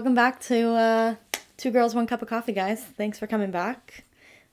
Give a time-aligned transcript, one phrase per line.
[0.00, 1.14] Welcome back to uh,
[1.58, 2.82] Two Girls, One Cup of Coffee, guys.
[2.82, 4.04] Thanks for coming back.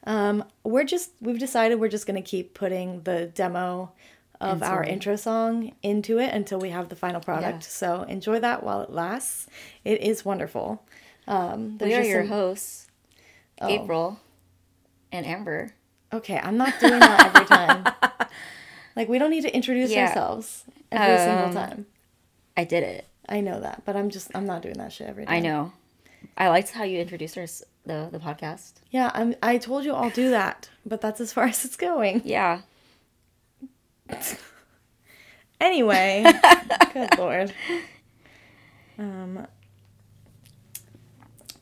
[0.04, 3.94] Um, we're just, we've decided we're just going to keep putting the demo
[4.42, 7.60] of our intro song into it until we have the final product.
[7.64, 7.70] Yeah.
[7.70, 9.48] So enjoy that while it lasts.
[9.86, 10.84] It is wonderful.
[11.30, 12.88] Um, We are your some- hosts,
[13.62, 13.70] Oh.
[13.70, 14.20] April
[15.14, 15.72] and Amber.
[16.12, 18.28] Okay, I'm not doing that every time.
[18.98, 20.08] like, we don't need to introduce Yeah.
[20.10, 21.86] ourselves every Um, single time.
[22.58, 23.08] I did it.
[23.30, 25.32] I know that, but I'm just, I'm not doing that shit every day.
[25.32, 25.74] I know.
[26.38, 28.74] I liked how you introduced us the the podcast.
[28.92, 32.22] Yeah, I'm, I told you I'll do that, but that's as far as it's going.
[32.26, 32.62] Yeah.
[35.60, 36.24] Anyway,
[36.94, 37.52] good lord.
[39.00, 39.48] Um,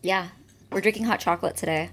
[0.02, 0.28] Yeah.
[0.70, 1.90] We're drinking hot chocolate today.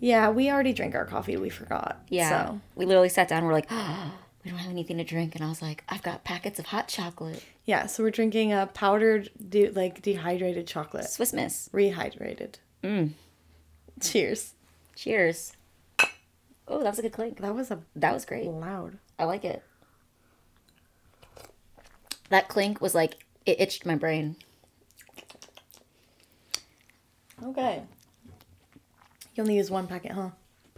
[0.00, 1.36] yeah, we already drank our coffee.
[1.36, 2.02] We forgot.
[2.08, 2.46] Yeah.
[2.46, 3.44] So We literally sat down.
[3.44, 3.70] We're like,
[4.44, 6.88] we don't have anything to drink, and I was like, I've got packets of hot
[6.88, 7.42] chocolate.
[7.64, 11.70] yeah, so we're drinking a powdered, de- like dehydrated chocolate, Swiss Miss.
[11.72, 12.56] rehydrated.
[12.82, 13.10] Mm.
[14.02, 14.52] Cheers.
[14.96, 15.52] Cheers.
[16.68, 17.40] Oh, that was a good clink.
[17.40, 18.46] That was a That was great.
[18.46, 18.98] loud.
[19.18, 19.62] I like it.
[22.30, 24.36] That clink was like it itched my brain.
[27.42, 27.82] Okay.
[29.34, 30.30] You only use one packet, huh?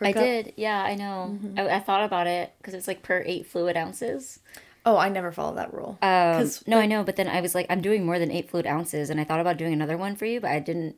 [0.05, 0.23] I cup?
[0.23, 1.39] did, yeah, I know.
[1.57, 4.41] I, I thought about it because it's like per eight fluid ounces.
[4.85, 5.99] Oh, I never follow that rule.
[6.03, 8.67] Um, no, I know, but then I was like, I'm doing more than eight fluid
[8.67, 10.97] ounces, and I thought about doing another one for you, but I didn't.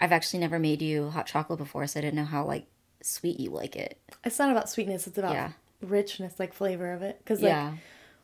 [0.00, 2.66] I've actually never made you hot chocolate before, so I didn't know how like
[3.02, 3.98] sweet you like it.
[4.24, 5.06] It's not about sweetness.
[5.06, 5.50] It's about Yeah.
[5.82, 7.18] richness, like flavor of it.
[7.18, 7.74] Because like yeah,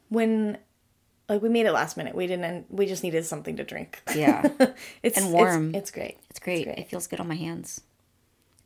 [0.09, 0.59] when,
[1.29, 2.15] like we made it last minute.
[2.15, 2.67] We didn't.
[2.71, 4.03] We just needed something to drink.
[4.15, 4.49] yeah,
[5.03, 5.75] it's And warm.
[5.75, 6.19] It's, great.
[6.31, 6.65] it's great.
[6.65, 6.79] great.
[6.79, 7.81] It feels good on my hands.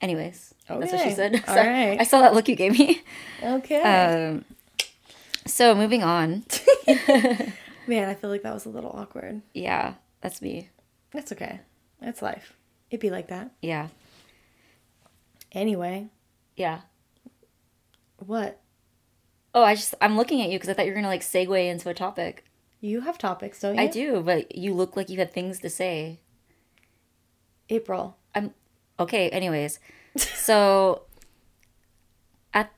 [0.00, 1.34] Anyways, that's what she said.
[1.34, 2.00] All So- right.
[2.00, 3.02] I saw that look you gave me.
[3.42, 3.82] Okay.
[3.82, 4.44] Um,
[5.46, 6.44] so moving on.
[7.86, 9.42] Man, I feel like that was a little awkward.
[9.54, 10.70] Yeah, that's me.
[11.12, 11.60] That's okay.
[12.00, 12.54] That's life.
[12.90, 13.50] It'd be like that.
[13.62, 13.88] Yeah,
[15.52, 16.08] Anyway,
[16.56, 16.80] yeah.
[18.18, 18.60] what?
[19.54, 21.68] Oh, I just I'm looking at you because I thought you were gonna like segue
[21.68, 22.44] into a topic.
[22.80, 23.80] You have topics, don't you?
[23.82, 26.20] I do, but you look like you had things to say.
[27.68, 28.16] April.
[29.00, 29.28] Okay.
[29.30, 29.80] Anyways,
[30.16, 31.02] so
[32.54, 32.70] at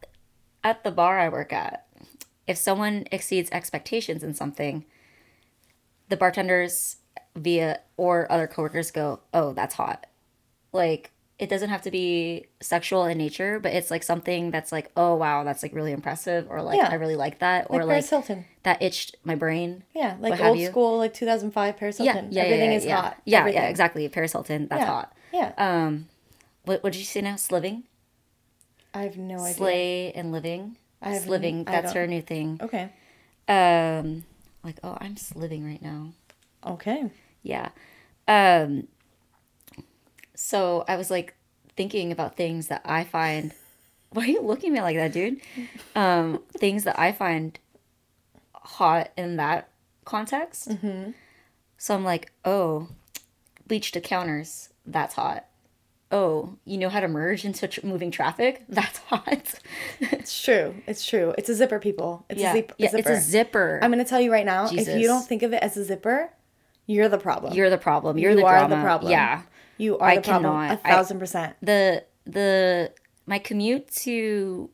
[0.64, 1.86] at the bar I work at,
[2.46, 4.84] if someone exceeds expectations in something,
[6.08, 6.96] the bartenders
[7.34, 10.06] via or other coworkers go, "Oh, that's hot."
[10.72, 14.92] Like it doesn't have to be sexual in nature, but it's like something that's like,
[14.96, 16.88] "Oh, wow, that's like really impressive," or like, Yeah.
[16.90, 18.44] "I really like that," Like or Paris like Hilton.
[18.62, 19.82] that itched my brain.
[19.94, 22.30] Yeah, like old school, like 2005 Paris Yeah, Hilton.
[22.32, 23.00] yeah, Everything yeah, is yeah.
[23.00, 23.16] hot.
[23.24, 23.62] Yeah, Everything.
[23.62, 24.08] yeah, exactly.
[24.08, 24.86] Paris Hilton, that's Yeah.
[24.86, 25.16] hot.
[25.32, 25.52] Yeah.
[25.56, 26.08] Um,
[26.64, 27.36] what what did you say now?
[27.36, 27.84] Sliving,
[28.94, 29.54] I have no idea.
[29.54, 30.76] slay, and living.
[31.00, 31.58] I have Sliving.
[31.60, 32.60] n- That's her new thing.
[32.62, 32.90] Okay.
[33.48, 34.24] Um,
[34.64, 36.12] like oh, I'm sliving right now.
[36.66, 37.10] Okay.
[37.42, 37.70] Yeah.
[38.28, 38.86] Um.
[40.34, 41.34] So I was like
[41.76, 43.52] thinking about things that I find.
[44.10, 45.40] Why are you looking at me like that, dude?
[45.96, 47.58] Um, things that I find
[48.54, 49.68] hot in that
[50.04, 50.68] context.
[50.68, 51.10] Mm-hmm.
[51.78, 52.88] So I'm like, oh,
[53.66, 54.68] bleach to counters.
[54.86, 55.46] That's hot.
[56.12, 58.64] Oh, you know how to merge into tr- moving traffic?
[58.68, 59.54] That's hot.
[60.00, 60.74] It's true.
[60.86, 61.34] It's true.
[61.38, 62.26] It's a zipper, people.
[62.28, 63.12] It's yeah, a, zip- yeah, zipper.
[63.12, 63.80] it's a zipper.
[63.82, 65.84] I'm going to tell you right now if you don't think of it as a
[65.84, 66.30] zipper,
[66.86, 67.54] you're the problem.
[67.54, 68.18] You're the problem.
[68.18, 69.10] You're You the are the problem.
[69.10, 69.42] Yeah.
[69.78, 70.52] you are I the problem.
[70.52, 70.78] cannot.
[70.84, 71.56] A I- thousand percent.
[71.62, 72.92] The the
[73.26, 74.68] my commute to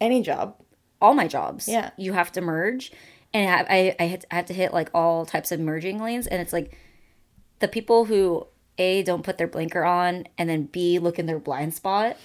[0.00, 0.56] Any job.
[1.00, 1.68] all my jobs.
[1.68, 1.90] Yeah.
[1.98, 2.90] You have to merge,
[3.34, 6.40] and I I, I, I had to hit like all types of merging lanes, and
[6.40, 6.78] it's like
[7.58, 8.46] the people who
[8.78, 12.16] a don't put their blinker on, and then b look in their blind spot,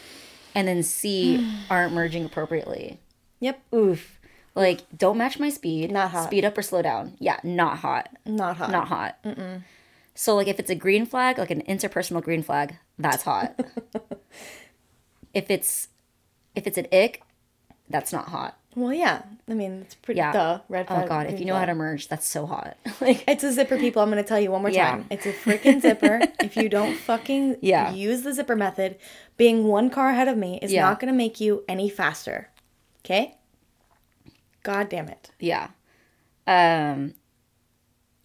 [0.56, 3.00] and then c aren't merging appropriately.
[3.40, 3.62] Yep.
[3.74, 4.20] Oof.
[4.56, 5.92] Like don't match my speed.
[5.92, 6.28] Not hot.
[6.28, 7.16] Speed up or slow down.
[7.20, 8.10] Yeah, not hot.
[8.26, 8.72] Not hot.
[8.72, 9.20] Not hot.
[10.16, 13.58] So like if it's a green flag, like an interpersonal green flag, that's hot.
[15.34, 15.88] if it's
[16.56, 17.24] if it's an ick,
[17.90, 18.58] that's not hot.
[18.80, 19.24] Well, yeah.
[19.48, 20.32] I mean, it's pretty Yeah.
[20.32, 20.60] duh.
[20.70, 22.78] Red Oh god, if you know how to merge, that's so hot.
[23.02, 24.02] like It's a zipper, people.
[24.02, 24.92] I'm going to tell you one more Yeah.
[24.92, 25.06] time.
[25.10, 26.20] It's a freaking zipper.
[26.40, 27.92] if you don't fucking Yeah.
[27.92, 28.98] use the zipper method,
[29.38, 30.84] being one car ahead of me is Yeah.
[30.84, 32.50] not going to make you any faster.
[33.06, 33.36] Okay?
[34.64, 35.32] God damn it.
[35.40, 35.70] yeah.
[36.48, 37.14] Um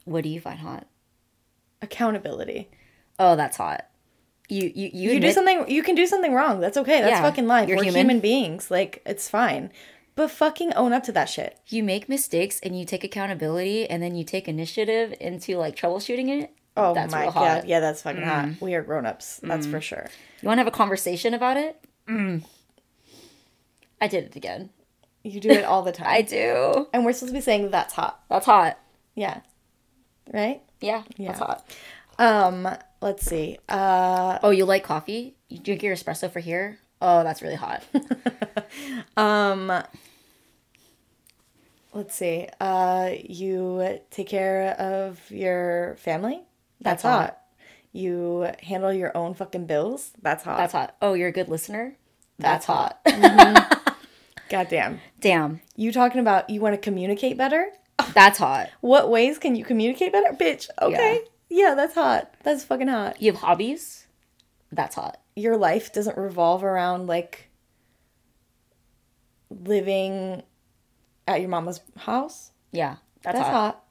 [0.04, 0.86] what do you find hot?
[1.82, 2.70] Accountability.
[3.18, 3.86] Oh, that's hot.
[4.48, 6.60] You you you, You do something, you can do something wrong.
[6.60, 7.00] That's okay.
[7.00, 7.68] That's fucking life.
[7.68, 8.00] You're We're human.
[8.02, 8.20] human.
[8.20, 8.70] beings.
[8.70, 9.70] Like, it's fine.
[10.16, 11.58] But fucking own up to that shit.
[11.66, 16.28] you make mistakes and you take accountability and then you take initiative into like troubleshooting
[16.43, 16.52] it.
[16.76, 17.32] Oh That's my god.
[17.32, 17.62] hot.
[17.64, 17.69] Mm.
[17.69, 18.49] Yeah, that's fucking hot.
[18.61, 19.40] We are grown ups.
[19.43, 20.08] That's for sure.
[20.43, 21.78] You want to have a conversation about it?
[22.08, 22.44] Mm.
[24.00, 24.70] I did it again.
[25.22, 26.06] You do it all the time.
[26.08, 26.87] I do.
[26.93, 28.20] and we're supposed to be saying that's hot.
[28.28, 28.78] That's hot.
[29.14, 29.40] Yeah.
[30.32, 30.62] Right?
[30.81, 31.28] Yeah, Yeah.
[31.28, 31.64] that's hot.
[32.19, 32.69] Um,
[33.00, 33.58] let's see.
[33.69, 35.37] Uh, Oh, you like coffee?
[35.49, 36.78] You drink your espresso for here?
[37.00, 37.82] Oh, that's really hot.
[41.94, 42.49] let's see.
[42.61, 46.43] Uh, you take care of your family.
[46.81, 47.20] That's, That's hot.
[47.20, 47.38] hot.
[47.93, 50.12] You handle your own fucking bills.
[50.20, 50.58] That's hot.
[50.58, 50.96] That's hot.
[51.00, 51.96] Oh, you're a good listener?
[52.38, 54.02] That's That's, hot.
[54.50, 55.00] Goddamn.
[55.20, 55.61] Damn.
[55.76, 57.70] You talking about you want to communicate better?
[58.12, 58.70] That's hot.
[58.81, 60.32] What ways can you communicate better?
[60.32, 60.69] Bitch.
[60.82, 61.23] Okay.
[61.49, 61.75] Yeah.
[61.76, 62.35] that's hot.
[62.43, 63.23] That's fucking hot.
[63.23, 64.06] You have hobbies?
[64.73, 65.20] That's hot.
[65.37, 67.49] Your life doesn't revolve around like
[69.50, 70.43] living
[71.26, 72.50] at your mama's house.
[72.72, 73.52] Yeah, that's, That's hot.
[73.52, 73.84] hot.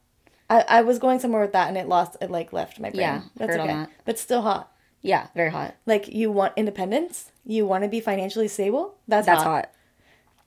[0.49, 3.01] I, I was going somewhere with that and it lost it like left my brain.
[3.01, 3.77] Yeah, that's heard on okay.
[3.79, 3.89] that.
[4.05, 4.71] But still hot.
[5.01, 5.75] Yeah, very hot.
[5.85, 7.31] Like you want independence?
[7.45, 8.95] You want to be financially stable?
[9.07, 9.65] That's, That's hot.
[9.65, 9.71] hot.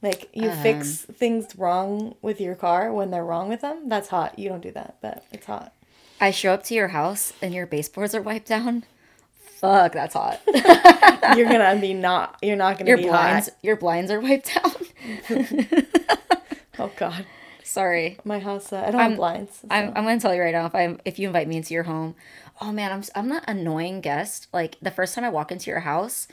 [0.03, 3.89] Like you um, fix things wrong with your car when they're wrong with them?
[3.89, 4.39] That's hot.
[4.39, 5.73] You don't do that, but it's hot.
[6.21, 8.85] I show up to your house and your baseboards are wiped down.
[9.57, 10.41] Fuck, that's hot.
[11.37, 13.59] You're gonna be not you're not gonna your be blinds, hot.
[13.63, 14.73] your blinds are wiped down.
[16.79, 17.27] Oh god.
[17.63, 18.17] Sorry.
[18.25, 19.59] My house uh, I don't have blinds.
[19.61, 21.75] so- I'm, I'm gonna tell you right now if I if you invite me into
[21.75, 22.15] your home,
[22.61, 24.47] oh man, I'm I'm not annoying guest.
[24.53, 26.29] Like the first time I walk into your house,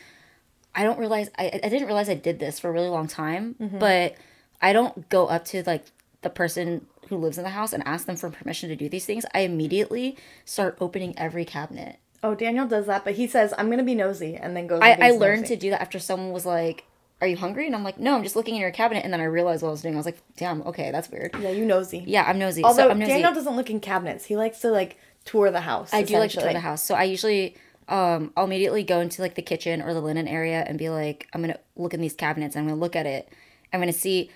[0.76, 3.56] I don't realize I I didn't realize I did this for a really long time,
[3.60, 3.80] Mm-hmm.
[3.80, 4.16] but
[4.62, 5.86] I don't go up to like
[6.22, 9.06] the person who lives in the house and ask them for permission to do these
[9.06, 9.26] things.
[9.34, 10.16] I immediately
[10.46, 11.98] start opening every cabinet.
[12.24, 14.82] Oh, Daniel does that, but he says I'm gonna be nosy and then goes.
[14.84, 15.56] I, I learned nosy.
[15.56, 16.86] to do that after someone was like,
[17.22, 19.22] "Are you hungry?" And I'm like, "No, I'm just looking in your cabinet." And then
[19.22, 19.94] I realized what I was doing.
[19.96, 22.04] I was like, "Damn, okay, that's weird." Yeah, you nosy.
[22.06, 22.64] Yeah, I'm nosy.
[22.64, 23.12] Although so I'm nosy.
[23.12, 24.26] Daniel doesn't look in cabinets.
[24.26, 25.94] He likes to like tour the house.
[25.94, 26.84] I do like to tour the house.
[26.84, 27.56] So I usually
[27.90, 31.28] um I'll immediately go into like the kitchen or the linen area and be like,
[31.34, 33.30] I'm gonna look in these cabinets, and I'm gonna look at it.
[33.72, 34.30] I'm gonna see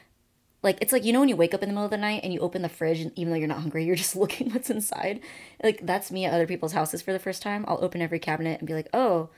[0.63, 2.21] like it's like you know when you wake up in the middle of the night
[2.23, 4.69] and you open the fridge and even though you're not hungry, you're just looking what's
[4.69, 5.21] inside.
[5.63, 7.65] Like that's me at other people's houses for the first time.
[7.67, 9.29] I'll open every cabinet and be like, oh,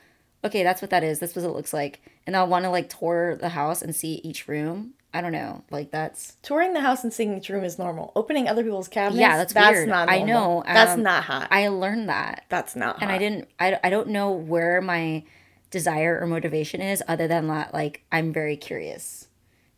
[0.43, 1.19] okay, that's what that is.
[1.19, 2.01] That's what it looks like.
[2.27, 4.93] And I'll want to like tour the house and see each room.
[5.13, 5.63] I don't know.
[5.71, 8.11] Like that's Touring the house and seeing each room is normal.
[8.15, 9.19] Opening other people's cabinets.
[9.19, 9.89] Yeah, that's that's weird.
[9.89, 10.07] not.
[10.09, 10.57] I Normal.
[10.59, 11.47] know, That's um, not hot.
[11.49, 12.45] I learned that.
[12.49, 12.95] that's not.
[12.99, 13.01] Hot.
[13.03, 15.23] and I didn't I, I don't know where my
[15.71, 19.27] desire or motivation is other than that like I'm very curious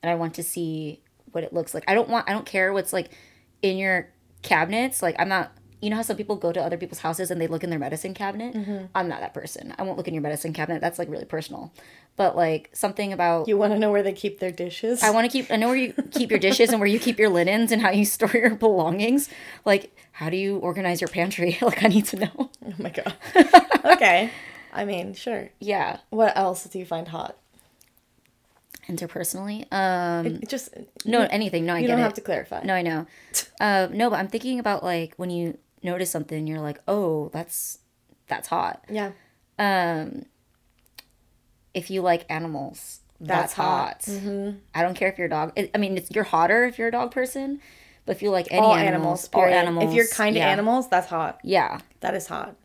[0.04, 1.86] and I want to see what it looks like.
[1.88, 3.12] I don't want I don't care what's like
[3.62, 4.10] in your
[4.42, 5.02] cabinets.
[5.02, 7.48] Like I'm not you know how some people go to other people's houses and they
[7.48, 8.56] look in their medicine cabinet?
[8.94, 9.74] I'm not that person.
[9.78, 10.80] I won't look in your medicine cabinet.
[10.82, 11.74] That's like really personal.
[12.16, 15.02] But like something about You want to know where they keep their dishes?
[15.02, 15.50] I want to keep.
[15.52, 17.90] I know where you keep your dishes and where you keep your linens and how
[17.92, 19.30] you store your belongings.
[19.66, 21.58] Like, how do you organize your pantry?
[21.62, 22.32] like, I need to know.
[22.66, 23.14] oh my god.
[23.96, 24.30] okay.
[24.74, 25.50] I mean, sure.
[25.60, 27.38] Yeah, What else do you find hot?
[28.90, 29.72] interpersonally.
[29.72, 30.70] Um, It just
[31.06, 31.66] no, anything.
[31.66, 32.04] No, I you get don't it.
[32.04, 32.62] have to clarify.
[32.64, 33.06] No, I know.
[33.60, 37.80] Uh, no, but I'm thinking about like when you notice something, you're like, oh, that's
[38.28, 38.84] that's hot.
[38.90, 39.12] Yeah.
[39.60, 40.26] Um,
[41.74, 44.02] if you like animals, That's that's, hot.
[44.02, 44.58] Mm-hmm.
[44.74, 45.58] I don't care if you're a dog.
[45.74, 47.60] I mean, it's, you're hotter if you're a dog person.
[48.06, 49.30] But if you like any all animals, animals.
[49.34, 49.90] all animals.
[49.90, 50.46] If you're kind yeah.
[50.46, 51.40] to animals, that's hot.
[51.44, 51.80] yeah.
[52.00, 52.56] That is hot.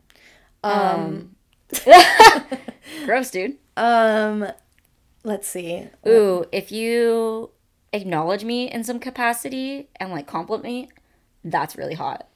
[3.05, 3.57] Gross, dude.
[3.75, 4.47] Um,
[5.23, 5.87] let's see.
[6.07, 7.51] Ooh, if you
[7.93, 10.89] acknowledge me in some capacity and like compliment me,
[11.43, 12.27] that's really hot.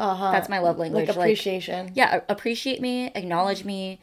[0.00, 0.30] Uh huh.
[0.32, 1.08] That's my love language.
[1.08, 1.92] Like Like, appreciation.
[1.94, 4.00] yeah, appreciate me, acknowledge me.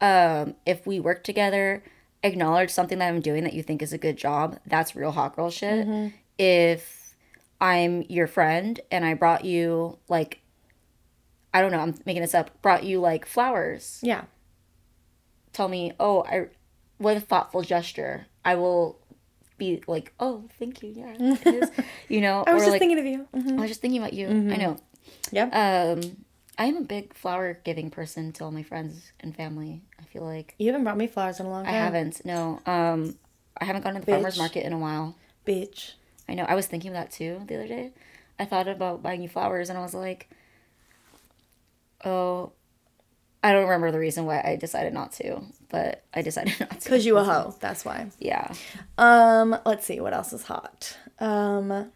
[0.00, 1.82] Um, if we work together,
[2.22, 4.58] acknowledge something that I'm doing that you think is a good job.
[4.66, 5.86] That's real hot girl shit.
[5.86, 6.08] Mm-hmm.
[6.38, 7.14] If
[7.60, 10.40] I'm your friend and I brought you like,
[11.52, 12.60] I don't know, I'm making this up.
[12.62, 14.00] Brought you like flowers.
[14.02, 14.22] yeah.
[15.52, 16.46] tell me, oh, I,
[16.98, 18.26] what a thoughtful gesture.
[18.44, 18.98] I will
[19.58, 20.94] be like, oh, thank you.
[20.96, 21.66] Yeah.
[22.08, 23.28] You know, I was just like, thinking of you.
[23.36, 23.58] Mhm.
[23.58, 24.26] I was just thinking about you.
[24.28, 24.76] I know.
[25.32, 25.54] Yep.
[25.54, 26.24] Um,
[26.58, 29.80] I am a big flower giving person to all my friends and family.
[29.98, 31.74] I feel like you haven't brought me flowers in a long time.
[31.74, 32.24] I haven't.
[32.24, 32.60] No.
[32.66, 33.16] Um,
[33.58, 35.16] I haven't gone to the farmers market in a while.
[35.46, 35.92] Bitch.
[36.28, 36.44] I know.
[36.44, 37.92] I was thinking of that too the other day.
[38.38, 40.28] I thought about buying you flowers, and I was like,
[42.04, 42.52] oh.
[43.42, 45.40] I don't remember the reason why I decided not to,
[45.70, 46.88] but I decided not to.
[46.90, 47.54] Cause you a hoe.
[47.58, 48.08] That's why.
[48.18, 48.52] Yeah.
[48.98, 50.94] Um, let's see what else is hot.
[51.18, 51.90] Um,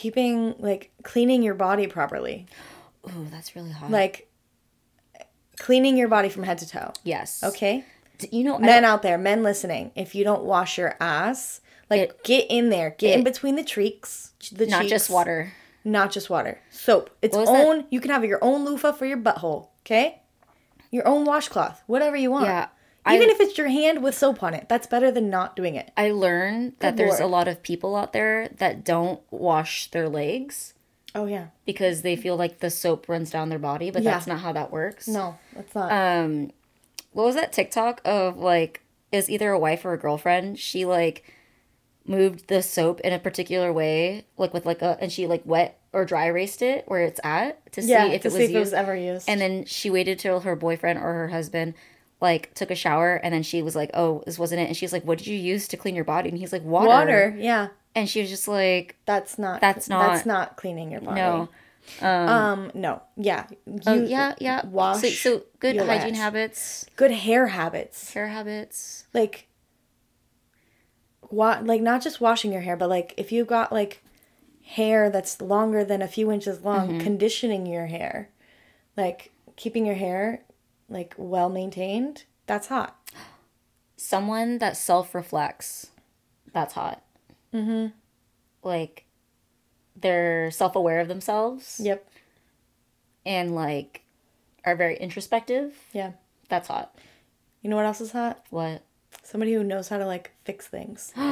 [0.00, 2.46] keeping like cleaning your body properly,
[3.08, 3.90] Ooh, that's really hot.
[3.90, 4.28] like
[5.58, 6.92] cleaning your body from head to toe.
[7.02, 7.42] yes.
[7.42, 7.84] Okay,
[8.18, 11.60] D- You know, men out there, men listening, if you don't wash your ass,
[11.90, 15.52] like It- get in there, get in between the cheeks, the not just water.
[15.84, 17.10] not just water, soap.
[17.22, 17.66] Its was that?
[17.66, 17.84] own.
[17.90, 19.68] You can have your own loofah for your butthole.
[19.82, 20.20] Okay,
[20.90, 22.46] your own washcloth, whatever you want.
[22.46, 22.68] Yeah.
[23.08, 25.74] Even I- if it's your hand with soap on it, that's better than not doing
[25.76, 25.90] it.
[25.96, 30.08] I learned Good that there's a lot of people out there that don't wash their
[30.08, 30.72] legs.
[31.14, 31.46] Oh yeah.
[31.64, 34.10] because they feel like the soap runs down their body, but Yeah.
[34.12, 35.08] that's not how that works.
[35.08, 35.90] No, that's not.
[35.90, 36.50] Um,
[37.12, 38.82] what was that TikTok of like
[39.12, 40.58] is either a wife or a girlfriend?
[40.58, 41.24] She like
[42.06, 45.78] moved the soap in a particular way, like with like a, and she like wet
[45.92, 48.50] or dry erased it where it's at to yeah, see if to it see was
[48.50, 49.26] if it was ever used.
[49.28, 51.72] And then she waited till her boyfriend or her husband
[52.20, 54.92] like took a shower and then she was like, "Oh, this wasn't it." And she's
[54.92, 57.36] like, "What did you use to clean your body?" And he's like, "Water." water.
[57.38, 59.60] Yeah, And she was just like, that's not.
[59.60, 60.12] That's not.
[60.12, 61.20] That's not- cleaning your body.
[61.20, 61.48] "No."
[62.00, 62.72] Um.
[62.74, 63.02] No.
[63.16, 63.46] Yeah.
[63.66, 64.66] You, Oh, yeah, yeah.
[64.66, 65.02] Wash.
[65.02, 66.18] So, so good hygiene ass.
[66.20, 68.12] habits, Good hair habits.
[68.12, 69.06] hair habits.
[69.14, 69.46] Like.
[71.30, 74.02] Wa- like not just washing your hair, but like if you've got like
[74.64, 77.00] hair that's longer than a few inches long, Mm-hmm.
[77.00, 78.30] conditioning your hair,
[78.96, 80.42] like keeping your hair
[80.88, 82.24] like well maintained.
[82.46, 82.96] That's hot.
[83.96, 85.88] someone that self reflects,
[86.52, 87.02] that's hot.
[87.52, 87.86] Mm-hmm.
[88.62, 89.04] Like
[89.94, 92.06] they're self aware of themselves Yep.
[93.24, 94.02] and like
[94.64, 95.74] are very introspective.
[95.92, 96.12] Yeah.
[96.48, 96.94] That's hot.
[97.62, 98.44] You know what else is hot?
[98.50, 98.82] What?
[99.22, 101.12] Somebody who knows how to like fix things.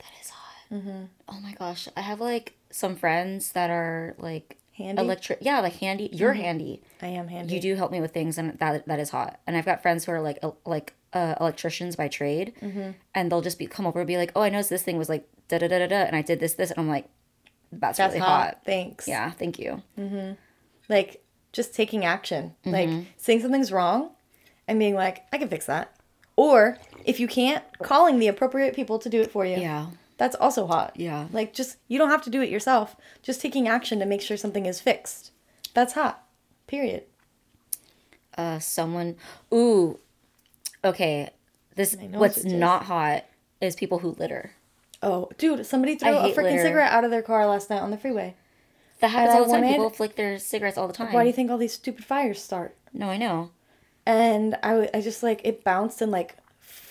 [0.00, 1.08] That is hot.
[1.28, 1.88] Oh my gosh.
[1.96, 5.02] I have like some friends that are like Handy?
[5.02, 5.38] electric.
[5.42, 6.08] Yeah, like handy.
[6.12, 6.82] You're handy.
[7.02, 7.54] I am handy.
[7.54, 9.40] You do help me with things, and that that is hot.
[9.46, 12.52] And I've got friends who are like el- like uh, electricians by trade,
[13.14, 15.08] and they'll just be come over and be like, "Oh, I noticed this thing was
[15.08, 17.06] like da da da da da," and I did this this, and I'm like,
[17.72, 18.44] "That's, That's really hot.
[18.44, 19.06] hot." Thanks.
[19.08, 19.82] Yeah, thank you.
[20.88, 22.54] Like just taking action.
[22.64, 22.70] Mm-hmm.
[22.70, 24.10] Like saying something's wrong
[24.66, 25.94] and being like, I can fix that.
[26.36, 29.56] Or if you can't, calling the appropriate people to do it for you.
[29.56, 29.86] Yeah,
[30.18, 30.92] That's also hot.
[30.96, 31.28] Yeah.
[31.32, 32.94] Like just you don't have to do it yourself.
[33.22, 35.30] Just taking action to make sure something is fixed.
[35.74, 36.24] That's hot.
[36.66, 37.04] Period.
[38.36, 39.16] uh, someone.
[39.52, 39.98] Ooh,
[40.84, 41.30] okay.
[41.76, 42.52] This what's what it is.
[42.52, 43.24] not hot
[43.60, 44.52] is people who litter.
[45.02, 46.62] Oh, dude, somebody threw a freaking litter.
[46.62, 48.34] cigarette out of their car last night on the freeway.
[49.00, 49.60] That happens all the time.
[49.62, 51.12] wanted- People flick their cigarettes all the time.
[51.12, 52.76] Why do you think all these stupid fires start?
[52.92, 53.50] No, I know.
[54.04, 56.36] and I, I just like it bounced and like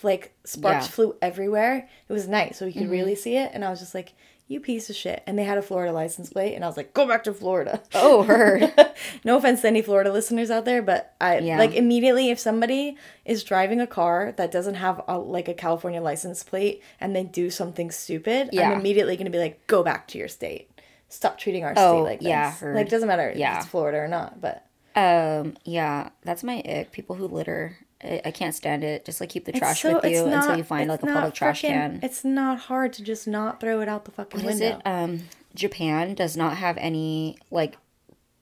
[0.03, 0.91] like sparks Yeah.
[0.91, 1.87] flew everywhere.
[2.09, 3.51] It was nice, so you could really see it.
[3.53, 4.13] And I was just like,
[4.47, 6.93] "You piece of shit!" And they had a Florida license plate, and I was like,
[6.93, 8.73] "Go back to Florida." Oh, heard.
[9.23, 11.57] no offense to any Florida listeners out there, but I Yeah.
[11.57, 16.01] like immediately if somebody is driving a car that doesn't have a, like a California
[16.01, 18.71] license plate and they do something stupid, Yeah.
[18.71, 20.69] I'm immediately gonna be like, "Go back to your state."
[21.09, 22.27] Stop treating our Oh, state like this.
[22.27, 22.75] yeah, heard.
[22.75, 23.53] Like doesn't matter Yeah.
[23.53, 24.63] if it's Florida or not, but
[24.95, 26.91] Um, yeah, that's my ick.
[26.91, 27.77] People who litter.
[28.03, 29.05] I, I can't stand it.
[29.05, 31.33] Just like keep the trash so- with you it's until you find like a public
[31.33, 31.99] trash can.
[32.03, 34.77] It's not hard to just not throw it out the fucking What is window.
[34.77, 34.81] it?
[34.87, 35.21] Um,
[35.55, 37.77] Japan does not have any like,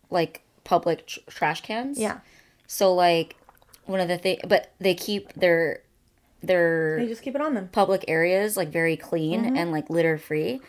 [0.09, 1.97] like public tr- trash cans.
[1.97, 2.19] Yeah,
[2.67, 3.35] So like,
[3.85, 5.81] one of the thing, but they keep their
[6.43, 7.69] their they just keep it on them.
[7.71, 9.55] public areas like very clean Mm-hmm.
[9.57, 10.61] and like litter free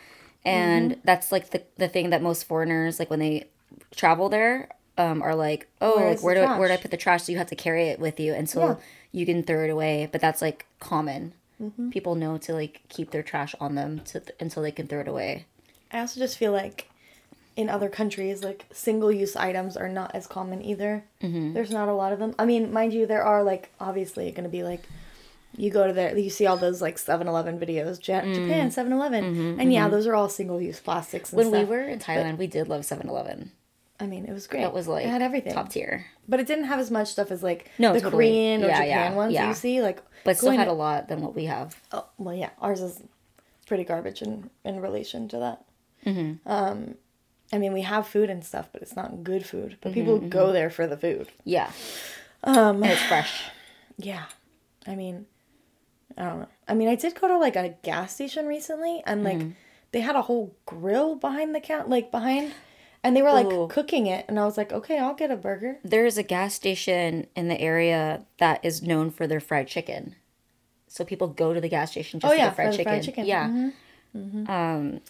[0.45, 3.47] and that's like the, the thing that most foreigners like when they
[3.95, 6.91] travel there um, are like oh Where like where do I, where do I put
[6.91, 8.75] the trash so you have to carry it with you and so Yeah.
[9.11, 11.89] you can throw it away but that's like common Mm-hmm.
[11.89, 15.07] people know to like keep their trash on them to until they can throw it
[15.07, 15.45] away
[15.91, 16.87] I also just feel like
[17.55, 21.03] in other countries, like single use items are not as common either.
[21.23, 21.53] Mm-hmm.
[21.53, 22.35] There's not a lot of them.
[22.37, 24.83] I mean, mind you, there are like obviously going to be like
[25.57, 29.73] you go to there, you see all those like 7-Eleven videos, Ja- Japan 7-Eleven, and
[29.73, 31.33] yeah, those are all single use plastics.
[31.33, 33.49] And Mm-hmm, when we were in thailand we did love 7-eleven
[33.99, 34.61] I mean, it was great.
[34.61, 37.31] that was like it had everything, top tier but it didn't have as much stuff
[37.31, 38.25] as like No, the totally.
[38.27, 39.47] Korean or Yeah, Japan yeah, ones yeah.
[39.47, 39.81] you see.
[39.81, 42.81] Like, but still had to- a lot than what we have Oh, well, yeah, ours
[42.81, 43.01] is
[43.65, 45.65] pretty garbage in in relation to that.
[46.05, 46.47] Mm-hmm.
[46.49, 46.95] Um,
[47.51, 49.71] I mean, we have food and stuff, but it's not good food.
[49.71, 51.27] Mm-hmm, But people go there for the food.
[51.43, 51.71] yeah
[52.43, 53.45] Um, and it's fresh
[53.97, 54.25] yeah,
[54.85, 55.25] I mean,
[56.17, 56.47] I don't know.
[56.67, 59.51] I mean, I did go to like a gas station recently, and like Mm-hmm.
[59.91, 62.53] they had a whole grill behind the count, like behind,
[63.07, 63.67] and they were like Ooh.
[63.67, 65.77] cooking it, and I was like, okay, I'll get a burger.
[65.83, 70.15] there's a gas station in the area that is known for their fried chicken.
[70.87, 72.93] So people go to the gas station just Oh, to yeah, get fried for chicken.
[72.93, 73.25] fried chicken.
[73.25, 73.69] Yeah.
[74.15, 74.49] Mhm.
[74.49, 75.01] Um,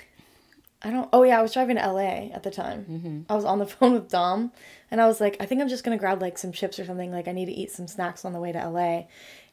[0.84, 1.10] I don't.
[1.12, 2.86] Oh yeah, I was driving to LA at the time.
[2.90, 3.22] Mm-hmm.
[3.32, 4.52] I was on the phone with Dom,
[4.92, 7.12] and I was like, I think I'm just gonna grab like some chips or something.
[7.12, 9.06] Like I need to eat some snacks on the way to LA,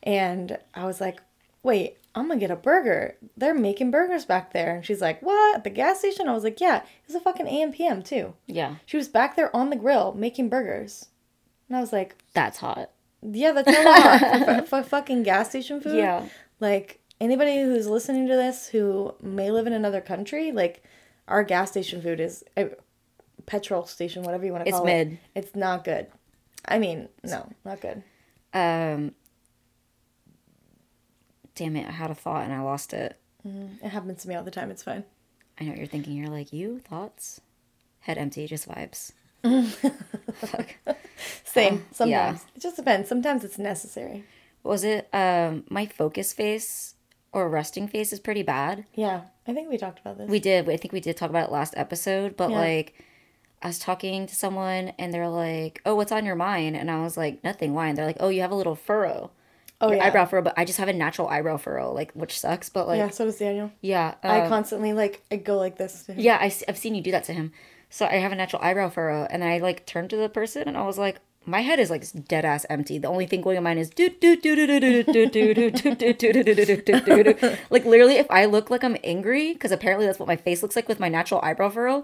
[0.02, 1.20] and I was like,
[1.62, 3.16] wait, I'm gonna get a burger.
[3.36, 5.56] They're making burgers back there, and she's like, what?
[5.56, 6.28] At the gas station?
[6.28, 8.34] I was like, yeah, it's a fucking AM PM too.
[8.46, 11.08] yeah, She was back there on the grill making burgers,
[11.68, 12.90] and I was like, that's hot.
[13.22, 15.96] yeah, that's a lot for, for, fucking gas station food.
[15.96, 16.26] Yeah.
[16.60, 20.84] Like anybody who's listening to this who may live in another country, like
[21.26, 22.66] our gas station food is uh,
[23.46, 25.12] petrol station, whatever you want to call It's call mid.
[25.12, 25.18] it.
[25.34, 26.06] It's not good.
[26.66, 28.02] I mean, no, not good.
[28.54, 29.14] Um,
[31.54, 33.18] damn it, I had a thought and I lost it.
[33.44, 34.70] It happens to me all the time.
[34.70, 35.04] It's fine.
[35.60, 36.14] I know what you're thinking.
[36.16, 37.40] You're like, you thoughts?
[38.00, 39.12] Head empty, just vibes.
[40.34, 40.76] Fuck.
[41.44, 41.84] Same.
[41.92, 42.36] Sometimes yeah.
[42.56, 43.08] it just depends.
[43.08, 44.24] Sometimes it's necessary.
[44.62, 45.08] Was it?
[45.12, 46.94] Um, my focus face
[47.32, 48.84] or resting face is pretty bad.
[48.94, 50.30] Yeah, I think we talked about this.
[50.30, 50.68] We did.
[50.68, 52.58] I think we did talk about it last episode, but Yeah.
[52.58, 52.94] like,
[53.62, 57.02] I was talking to someone and they're like, "Oh, what's on your mind?" And I
[57.02, 57.74] was like, "Nothing.
[57.74, 59.30] Why?" And they're like, "Oh, you have a little furrow,
[59.84, 60.06] oh your yeah.
[60.06, 62.98] eyebrow furrow, but I just have a natural eyebrow furrow, like which sucks, but like,
[62.98, 63.10] yeah.
[63.10, 63.70] So does Daniel.
[63.80, 66.04] yeah, I um, constantly like I go like this.
[66.04, 66.20] To him.
[66.20, 66.38] yeah.
[66.40, 67.52] I, have seen you do that to him.
[67.90, 70.76] So I have a natural eyebrow furrow, and I like turned to the person and
[70.76, 71.18] I was like.
[71.46, 72.96] My head is like dead ass empty.
[72.96, 75.52] The only thing going on mine is do do do do do do do do
[75.52, 77.56] do do do do do do do do do.
[77.68, 80.74] Like literally, if I look like I'm angry, because apparently that's what my face looks
[80.74, 82.02] like with my natural eyebrow furrow,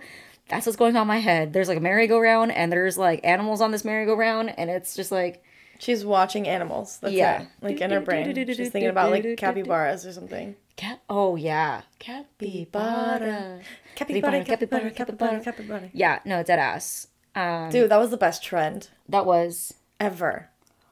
[0.51, 1.55] that's what's going on in my head.
[1.55, 5.43] There's like a merry-go-round, and there's like animals on this merry-go-round, and it's just like
[5.81, 6.99] She's watching animals.
[7.01, 7.43] That's Yeah.
[7.43, 7.49] it.
[7.63, 8.35] Like in her brain.
[8.35, 10.55] She's thinking about like capybaras or something.
[10.77, 11.01] cat.
[11.09, 13.61] Oh yeah, capybara.
[13.95, 15.91] Capybara, capybara, capybara, capybara, capybara.
[15.93, 17.09] Yeah, no, dead ass.
[17.35, 20.51] Um, Dude, that was the best trend that was ever.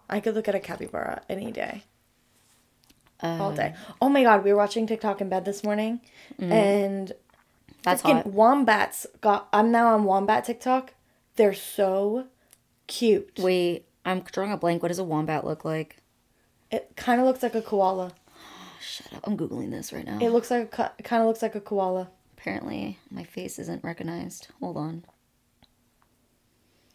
[0.08, 1.84] I could look at a capybara any day.
[3.22, 3.74] All uh, day.
[4.00, 6.00] Oh my god, we were watching TikTok in bed this morning
[6.38, 7.12] and
[7.82, 8.26] that's hot.
[8.26, 10.94] wombats got I'm now on wombat TikTok.
[11.36, 12.26] They're so
[12.86, 13.38] cute.
[13.38, 14.82] Wait, I'm drawing a blank.
[14.82, 15.98] What does a wombat look like?
[16.70, 18.12] It kind of looks like a koala.
[18.80, 19.20] Shut up.
[19.24, 20.18] I'm googling this right now.
[20.20, 22.08] It looks like a it kind of looks like a koala.
[22.36, 24.48] Apparently, my face isn't recognized.
[24.60, 25.04] Hold on.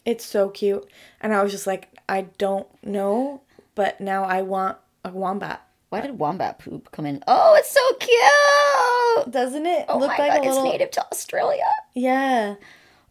[0.04, 0.86] It's so cute.
[1.20, 3.42] And I was just like, I don't know,
[3.74, 5.62] but now I want a wombat.
[5.88, 7.22] Why did wombat poop come in?
[7.26, 9.32] Oh, it's so cute.
[9.32, 11.68] Doesn't it Oh look my like god, a little it's native to Australia.
[11.94, 12.56] Yeah.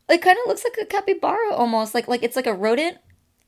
[0.10, 1.96] It kind of looks like a capybara almost.
[1.96, 2.98] Like like it's like a rodent.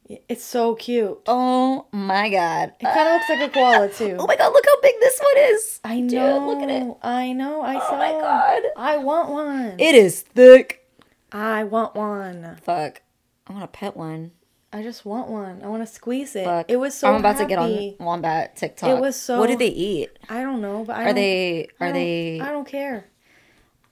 [0.08, 1.20] It's so cute.
[1.28, 2.74] Oh my god.
[2.80, 3.98] It kind of looks like a koala ah.
[3.98, 4.16] too.
[4.20, 5.80] Oh my god, look how big this one is.
[5.84, 6.48] I Dude, know.
[6.48, 6.96] look at it.
[7.02, 7.62] I know.
[7.62, 7.98] I Oh saw.
[7.98, 8.62] my god.
[8.78, 9.80] I want one.
[9.80, 10.88] It is thick.
[11.32, 12.58] I want one.
[12.64, 13.02] Fuck.
[13.48, 14.32] I want to pet one.
[14.72, 15.62] I just want one.
[15.64, 16.46] I want to squeeze it.
[16.46, 16.70] Fuck.
[16.70, 17.46] It was so I'm about happy.
[17.46, 18.90] to get on wombat TikTok.
[18.90, 20.10] It was so- What do they eat?
[20.30, 23.06] I don't know, but I Are don't, they I are don't- they I don't care.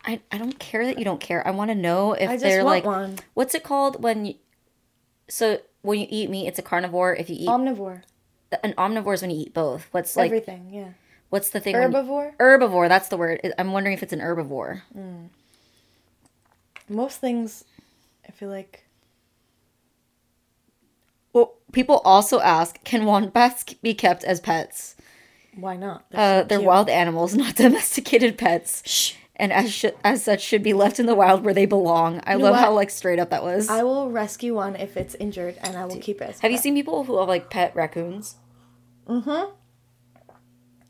[0.05, 1.45] I, I don't care that you don't care.
[1.47, 3.15] I want to know if I just they're want like one.
[3.33, 4.33] what's it called when you
[5.29, 8.01] so when you eat meat it's a carnivore if you eat Omnivore.
[8.63, 9.87] an omnivore is when you eat both.
[9.91, 10.69] What's like Everything.
[10.73, 10.89] Yeah.
[11.29, 12.35] what's the thing Herbivore.
[12.37, 13.39] herbivore, that's the word.
[13.59, 14.81] I'm wondering if it's an herbivore.
[16.89, 17.63] Most things,
[18.27, 18.85] I feel like.
[21.31, 24.95] Well, people also ask, can wombats be kept as pets?
[25.55, 26.05] Why not?
[26.13, 28.83] Uh, so they're wild animals, not domesticated pets.
[28.85, 29.13] Shh.
[29.43, 32.21] And as sh- as such, should be left in the wild where they belong.
[32.25, 32.61] I know love what?
[32.61, 33.67] how like straight up that was.
[33.67, 36.39] I will rescue one if it's injured, and I will keep it.
[36.39, 38.37] Have you seen people who have like pet raccoons?
[39.05, 39.51] Mm-hmm.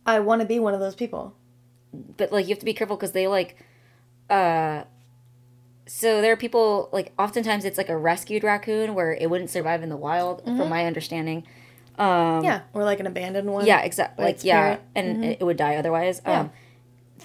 [0.05, 1.35] I want to be one of those people.
[1.91, 3.57] But like you have to be careful because they like,
[4.29, 4.83] uh,
[5.87, 9.81] so there are people like oftentimes it's like a rescued raccoon where it wouldn't survive
[9.81, 11.43] in the wild, from my understanding.
[11.97, 13.65] Um, yeah, or like an abandoned one.
[13.65, 14.25] Yeah, exactly.
[14.25, 14.81] Like yeah, parent.
[14.93, 16.21] and it would die otherwise.
[16.23, 16.41] Yeah.
[16.41, 16.51] Um,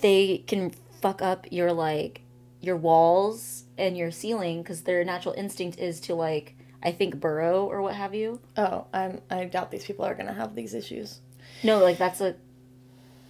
[0.00, 2.22] they can fuck up your like
[2.61, 7.64] your walls and your ceiling because their natural instinct is to like I think burrow
[7.66, 8.40] or what have you.
[8.56, 9.20] Oh, I'm.
[9.30, 11.20] I doubt these people are gonna have these issues.
[11.64, 12.37] No, like that's a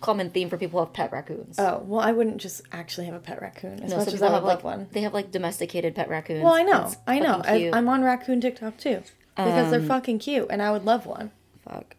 [0.01, 1.59] common theme for people who have pet raccoons.
[1.59, 4.31] Oh well, I wouldn't just actually have a pet raccoon as no, much as I
[4.31, 4.89] have would like one.
[4.93, 6.45] they have like domesticated pet raccoons.
[6.45, 7.41] Well, I know, I know.
[7.45, 9.03] I, I'm on raccoon TikTok too
[9.37, 11.31] because they're Um, fucking cute, and I would love one.
[11.65, 11.97] Fuck.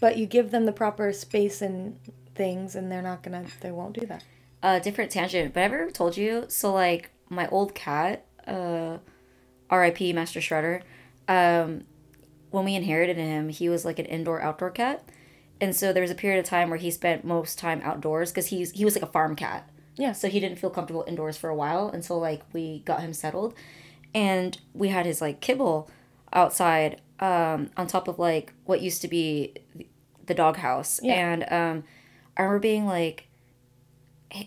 [0.00, 1.98] But you give them the proper space and
[2.34, 3.44] things, and they're not gonna.
[3.60, 4.24] They won't do that.
[4.62, 6.44] Uh, different tangent, but I ever told you?
[6.48, 8.98] So like my old cat, uh,
[9.70, 10.12] R.I.P.
[10.12, 10.82] Master Shredder.
[11.28, 11.84] Um,
[12.50, 15.02] when we inherited him, he was like an indoor outdoor cat,
[15.60, 18.48] and so there was a period of time where he spent most time outdoors because
[18.48, 19.68] he's he was like a farm cat.
[19.96, 20.12] Yeah.
[20.12, 23.54] So he didn't feel comfortable indoors for a while until like we got him settled,
[24.14, 25.90] and we had his like kibble
[26.32, 29.54] outside um, on top of like what used to be
[30.26, 31.14] the doghouse, Yeah.
[31.14, 31.84] and um,
[32.36, 33.28] I remember being like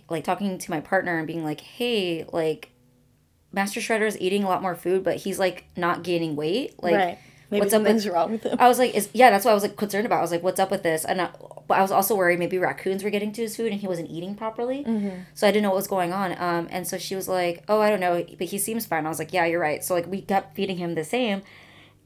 [0.10, 2.72] like talking to my partner and being like, "Hey, like
[3.56, 6.82] Master Shredder is eating a lot more food, but he's like not gaining weight.
[6.84, 7.18] Like right.
[7.52, 8.58] Maybe what's up with- wrong with them.
[8.60, 10.18] I was like, is yeah, that's what I was like concerned about.
[10.18, 11.06] I was like, what's up with this?
[11.06, 11.30] And I,
[11.68, 14.10] but I was also worried maybe raccoons were getting to his food and he wasn't
[14.10, 14.84] eating properly.
[14.84, 15.22] Mm-hmm.
[15.36, 16.32] So I didn't know what was going on.
[16.34, 19.06] Um, and so she was like, oh, I don't know, but he seems fine.
[19.06, 19.84] I was like, yeah, you're right.
[19.84, 21.44] So like we kept feeding him the same,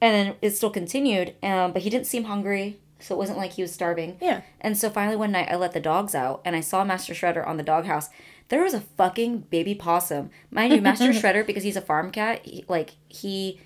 [0.02, 1.36] and then it still continued.
[1.42, 4.18] Um, but he didn't seem hungry, so it wasn't like he was starving.
[4.22, 4.42] Yeah.
[4.62, 7.46] And so finally one night I let the dogs out and I saw Master Shredder
[7.48, 8.10] on the doghouse.
[8.50, 10.32] There was a fucking baby possum.
[10.52, 13.60] Mind you, Master Shredder, because he's a farm cat, he, like he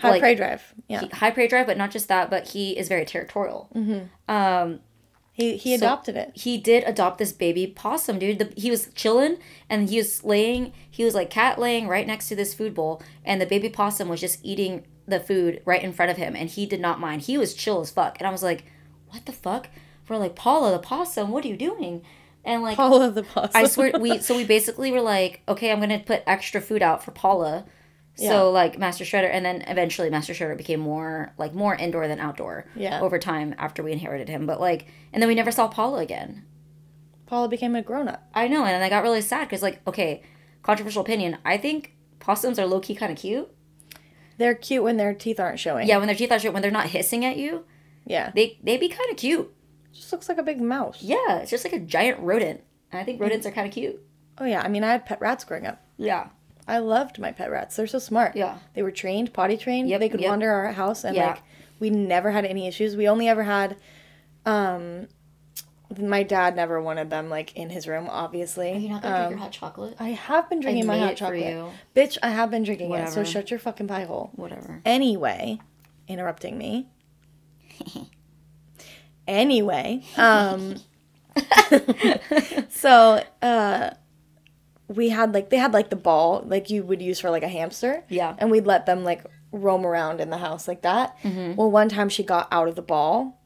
[0.00, 0.74] High like, prey drive.
[0.88, 1.00] Yeah.
[1.00, 3.68] he- high prey drive, but not just that, but he is very territorial.
[3.74, 4.32] Mm-hmm.
[4.34, 4.80] Um,
[5.32, 6.32] He he So- adopted it.
[6.34, 8.38] he did adopt this baby possum, dude.
[8.40, 9.38] The, he was chilling
[9.70, 13.00] and he was laying, he was like cat laying right next to this food bowl,
[13.24, 16.48] and the baby possum was just eating the food right in front of him, and
[16.48, 17.22] he did not mind.
[17.22, 18.16] He was chill as fuck.
[18.18, 18.64] And I was like,
[19.08, 19.68] what the fuck?
[20.08, 22.02] We're like, Paula the possum, what are you doing?
[22.44, 23.50] And like, Paula the possum.
[23.54, 27.04] I swear, we, so we basically were like, okay, I'm gonna put extra food out
[27.04, 27.66] for Paula.
[28.16, 28.30] Yeah.
[28.30, 32.18] So like Master Shredder, and then eventually Master Shredder became more like more indoor than
[32.18, 32.66] outdoor.
[32.74, 33.00] Yeah.
[33.00, 36.44] Over time after we inherited him, but like, and then we never saw Paula again.
[37.28, 38.26] Paula became a grown up.
[38.34, 40.22] I know, and I got really sad because, like, okay,
[40.62, 41.36] controversial opinion.
[41.44, 43.50] I think possums are low key kind of cute.
[44.38, 45.86] They're cute when their teeth aren't showing.
[45.86, 47.64] Yeah, when their teeth are shut, when they're not hissing at you,
[48.06, 48.30] Yeah.
[48.34, 49.52] they they be kind of cute.
[49.92, 51.02] Just looks like a big mouse.
[51.02, 52.62] Yeah, it's just like a giant rodent.
[52.92, 54.00] And I think rodents are kind of cute.
[54.38, 54.62] Oh yeah.
[54.62, 55.82] I mean, I had pet rats growing up.
[55.96, 56.28] Yeah.
[56.68, 57.76] I loved my pet rats.
[57.76, 58.36] They're so smart.
[58.36, 58.58] Yeah.
[58.74, 59.88] They were trained, potty trained.
[59.88, 60.30] Yep, they could yep.
[60.30, 61.28] wander our house and Yeah.
[61.28, 61.42] like
[61.80, 62.94] we never had any issues.
[62.96, 63.76] We only ever had
[64.46, 65.08] um
[65.98, 68.72] my dad never wanted them like in his room, obviously.
[68.72, 69.96] Are you not gonna drink Um, your hot chocolate?
[69.98, 71.46] I have been drinking my made hot it for chocolate.
[71.46, 71.70] you.
[71.96, 74.30] Bitch, I have been drinking it, so shut your fucking pie hole.
[74.36, 74.82] Whatever.
[74.84, 75.60] Anyway,
[76.06, 76.88] interrupting me.
[79.26, 80.76] anyway, um
[82.68, 83.90] so uh
[84.88, 87.48] we had like they had like the ball like you would use for like a
[87.48, 88.04] hamster.
[88.08, 88.34] Yeah.
[88.38, 91.18] And we'd let them like roam around in the house like that.
[91.22, 91.56] Mm-hmm.
[91.56, 93.40] Well, one time she got out of the ball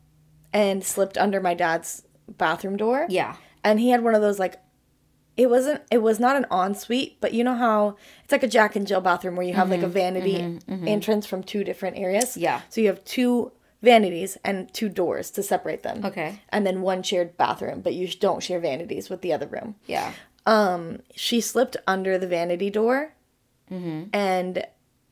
[0.52, 2.02] and slipped under my dad's
[2.38, 3.06] bathroom door.
[3.08, 3.36] Yeah.
[3.64, 4.56] and he had one of those like
[5.36, 8.76] it wasn't it was not an ensuite but you know how it's like a jack
[8.76, 12.30] and jill bathroom where you have like a vanity entrance from two different areas?
[12.32, 12.60] Mm-hmm, Yeah.
[12.68, 16.04] so you have two vanities and two doors to separate them.
[16.04, 16.40] Okay.
[16.50, 19.74] and then one shared bathroom but you don't share vanities with the other room.
[19.86, 20.12] Yeah.
[20.44, 23.14] Um she slipped under the vanity door.
[24.12, 24.66] And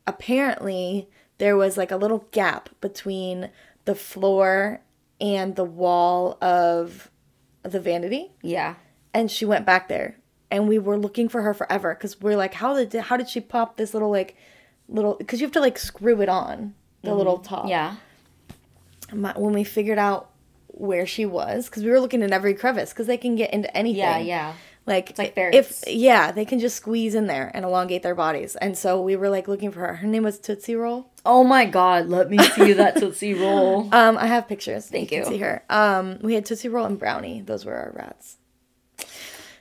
[0.06, 3.50] apparently there was like a little gap between
[3.86, 4.82] the floor
[5.20, 7.09] and the wall of
[7.62, 8.74] the vanity Yeah.
[9.12, 10.16] and she went back there
[10.50, 13.40] and we were looking for her forever because we're like how did how did she
[13.40, 14.36] pop this little like
[14.88, 17.18] little because you have to like screw it on the mm-hmm.
[17.18, 17.96] little top Yeah.
[19.12, 20.30] My- when we figured out
[20.68, 23.74] where she was because we were looking in every crevice because they can get into
[23.76, 24.18] anything Yeah.
[24.18, 24.54] Yeah.
[24.86, 28.76] Like, like if yeah they can just squeeze in there and elongate their bodies and
[28.76, 32.08] so we were like looking for her her name was tootsie roll Oh my God!
[32.08, 33.94] Let me see that Tootsie Roll.
[33.94, 35.24] um i have pictures Thank you you.
[35.26, 38.36] see her um we had tootsie roll and brownie those were our rats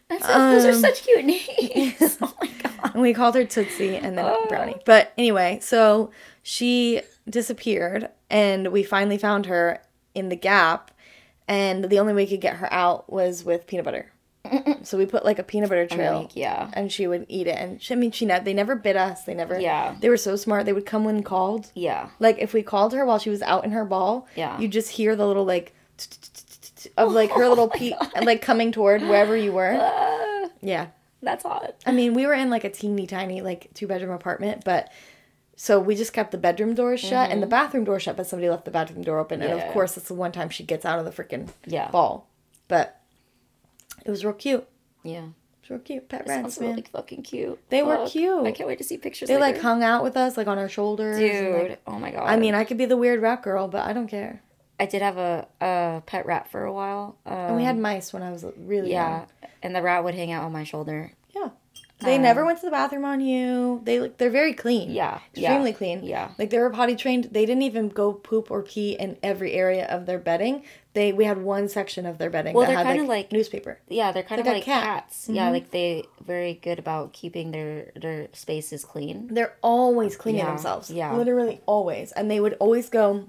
[0.07, 2.17] That's those are such cute names.
[2.21, 2.91] oh my God.
[2.93, 4.47] And we called her Tootsie and then Oh.
[4.49, 4.81] Brownie.
[4.83, 6.09] But anyway, so
[6.41, 9.83] she disappeared and we finally found her
[10.15, 10.89] in the gap
[11.47, 14.11] and the only way we could get her out was with peanut butter.
[14.83, 16.21] So we put like a peanut butter trail.
[16.21, 16.69] Like, yeah.
[16.73, 19.23] And she would eat it, and she, I mean, she ne- they never bit us.
[19.23, 19.59] They never.
[19.59, 19.95] Yeah.
[19.99, 20.65] They were so smart.
[20.65, 21.71] They would come when called.
[21.75, 22.09] Yeah.
[22.19, 24.59] Like if we called her while she was out in her ball, Yeah.
[24.59, 25.73] you just hear the little like
[26.97, 29.71] of like her little pee and like coming toward wherever you were.
[29.73, 30.87] Uh, Yeah.
[31.21, 31.75] that's hot.
[31.85, 34.91] I mean, we were in like a teeny tiny like two bedroom apartment, but
[35.55, 38.49] so we just kept the bedroom doors shut and the bathroom door shut, but somebody
[38.49, 39.67] left the bathroom door open, and Mm-hmm.
[39.67, 41.91] Of course, it's the one time she gets out of the freaking Yeah.
[41.91, 42.27] ball.
[42.69, 42.98] But
[44.05, 44.67] it was real cute.
[45.03, 45.25] Yeah.
[45.25, 45.25] It
[45.63, 46.09] was real cute.
[46.09, 46.69] Pet rats, sounds man.
[46.71, 47.59] really fucking cute.
[47.69, 48.45] They were cute.
[48.45, 49.27] I can't wait to see pictures.
[49.29, 51.17] They like hung out with us, like on our shoulders.
[51.17, 52.23] Dude, like- oh my god.
[52.27, 54.41] I mean, I could be the weird rat girl, but I don't care.
[54.79, 57.17] I did have a, a pet rat for a while.
[57.25, 59.11] Um, And we had mice when I was really young.
[59.11, 59.27] yeah, young.
[59.61, 61.11] and the rat would hang out on my shoulder.
[61.35, 61.49] Yeah.
[62.01, 63.81] They never went to the bathroom on you.
[63.83, 64.87] They look they're very clean.
[64.87, 66.03] Um, Yeah, Extremely yeah, clean.
[66.05, 66.31] yeah.
[66.39, 67.25] Like they were potty trained.
[67.25, 70.63] They didn't even go poop or pee in every area of their bedding.
[70.93, 73.31] They we had one section of their bedding Well, that they're had kinda like, like-
[73.31, 73.79] newspaper.
[73.87, 74.83] Yeah, they're kind of like cat.
[74.83, 74.93] Mm-hmm.
[74.95, 75.29] cats.
[75.29, 79.27] Yeah, like they very good about keeping their their spaces clean.
[79.31, 80.89] They're always cleaning Yeah, themselves.
[80.89, 81.15] yeah.
[81.15, 82.11] Literally always.
[82.13, 83.25] And they would always go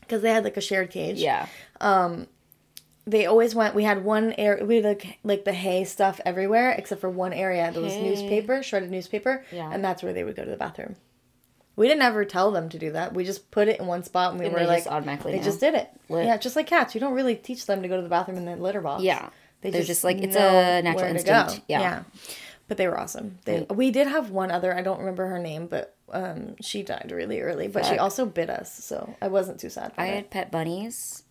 [0.00, 1.18] because they had like a shared cage.
[1.18, 1.46] Yeah,
[1.80, 2.28] Um,
[3.08, 3.74] They always went.
[3.74, 4.64] We had one area.
[4.64, 7.70] We had like like the hay stuff everywhere except for one area.
[7.72, 9.44] There was newspaper, shredded newspaper.
[9.52, 9.70] Yeah.
[9.72, 10.96] And that's where they would go to the bathroom.
[11.76, 13.12] We didn't ever tell them to do that.
[13.14, 15.38] We just put it in one spot and we And were like just automatically They
[15.38, 15.44] know.
[15.44, 15.90] just did it.
[16.08, 16.24] Lit.
[16.26, 16.94] Yeah, just like cats.
[16.94, 19.02] You don't really teach them to go to the bathroom in the litter box.
[19.02, 19.28] yeah.
[19.62, 21.56] They They're just like it's a natural instinct.
[21.56, 21.62] go.
[21.68, 22.02] Yeah.
[22.68, 23.38] But they were awesome.
[23.44, 27.10] They, we did have one other, I don't remember her name, but um, she died
[27.12, 27.68] really early.
[27.68, 30.14] But she also bit us, so I wasn't too sad for I it.
[30.16, 31.22] had pet bunnies.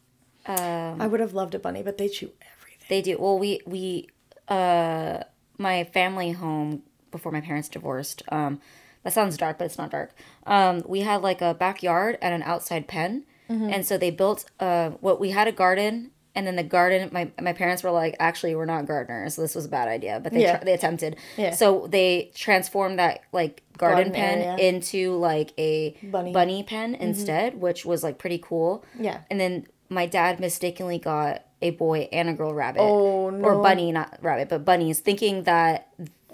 [0.45, 2.85] Um, I would have loved a bunny, but they chew everything.
[2.89, 3.17] They do.
[3.19, 4.09] Well, we we
[4.47, 5.23] uh
[5.57, 8.21] my family home before my parents divorced.
[8.29, 8.61] Um,
[9.05, 10.13] that sounds dark, but it's not dark.
[10.45, 13.69] Um, we had like a backyard and an outside pen, Mm-hmm.
[13.73, 16.11] and so they built uh what we had a garden.
[16.37, 19.55] And then the garden, my, my parents were like, actually, we're not gardeners, so this
[19.55, 20.19] was a bad idea.
[20.21, 20.57] But they Yeah.
[20.57, 21.15] tr- they attempted.
[21.37, 21.51] Yeah.
[21.51, 24.57] So they transformed that like garden, Garden pen area.
[24.67, 26.33] into like a Bunny.
[26.33, 28.83] bunny pen instead, which was like pretty cool.
[28.99, 29.19] Yeah.
[29.31, 32.81] And then my dad mistakenly got a boy and a girl rabbit.
[32.81, 33.45] Oh, no.
[33.45, 35.87] Or bunny, not rabbit, but bunnies, thinking that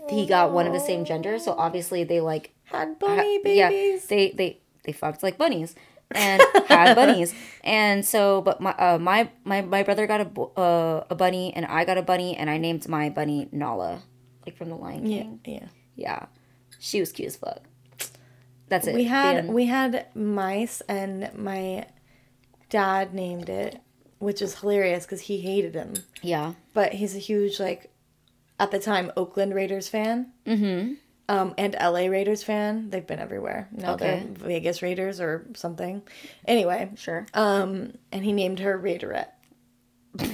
[0.09, 1.37] he got one of the same gender.
[1.37, 4.05] So obviously they like Had bunny ha- yeah, babies.
[4.07, 5.75] they they they fucked like bunnies
[6.13, 7.33] and had bunnies.
[7.63, 11.65] And so, but my uh, my my my brother got a uh, a bunny, and
[11.65, 14.01] I got a bunny, and I named my bunny Nala,
[14.45, 15.39] like from the Lion Yeah, King.
[15.45, 15.67] yeah.
[15.95, 16.25] Yeah,
[16.79, 17.61] she was cute as fuck.
[18.69, 18.95] That's it.
[18.95, 21.85] We had we had mice, and my
[22.69, 23.79] dad named it,
[24.19, 25.93] which is hilarious because he hated him.
[26.21, 26.53] yeah.
[26.73, 27.91] But he's a huge like,
[28.59, 30.31] at the time, Oakland Raiders fan.
[30.47, 30.93] Mm-hmm.
[31.31, 32.89] Um, and LA Raiders fan.
[32.89, 33.69] They've been everywhere.
[33.71, 34.23] Now Okay.
[34.25, 36.01] they're Vegas Raiders or something.
[36.45, 37.25] Anyway, Sure.
[37.33, 39.29] um, and he named her Raiderette.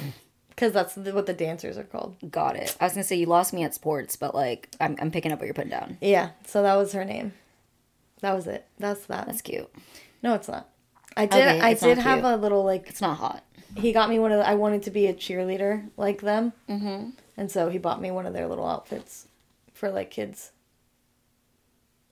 [0.50, 2.16] Because that's the, what the dancers are called.
[2.32, 2.76] Got it.
[2.82, 5.38] I was gonna say you lost me at sports, but like I'm I'm picking up
[5.38, 6.00] what you're putting down.
[6.02, 7.34] Yeah, so that was her name.
[8.22, 8.66] That was it.
[8.80, 9.28] That's that.
[9.28, 9.70] That's cute.
[10.24, 10.68] no, it's not.
[11.16, 11.48] I did.
[11.48, 12.88] Okay, I did have a little like.
[12.88, 13.44] It's not hot.
[13.76, 14.40] He got me one of.
[14.40, 17.12] The, I wanted to be a cheerleader like them, mm-hmm.
[17.38, 19.28] and so he bought me one of their little outfits
[19.76, 20.54] for like kids.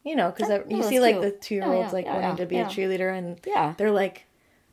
[0.05, 1.23] You know, because you see like cute.
[1.23, 3.73] the two year olds like wanting to be a cheerleader, and Yeah.
[3.77, 4.25] they're like,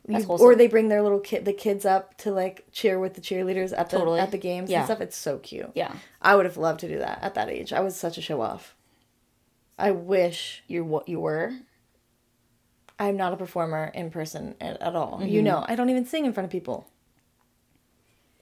[0.07, 3.21] you- or they bring their little kid, the kids up to like cheer with the
[3.21, 4.19] cheerleaders at the Totally.
[4.19, 5.01] at the games and stuff.
[5.01, 5.71] It's so cute.
[5.73, 5.93] Yeah.
[6.21, 7.73] I would have loved to do that at that age.
[7.73, 8.75] I was such a show off.
[9.79, 11.51] I wish You what you were.
[12.99, 15.19] I'm not a performer in person at, at all.
[15.23, 15.45] You Mm-hmm.
[15.45, 16.87] know, I don't even sing in front of people.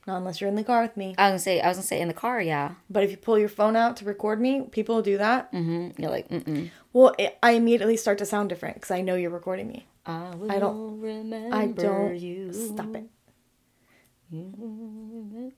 [0.08, 1.14] Not unless you're in the car with me.
[1.18, 2.42] I was gonna say I was gonna say in the car.
[2.42, 2.72] Yeah.
[2.90, 5.52] But if you pull your phone out to record me, people do that.
[5.54, 6.02] Mm-hmm.
[6.02, 6.72] You're like mm-mm.
[6.94, 9.88] Well, it, I immediately start to sound different because I know you're recording me.
[10.06, 12.20] I I don't- remember I don't.
[12.20, 12.52] you.
[12.54, 13.06] Stop it.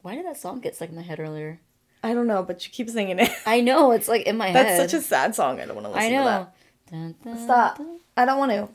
[0.01, 1.59] Why did that song get stuck in my head earlier?
[2.03, 3.29] I don't know, but you keep singing it.
[3.45, 4.79] I know it's like in my That's head.
[4.81, 5.59] That's such a sad song.
[5.59, 6.55] I don't want to listen I to that.
[6.91, 7.77] Dun, dun, Stop.
[7.77, 7.99] dun.
[8.17, 8.69] I don't want to.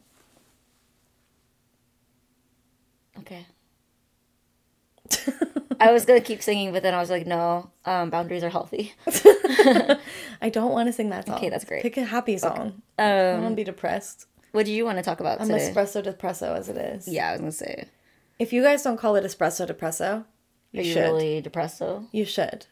[3.21, 3.47] Okay.
[5.81, 8.95] I was gonna keep singing, but then I was like, no, um, boundaries are healthy.
[9.07, 11.37] I don't want to sing that song.
[11.37, 11.83] Okay, that's great.
[11.83, 12.83] Pick a happy song.
[12.99, 14.27] I don't want Um, to be depressed.
[14.53, 15.71] what do you want to talk about I'm today?
[15.73, 17.07] espresso depresso as it is.
[17.09, 17.89] yeah, I was gonna say.
[18.39, 20.25] If you guys don't call it espresso depresso,
[20.73, 21.03] you you should.
[21.03, 22.07] really depressed though?
[22.13, 22.67] You should.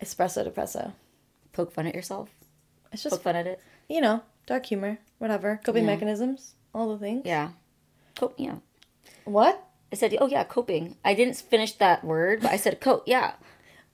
[0.00, 0.92] Espresso depresso.
[1.52, 2.30] Poke fun at yourself.
[2.92, 3.60] It's just Poke fun at it.
[3.88, 5.90] you know, dark humor, whatever, coping Yeah.
[5.94, 7.22] mechanisms, all the things.
[7.24, 7.50] Yeah.
[8.16, 8.34] Cope.
[8.36, 8.56] Yeah.
[9.24, 9.63] What?
[9.94, 10.96] I said, oh yeah, coping.
[11.04, 13.04] I didn't finish that word, but I said cope.
[13.06, 13.34] Yeah.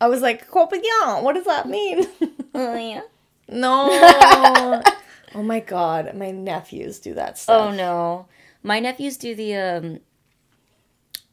[0.00, 1.20] I was like, coping, yeah.
[1.20, 2.06] What does that mean?
[2.54, 3.02] Oh yeah.
[3.46, 4.80] no.
[5.34, 7.60] oh my god, my nephews do that stuff.
[7.60, 8.28] Oh no,
[8.62, 10.00] my nephews do the um,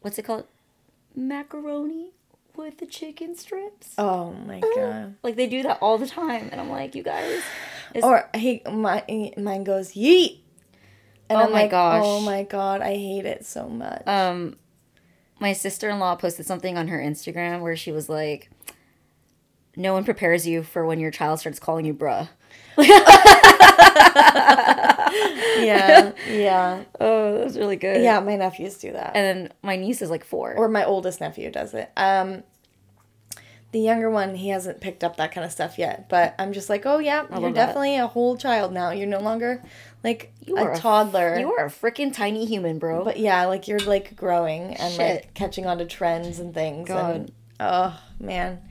[0.01, 0.43] what's it called?
[1.15, 2.11] Macaroni
[2.57, 3.93] with the chicken strips.
[3.97, 5.15] Oh my god.
[5.23, 7.41] Like they do that all the time, and I'm like, you guys.
[8.03, 10.41] Or he, my mine goes yeet.
[11.29, 12.01] And Oh I'm my like, gosh.
[12.05, 14.07] Oh my god, I hate it so much.
[14.07, 14.55] um,
[15.39, 18.49] my sister in law posted something on her Instagram where she was like,
[19.75, 22.27] "No one prepares you for when your child starts calling you bruh."
[25.59, 28.01] yeah, yeah, Oh, that was really good.
[28.03, 28.19] yeah.
[28.19, 29.11] My nephews do that.
[29.15, 30.53] And then my niece is like four.
[30.55, 31.91] or my oldest nephew does it.
[31.97, 32.43] Um,
[33.71, 36.07] the younger one, he hasn't picked up that kind of stuff yet.
[36.09, 37.65] But I'm just like, oh yeah, you're love that.
[37.67, 38.91] definitely a whole child now.
[38.91, 39.61] You're no longer
[40.03, 41.37] like a toddler.
[41.39, 43.03] you are a freaking tiny human, bro.
[43.03, 46.87] but yeah, like you're like growing and like catching on to trends and things.
[46.87, 47.15] God.
[47.15, 48.61] And oh man,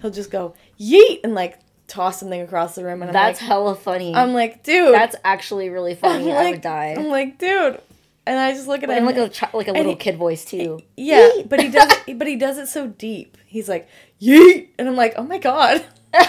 [0.00, 3.48] he'll just go yeet and like toss something across the room, and I'm That's like,
[3.48, 4.14] hella funny.
[4.14, 6.30] I'm like, dude, That's actually really funny.
[6.30, 6.94] I'm I like, would die.
[6.96, 7.80] I'm like, dude,
[8.26, 10.16] and I just look at and him like a chi- like a little he- kid
[10.16, 10.80] voice too.
[10.96, 13.36] Yeah, but he does it, but he does it so deep.
[13.46, 13.88] He's like,
[14.20, 14.68] yeet.
[14.78, 15.84] And I'm like, oh my God.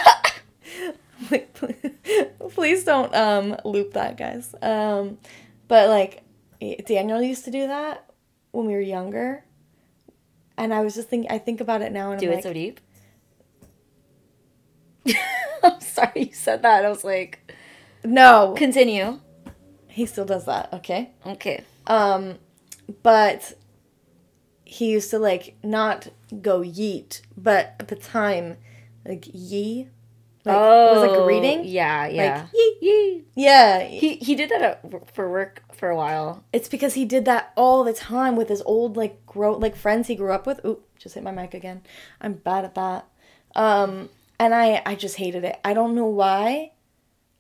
[1.31, 1.53] like,
[2.51, 4.53] please don't um, loop that, guys.
[4.61, 5.17] Um,
[5.67, 6.23] but like,
[6.85, 8.09] Daniel used to do that
[8.51, 9.43] when we were younger.
[10.57, 12.35] And I was just thinking, I think about it now and Do I'm Do it
[12.35, 12.79] like, so deep.
[15.63, 16.85] I'm sorry you said that.
[16.85, 17.53] I was like,
[18.03, 19.19] no, continue.
[19.87, 20.73] he still does that.
[20.73, 21.11] Okay.
[21.25, 21.63] Okay.
[21.85, 22.35] Um,
[23.03, 23.53] but
[24.65, 26.07] he used to like not
[26.41, 28.57] go yeet, but at the time,
[29.05, 29.89] like yee,
[30.47, 31.59] like it was like a reading.
[31.59, 32.41] Oh, Yeah, yeah.
[32.41, 32.77] Like yee.
[32.81, 33.25] Yee.
[33.35, 36.43] Yeah, He he did that at, for work for a while.
[36.51, 40.07] it's because he did that all the time with his old like grow like friends
[40.07, 40.59] he grew up with.
[40.65, 41.81] Ooh, just hit my mic again.
[42.21, 43.05] I'm bad at that.
[43.55, 45.59] Um, and I I just hated it.
[45.63, 46.71] I don't know why.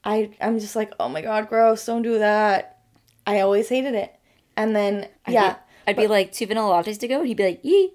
[0.03, 1.85] I I'm just like, oh my god, gross!
[1.85, 2.79] Don't do that.
[3.25, 4.13] I always hated it.
[4.55, 7.37] And then I'd yeah, Be, I'd be like two vanilla lattes to go, and he'd
[7.37, 7.93] be like, "Yee."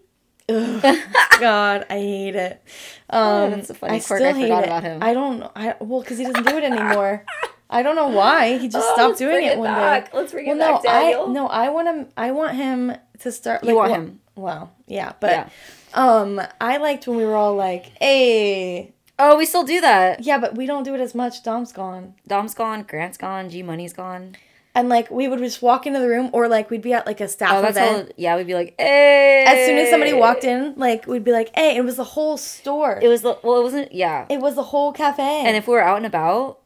[1.41, 2.63] God, I hate it.
[3.11, 4.19] Um, Oh, that's a funny I quirk.
[4.21, 4.67] still I hate forgot it.
[4.67, 5.03] about him.
[5.03, 5.51] I don't know.
[5.57, 7.25] I well, because he doesn't do it anymore.
[7.71, 8.59] I don't know why.
[8.59, 10.13] He just Oh, stopped doing it it one back.
[10.13, 10.19] day.
[10.19, 11.29] Let's bring well, it no, back, Daniel.
[11.29, 12.09] I no, I want him.
[12.17, 13.65] I want him to start.
[13.65, 14.21] You want well, him?
[14.35, 14.71] Wow.
[14.87, 15.49] Yeah, but Yeah.
[15.95, 20.25] um I liked when we were all like, "Hey." Oh, we still do that.
[20.25, 21.43] Yeah, but we don't do it as much.
[21.45, 22.15] Dom's gone.
[22.27, 24.35] Dom's gone, Grant's gone, G Money's gone.
[24.75, 27.21] And like we would just walk into the room or like we'd be at like
[27.21, 28.07] a staff Oh, that's event.
[28.09, 28.15] all.
[28.17, 29.45] Yeah, we'd be like, hey.
[29.47, 32.37] As soon as somebody walked in, like we'd be like, "Hey!" It was the whole
[32.39, 32.99] store.
[33.03, 33.93] it was the well, it wasn't.
[33.93, 35.23] Yeah, It was the whole cafe.
[35.47, 36.61] and if we were out and about,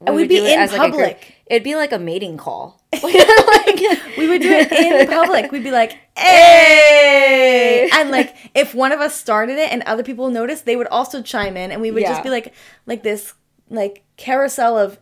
[0.00, 1.34] we And we'd be in as, like, public.
[1.46, 2.80] It'd be like a mating call.
[2.92, 3.80] like,
[4.16, 5.52] we would do it in public.
[5.52, 10.30] We'd be like, "Hey!" And like if one of us started it and other people
[10.30, 12.10] noticed, they would also chime in, and we would Yeah.
[12.12, 12.52] just be like,
[12.86, 13.34] like this,
[13.68, 14.98] like carousel of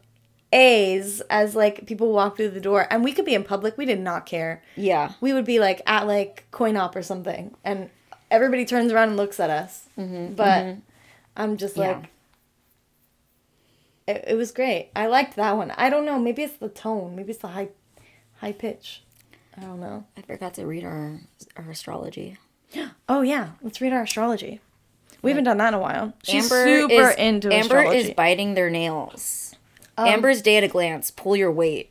[0.53, 3.79] A's as like people walk through the door, and we could be in public.
[3.79, 4.63] We did not care.
[4.77, 7.91] Yeah, We would be like at like coin op or something, and
[8.31, 9.89] everybody turns around and looks at us.
[9.99, 10.81] Mm-hmm, but mm-hmm.
[11.37, 11.99] I'm just Yeah.
[11.99, 12.11] like.
[14.07, 14.91] It, it was great.
[14.97, 15.71] I liked that one.
[15.73, 16.19] I don't know.
[16.19, 17.15] Maybe it's the tone.
[17.15, 17.69] Maybe it's the high,
[18.39, 19.05] high pitch.
[19.57, 20.05] I don't know.
[20.17, 21.21] I forgot to read our
[21.57, 22.39] our astrology.
[23.09, 24.61] Oh yeah, let's read our astrology.
[25.23, 26.15] We haven't done that in a while.
[26.23, 27.99] She's Amber super is, into Amber astrology.
[27.99, 29.50] is biting their nails.
[29.97, 31.11] Um, Amber's day at a glance.
[31.11, 31.91] Pull your weight.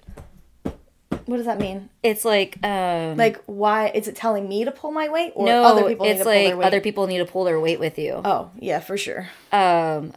[1.25, 1.89] what does that mean?
[2.01, 5.63] It's like um Like, why is it telling me to pull my weight, or no,
[5.63, 7.79] other people need it's to pull their like other people need to pull their weight
[7.79, 8.21] with you.
[8.25, 9.29] Oh yeah, for sure.
[9.51, 10.13] Um,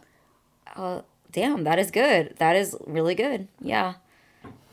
[0.75, 2.35] uh, damn, that is good.
[2.39, 3.47] That is really good.
[3.61, 3.93] Yeah.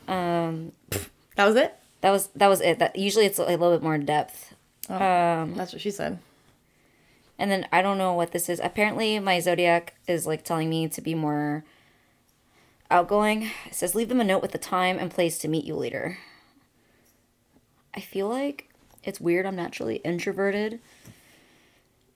[0.07, 0.71] Um,
[1.35, 1.75] That was it.
[2.01, 2.79] that was that was it.
[2.79, 4.53] That usually it's a little bit more in depth.
[4.89, 6.17] Um, That's what she said.
[7.39, 8.59] and then I don't know what this is.
[8.63, 11.63] Apparently, my zodiac is like telling me to be more
[12.91, 13.49] outgoing.
[13.65, 16.17] It says leave them a note with the time and place to meet you later.
[17.95, 18.69] I feel like
[19.03, 19.45] it's weird.
[19.45, 20.79] I'm naturally introverted.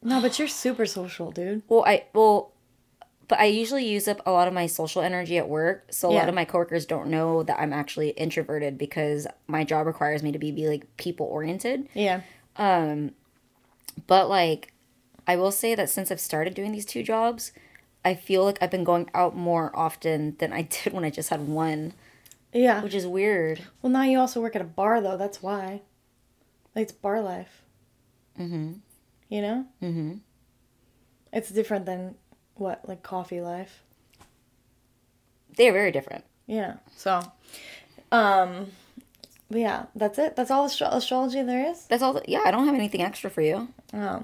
[0.02, 1.64] No, but you're super social, dude.
[1.68, 2.52] Well, I well,
[3.28, 5.88] but I usually use up a lot of my social energy at work.
[5.92, 6.20] So a Yeah.
[6.20, 10.32] lot of my coworkers don't know that I'm actually introverted because my job requires me
[10.32, 11.90] to be, be like people oriented.
[11.96, 12.22] Yeah.
[12.58, 13.12] Um,
[14.06, 14.74] but like,
[15.26, 17.52] I will say that since I've started doing these two jobs,
[18.06, 21.30] I feel like I've been going out more often than I did when I just
[21.30, 21.94] had one,
[22.54, 22.82] Yeah.
[22.84, 23.64] which is weird.
[23.82, 25.18] Well, now you also work at a bar, though.
[25.18, 25.82] That's why.
[26.76, 27.62] Like, it's bar life.
[28.40, 28.74] Mm-hmm.
[29.30, 29.66] You know?
[29.82, 30.14] Mm-hmm.
[31.34, 32.16] It's different than,
[32.56, 33.82] what, like coffee life?
[35.58, 36.24] They are very different.
[36.48, 36.76] Yeah.
[36.96, 37.22] So,
[38.12, 38.68] um,
[39.50, 40.36] but yeah, that's it.
[40.36, 41.86] That's all astro- astrology there is.
[41.88, 42.14] That's all.
[42.14, 43.70] The, yeah, I don't have anything extra for you.
[43.94, 44.24] Oh.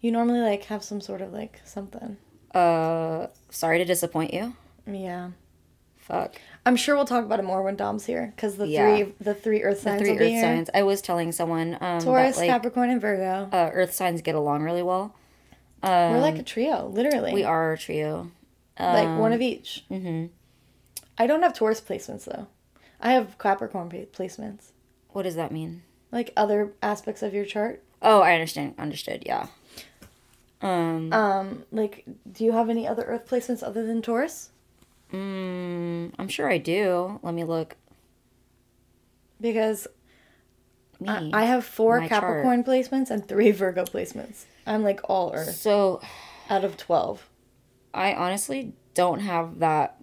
[0.00, 2.16] You normally, like, have some sort of, like, something.
[2.56, 4.54] Uh, sorry to disappoint you.
[4.86, 5.30] Yeah.
[5.98, 6.36] Fuck.
[6.64, 8.96] I'm sure we'll talk about it more when Dom's here, because the Yeah.
[8.96, 9.98] three the three Earth signs.
[10.00, 10.42] The three Earth here.
[10.42, 10.70] signs.
[10.72, 13.48] I was telling someone um, Taurus, that like Capricorn, and Virgo.
[13.52, 15.14] uh, Earth signs get along really well.
[15.82, 17.30] We're like a trio, literally.
[17.30, 18.30] Um, We are a trio.
[18.78, 19.84] like one of each.
[19.90, 20.26] Mm-hmm.
[21.18, 22.46] I don't have Taurus placements though.
[23.00, 24.70] I have Capricorn placements,
[25.10, 25.82] What does that mean?
[26.12, 27.82] like other aspects of your chart.
[28.02, 28.74] Oh, I understand.
[28.78, 29.24] Understood.
[29.26, 29.46] Yeah.
[30.66, 31.12] Um.
[31.12, 34.50] Um, like, do you have any other Earth placements other than Taurus?
[35.12, 37.20] mm, I'm sure I do.
[37.22, 37.76] Let me look.
[39.40, 39.86] Because
[40.98, 41.08] Me.
[41.08, 42.22] I, I have four My chart.
[42.22, 44.44] Capricorn placements and three Virgo placements.
[44.66, 46.00] I'm like all Earth so
[46.50, 47.28] out of twelve.
[47.94, 50.02] I honestly don't have that.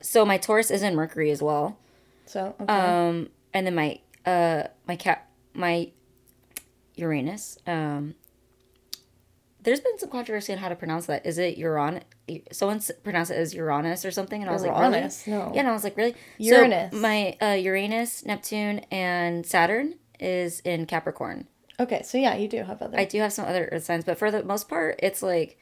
[0.00, 1.78] So my Taurus is in Mercury as well.
[2.26, 2.72] So okay.
[2.72, 5.90] Um, and then my uh my cat my
[6.96, 7.58] Uranus.
[7.66, 8.14] Um,
[9.62, 11.24] there's been some controversy on how to pronounce that.
[11.24, 12.04] Is it Uranus?
[12.50, 15.24] Someone pronounced it as Uranus or something, and I was like, Uranus?
[15.26, 15.38] really?
[15.38, 15.52] No.
[15.54, 16.14] Yeah, and I was like, really?
[16.38, 16.92] Uranus.
[16.92, 21.46] So my uh, Uranus, Neptune, and Saturn is in Capricorn.
[21.80, 22.98] okay, so yeah, you do have other.
[22.98, 25.58] I do have some other earth signs, but for the most part, it's like,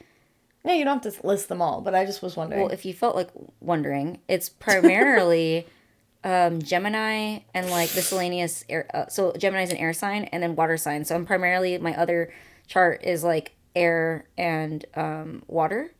[0.65, 2.63] yeah, you don't have to list them all, but I just was wondering.
[2.63, 3.31] well, if you felt like
[3.61, 5.67] wondering, it's primarily
[6.25, 8.87] um, Gemini and like miscellaneous air.
[8.93, 11.05] Uh, so Gemini's an air sign and then water sign.
[11.05, 12.33] So I'm primarily, my other
[12.67, 15.93] chart is like air and um, water.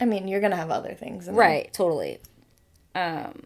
[0.00, 1.34] I mean, you're gonna have other things, there.
[1.34, 2.20] Right, totally.
[2.94, 3.42] Um,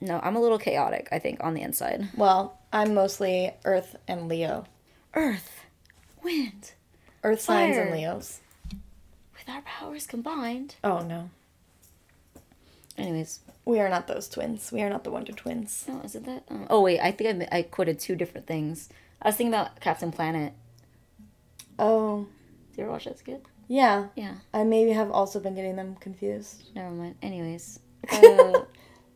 [0.00, 2.08] no, I'm a little chaotic, I think, on the inside.
[2.16, 4.64] Well, I'm mostly Earth and Leo.
[5.14, 5.60] Earth,
[6.22, 6.72] wind,
[7.22, 8.40] Earth signs and Leos.
[8.70, 10.76] with our powers combined.
[10.82, 11.28] Oh no,
[12.98, 14.70] Anyways, we are not those twins.
[14.72, 15.84] We are not the Wonder Twins.
[15.88, 16.44] no, is it that?
[16.50, 18.88] Um, oh wait, I think I, I quoted two different things.
[19.20, 20.52] I was thinking about Captain Planet.
[21.78, 22.26] Oh,
[22.72, 23.42] Did you ever watch that kid?
[23.68, 24.06] yeah.
[24.16, 26.74] Yeah, I maybe have also been getting them confused.
[26.74, 27.16] never mind.
[27.20, 28.62] Anyways, uh,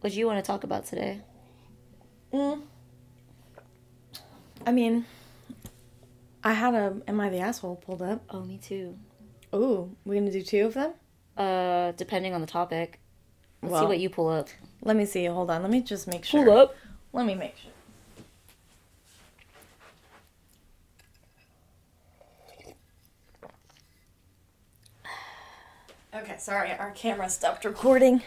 [0.00, 1.22] what do you want to talk about today?
[2.34, 2.60] Mm.
[4.66, 5.06] I mean,
[6.44, 8.22] I had a "Am I the asshole?" pulled up.
[8.28, 8.98] Oh, me too.
[9.54, 10.92] Ooh, we're gonna do two of them.
[11.34, 13.00] Uh, depending on the topic.
[13.62, 14.48] Let's see what you pull up.
[14.82, 15.24] Let me see.
[15.24, 15.62] Hold on.
[15.62, 16.44] Let me just make sure.
[16.44, 16.76] Pull up.
[17.12, 17.72] Let me make sure.
[26.16, 28.22] Okay, sorry, our camera stopped recording.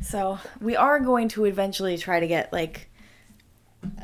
[0.00, 2.90] So we are going to eventually try to get like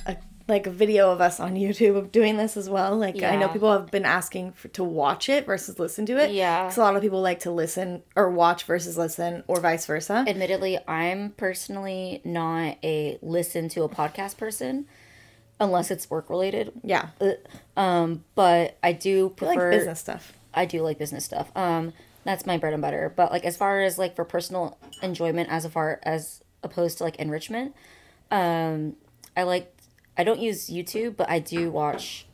[0.06, 2.96] a like a video of us on YouTube of doing this as well.
[2.96, 6.32] Like I know people have been asking for, to watch it versus listen to it.
[6.32, 6.64] Yeah.
[6.64, 10.24] because a lot of people like to listen or watch versus listen or vice versa.
[10.26, 14.86] Admittedly, I'm personally not a listen to a podcast person
[15.60, 16.72] unless it's work related.
[16.84, 17.08] yeah,
[17.76, 20.32] Um, but I do I like prefer business stuff.
[20.54, 21.50] I do like business stuff.
[21.56, 21.92] Um,
[22.28, 23.10] that's my bread and butter.
[23.16, 27.16] But like as far as like for personal enjoyment, as far as opposed to like
[27.16, 27.74] enrichment,
[28.30, 28.96] um,
[29.34, 29.74] I like
[30.16, 32.26] I don't use YouTube, but I do watch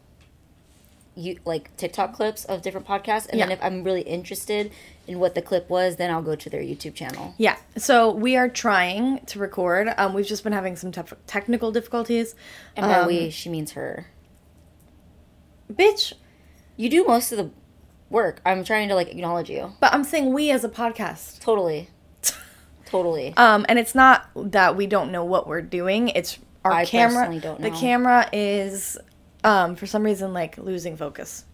[1.14, 4.72] you like TikTok clips of different podcasts, and then if I'm really interested
[5.07, 7.32] in what the clip was, then I'll go to their YouTube channel.
[7.38, 9.95] Yeah, so we are trying to record.
[9.97, 12.34] Um, we've just been having some tef- technical difficulties.
[12.74, 14.07] And by Um, we, she means her.
[15.72, 16.14] Bitch,
[16.76, 17.51] You do most of the
[18.14, 18.40] work.
[18.46, 19.72] I'm trying to like acknowledge you.
[19.80, 21.40] but I'm saying we as a podcast.
[21.40, 21.90] Totally.
[22.86, 23.34] Totally.
[23.36, 26.08] Um, and it's not that we don't know what we're doing.
[26.08, 27.18] It's our I camera.
[27.24, 28.96] personally don't The camera is,
[29.42, 31.44] um, for some reason, like losing focus,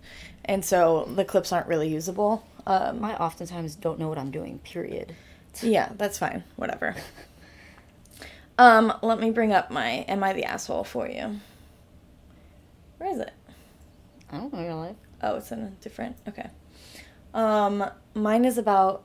[0.45, 2.47] and so the clips aren't really usable.
[2.67, 4.61] Um, I oftentimes don't know what I'm doing.
[4.61, 5.17] Period.
[5.63, 6.45] yeah, that's fine.
[6.57, 6.95] Whatever.
[8.59, 11.41] Um, let me bring up my "Am I the asshole?" for you.
[12.99, 13.33] Where is it?
[14.31, 14.97] I don't know your life.
[15.23, 16.17] Oh, it's in a different.
[16.29, 16.49] Okay.
[17.35, 19.05] Um, mine is about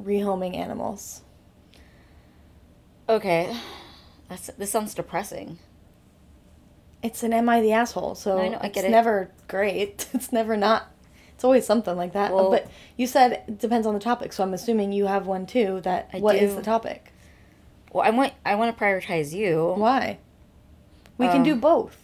[0.00, 1.22] rehoming animals.
[3.08, 3.54] Okay,
[4.28, 5.58] that's this sounds depressing.
[7.02, 8.90] It's an "Am I the asshole?" So I know, I it's it.
[8.90, 10.06] never great.
[10.14, 10.90] It's never not.
[11.34, 12.32] It's always something like that.
[12.32, 15.46] Well- but you said it depends on the topic, so I'm assuming you have one
[15.46, 15.80] too.
[15.82, 16.56] That I what is do.
[16.58, 17.12] the topic?
[17.92, 19.72] Well, I want I want to prioritize you.
[19.76, 20.18] Why?
[21.18, 21.96] We can Um, do both.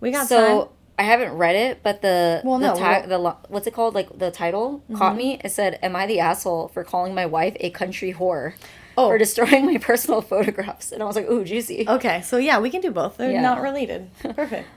[0.00, 0.73] We got so time.
[0.98, 4.16] I haven't read it, but the Well, the no, we the what's it called like
[4.16, 4.96] the title mm-hmm.
[4.96, 5.40] caught me.
[5.42, 8.54] It said, "Am I the asshole for calling my wife a country whore
[8.96, 9.08] Oh.
[9.08, 12.70] for destroying my personal photographs?" And I was like, "Ooh, juicy." Okay, so yeah, we
[12.70, 13.16] can do both.
[13.16, 13.40] They're Yeah.
[13.42, 14.10] not related.
[14.22, 14.68] Perfect.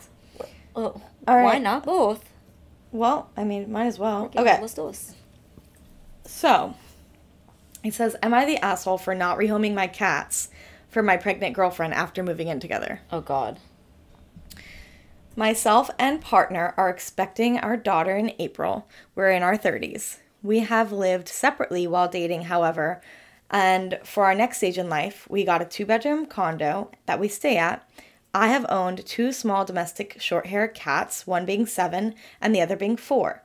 [0.76, 2.24] Oh, All Why not both?
[2.91, 4.26] Well, I mean, might as well.
[4.26, 4.61] Okay, Okay.
[4.61, 5.13] let's do this.
[6.26, 6.76] So,
[7.84, 10.49] it says, Am I the asshole for not rehoming my cats
[10.89, 13.01] for my pregnant girlfriend after moving in together?
[13.11, 13.59] Oh God.
[15.38, 18.88] Myself and partner are expecting our daughter in April.
[19.14, 20.18] We're in our 30s.
[20.42, 23.02] We have lived separately while dating, however,
[23.52, 27.28] and for our next stage in life, we got a two bedroom condo that we
[27.28, 27.88] stay at.
[28.34, 32.76] I have owned two small domestic short haired cats, one being seven and the other
[32.76, 33.44] being four.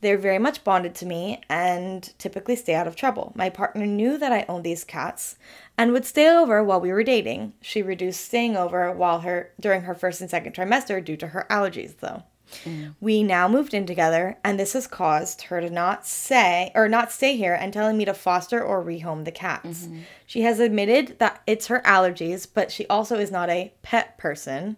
[0.00, 3.32] They're very much bonded to me and typically stay out of trouble.
[3.34, 5.36] My partner knew that I owned these cats
[5.78, 7.52] and would stay over while we were dating.
[7.60, 11.46] She reduced staying over while her during her first and second trimester due to her
[11.50, 12.24] allergies though.
[12.64, 12.94] Mm.
[13.00, 17.12] We now moved in together and this has caused her to not say or not
[17.12, 19.84] stay here and telling me to foster or rehome the cats.
[19.84, 20.00] Mm-hmm.
[20.26, 24.76] She has admitted that it's her allergies, but she also is not a pet person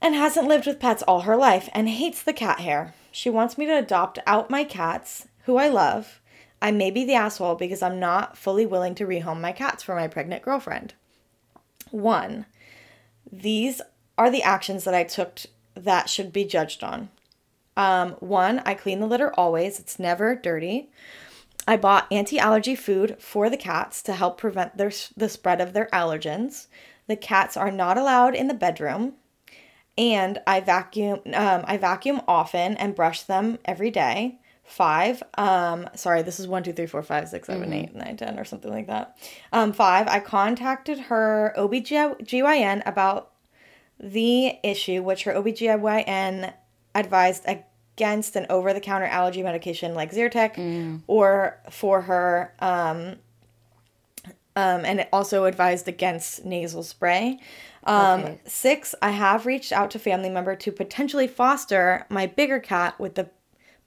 [0.00, 2.94] and hasn't lived with pets all her life and hates the cat hair.
[3.10, 6.20] She wants me to adopt out my cats, who I love.
[6.66, 9.94] I may be the asshole because I'm not fully willing to rehome my cats for
[9.94, 10.94] my pregnant girlfriend.
[11.92, 12.46] One,
[13.30, 13.80] these
[14.18, 15.42] are the actions that I took
[15.76, 17.10] that should be judged on.
[17.76, 20.90] Um, one, I clean the litter always, it's never dirty.
[21.68, 25.72] I bought anti allergy food for the cats to help prevent their, the spread of
[25.72, 26.66] their allergens.
[27.06, 29.12] The cats are not allowed in the bedroom
[29.96, 34.40] and I vacuum um, I vacuum often and brush them every day.
[34.66, 38.38] Five, um, sorry, this is one, two, three, four, five, six, seven, eight, nine, ten,
[38.38, 39.16] or something like that.
[39.52, 43.30] Um, five, I contacted her OBGYN about
[44.00, 46.52] the issue, which her OBGYN
[46.94, 53.16] advised against an over the counter allergy medication like Zyrtec or for her um,
[54.56, 57.38] um, and it also advised against nasal spray.
[57.84, 58.40] Um, Okay.
[58.46, 63.14] Six, I have reached out to family member to potentially foster my bigger cat with
[63.16, 63.28] the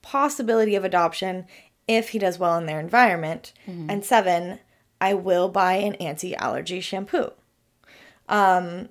[0.02, 1.45] possibility of adoption
[1.88, 3.54] if he does well in their environment.
[3.89, 4.60] And seven,
[5.02, 7.32] I will buy an anti-allergy shampoo.
[8.28, 8.89] Um,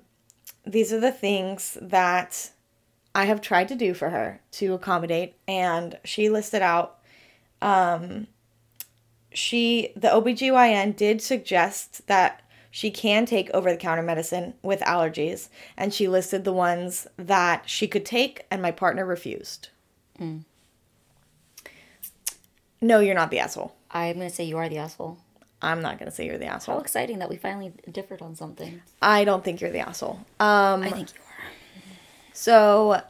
[0.65, 2.51] these are the things that
[3.15, 6.99] I have tried to do for her to accommodate, and she listed out
[7.61, 8.27] um,
[9.33, 12.41] she the OBGYN did suggest that
[12.71, 17.67] she can take over the counter medicine with allergies and she listed the ones that
[17.67, 19.69] she could take and my partner refused.
[22.81, 23.75] No, you're not the asshole.
[23.91, 25.17] I'm gonna say you are the asshole.
[25.61, 26.75] I'm not going to say you're the asshole.
[26.75, 28.81] How exciting that we finally differed on something.
[29.01, 30.19] I don't think you're the asshole.
[30.39, 31.51] Um I think you are.
[32.31, 33.01] So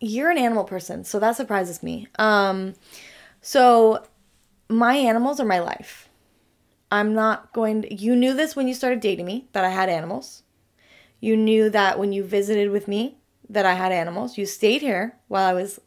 [0.00, 2.06] you're an animal person, so that surprises me.
[2.18, 2.74] Um
[3.40, 4.04] So,
[4.68, 6.08] my animals are my life.
[6.90, 9.88] I'm not going to, you knew this when you started dating me that I had
[9.88, 10.42] animals.
[11.20, 14.38] You knew that when you visited with me that I had animals.
[14.38, 15.80] You stayed here while I was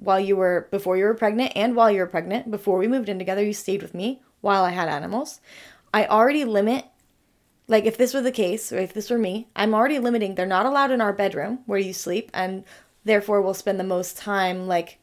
[0.00, 3.08] while you were before you were pregnant and while you were pregnant, before we moved
[3.08, 5.40] in together, you stayed with me while I had animals.
[5.94, 6.86] I already limit
[7.68, 10.46] like if this were the case or if this were me, I'm already limiting they're
[10.46, 12.64] not allowed in our bedroom where you sleep and
[13.04, 14.98] therefore we'll spend the most time like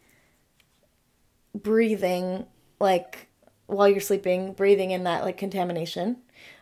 [1.55, 2.45] breathing
[2.79, 3.27] like
[3.67, 6.17] while you're sleeping, breathing in that like contamination.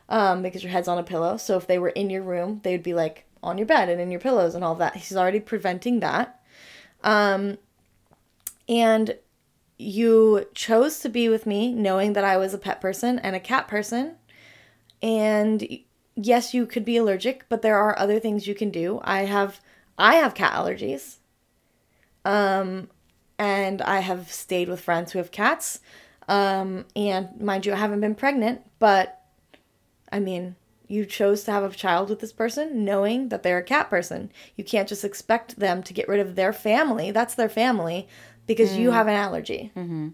[0.07, 1.35] Um, because your head's on a pillow.
[1.37, 3.99] So if they were in your room, they would be like on your bed and
[3.99, 4.95] in your pillows and all that.
[4.95, 6.43] He's already preventing that.
[7.03, 7.57] Um,
[8.67, 9.17] and
[9.77, 13.39] you chose to be with me knowing that I was a pet person and a
[13.39, 14.15] cat person.
[15.01, 15.67] And
[16.15, 19.01] yes, you could be allergic, but there are other things you can do.
[19.03, 19.59] I have
[19.97, 21.17] I have cat allergies.
[22.23, 22.89] Um
[23.37, 25.81] and I have stayed with friends who have cats.
[26.27, 29.21] Um and mind you, I haven't been pregnant, but
[30.11, 30.55] I mean,
[30.87, 34.31] you chose to have a child with this person knowing that they're a cat person.
[34.55, 37.11] You can't just expect them to get rid of their family.
[37.11, 38.07] That's their family
[38.47, 38.79] because mm.
[38.79, 39.71] you have an allergy.
[39.75, 40.09] Mm-hmm.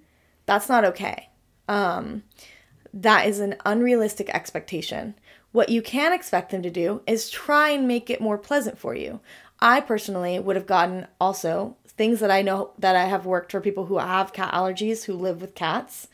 [0.45, 1.29] That's not okay.
[1.67, 2.23] Um,
[2.93, 5.15] that is an unrealistic expectation.
[5.51, 8.95] What you can expect them to do is try and make it more pleasant for
[8.95, 9.19] you.
[9.59, 13.61] I personally would have gotten also things that I know that I have worked for
[13.61, 16.07] people who have cat allergies who live with cats.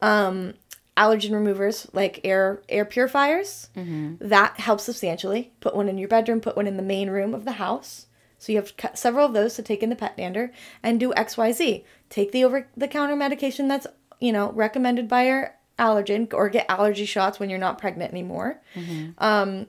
[0.00, 0.54] Um,
[0.96, 4.14] allergen removers like air air purifiers mm-hmm.
[4.20, 7.46] that helps substantially put one in your bedroom put one in the main room of
[7.46, 8.06] the house
[8.42, 10.50] so you have several of those to take in the pet dander
[10.82, 11.84] and do XYZ.
[12.10, 13.86] Take the over the counter medication that's,
[14.18, 18.60] you know, recommended by your allergen or get allergy shots when you're not pregnant anymore.
[18.74, 19.10] Mm-hmm.
[19.18, 19.66] Um,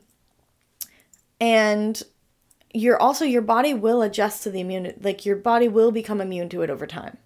[1.40, 2.02] and
[2.74, 6.50] you're also your body will adjust to the immune like your body will become immune
[6.50, 7.18] to it over time.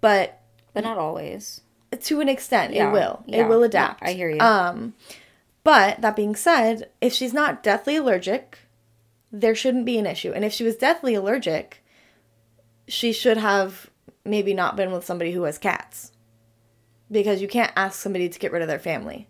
[0.00, 0.40] But
[0.72, 1.62] but not always.
[2.00, 2.90] To an extent, yeah.
[2.90, 3.24] it will.
[3.26, 3.38] Yeah.
[3.38, 4.02] It will adapt.
[4.02, 4.38] Yeah, I hear you.
[4.38, 4.94] Um
[5.64, 8.60] but that being said, if she's not deathly allergic,
[9.40, 10.32] there shouldn't be an issue.
[10.32, 11.84] And if she was deathly allergic,
[12.88, 13.90] she should have
[14.24, 16.12] maybe not been with somebody who has cats.
[17.10, 19.28] Because you can't ask somebody to get rid of their family.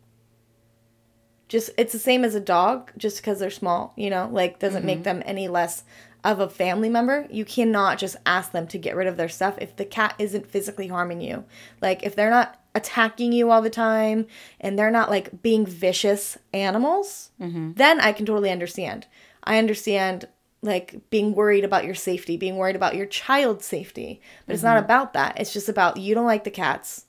[1.48, 4.80] Just it's the same as a dog just because they're small, you know, like doesn't
[4.80, 4.86] mm-hmm.
[4.86, 5.84] make them any less
[6.24, 7.26] of a family member.
[7.30, 10.50] You cannot just ask them to get rid of their stuff if the cat isn't
[10.50, 11.44] physically harming you.
[11.80, 14.26] Like if they're not attacking you all the time
[14.60, 17.74] and they're not like being vicious animals, mm-hmm.
[17.74, 19.06] then I can totally understand.
[19.46, 20.28] I understand
[20.62, 24.52] like being worried about your safety, being worried about your child's safety, but mm-hmm.
[24.52, 24.84] it's not mm-hmm.
[24.84, 25.38] about that.
[25.38, 27.06] It's just about you don't like the cats.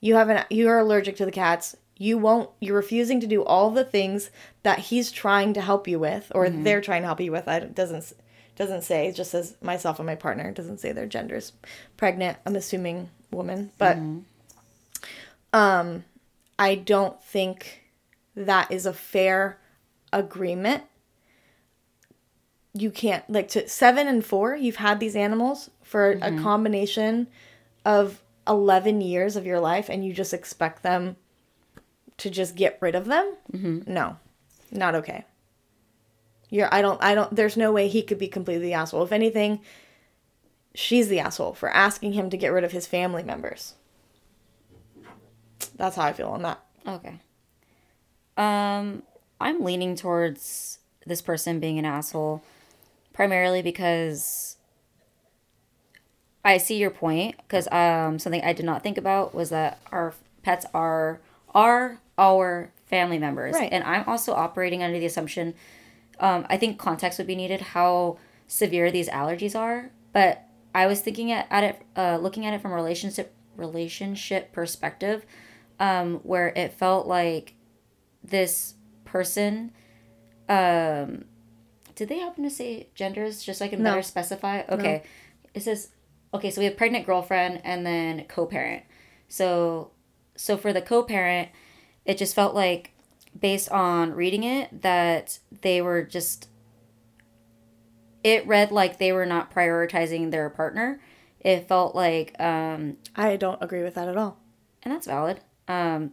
[0.00, 1.76] You have an you're allergic to the cats.
[1.96, 4.30] You won't you're refusing to do all the things
[4.62, 6.62] that he's trying to help you with or mm-hmm.
[6.62, 7.48] they're trying to help you with.
[7.48, 8.12] It doesn't
[8.56, 10.48] doesn't say, it just says myself and my partner.
[10.48, 11.52] It doesn't say their genders.
[11.96, 14.20] Pregnant, I'm assuming woman, but mm-hmm.
[15.52, 16.04] um
[16.58, 17.84] I don't think
[18.36, 19.58] that is a fair
[20.12, 20.84] agreement
[22.72, 26.38] you can't like to seven and four you've had these animals for mm-hmm.
[26.38, 27.26] a combination
[27.84, 31.16] of 11 years of your life and you just expect them
[32.18, 33.34] to just get rid of them?
[33.52, 33.92] Mm-hmm.
[33.92, 34.16] no.
[34.72, 35.24] Not okay.
[36.48, 39.02] You're i don't i don't there's no way he could be completely the asshole.
[39.02, 39.60] If anything
[40.74, 43.74] she's the asshole for asking him to get rid of his family members.
[45.76, 46.60] That's how i feel on that.
[46.86, 47.20] Okay.
[48.36, 49.02] Um
[49.40, 52.42] i'm leaning towards this person being an asshole
[53.12, 54.56] primarily because
[56.44, 57.36] I see your point.
[57.38, 61.20] Because um, something I did not think about was that our pets are
[61.54, 63.72] are our family members, right.
[63.72, 65.54] and I'm also operating under the assumption.
[66.18, 70.44] Um, I think context would be needed how severe these allergies are, but
[70.74, 75.24] I was thinking at, at it, uh, looking at it from a relationship relationship perspective,
[75.78, 77.54] um, where it felt like
[78.22, 79.72] this person
[80.48, 81.24] um,
[82.00, 83.90] did they happen to say genders just so I can no.
[83.90, 84.62] better specify?
[84.70, 85.02] Okay.
[85.04, 85.50] No.
[85.52, 85.90] It says
[86.32, 88.84] okay, so we have pregnant girlfriend and then co-parent.
[89.28, 89.90] So
[90.34, 91.50] so for the co-parent,
[92.06, 92.92] it just felt like
[93.38, 96.48] based on reading it that they were just
[98.24, 101.02] it read like they were not prioritizing their partner.
[101.38, 104.38] It felt like um I don't agree with that at all.
[104.82, 105.40] And that's valid.
[105.68, 106.12] Um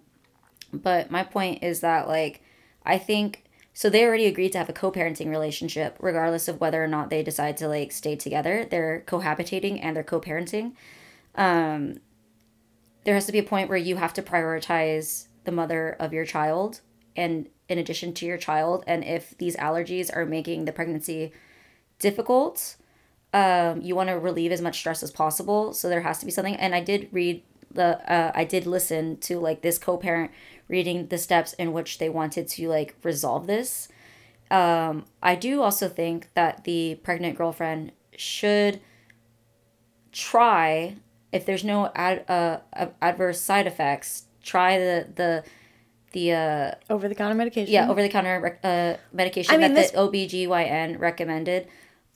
[0.74, 2.44] but my point is that like
[2.86, 3.46] I think
[3.78, 7.22] so they already agreed to have a co-parenting relationship, regardless of whether or not they
[7.22, 8.66] decide to like stay together.
[8.68, 10.72] They're cohabitating and they're co-parenting.
[11.36, 12.00] Um,
[13.04, 16.26] there has to be a point where you have to prioritize the mother of your
[16.26, 16.82] child,
[17.16, 21.32] and in addition to your child, and if these allergies are making the pregnancy
[22.00, 22.78] difficult,
[23.32, 25.72] um, you want to relieve as much stress as possible.
[25.72, 26.56] So there has to be something.
[26.56, 30.32] And I did read the uh, I did listen to like this co-parent
[30.68, 33.88] reading the steps in which they wanted to like resolve this.
[34.50, 38.80] Um, I do also think that the pregnant girlfriend should
[40.12, 40.96] try
[41.32, 42.60] if there's no ad, uh,
[43.02, 45.44] adverse side effects try the the
[46.14, 47.72] the uh over the counter medication?
[47.72, 51.68] Yeah over the counter uh medication I mean, that this, the OBGYN recommended.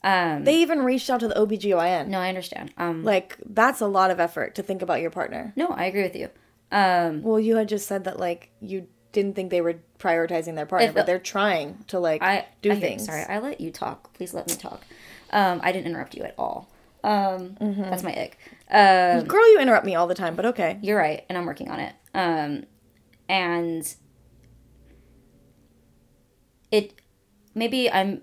[0.02, 2.72] Um they even reached out to the OBGYN no I understand.
[2.76, 5.52] Um like that's a lot of effort to think about your partner.
[5.54, 6.30] No I agree with you
[6.72, 10.66] um well you had just said that like you didn't think they were prioritizing their
[10.66, 14.12] partner but they're trying to like I, do I things sorry I let you talk
[14.14, 14.82] please let me talk
[15.30, 16.68] um I didn't interrupt you at all
[17.04, 17.82] um, mm-hmm.
[17.82, 18.38] That's my ick.
[18.70, 20.78] Um, Girl, you interrupt me all the time, but okay.
[20.82, 21.94] You're right, and I'm working on it.
[22.14, 22.64] Um,
[23.28, 23.94] and
[26.70, 26.94] it
[27.54, 28.22] maybe I'm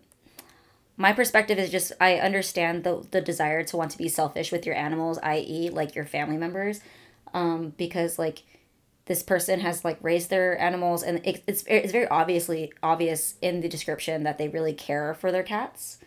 [0.98, 4.66] my perspective is just I understand the the desire to want to be selfish with
[4.66, 6.82] your animals, i.e., like your family members,
[7.34, 8.44] um, because like
[9.06, 13.62] this person has like raised their animals, and it, it's it's very obviously obvious in
[13.62, 15.98] the description that they really care for their cats.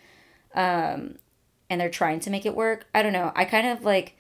[0.55, 1.17] Um,
[1.71, 2.87] and they're trying to make it work.
[2.95, 3.33] I don't know.
[3.35, 4.17] I kind of like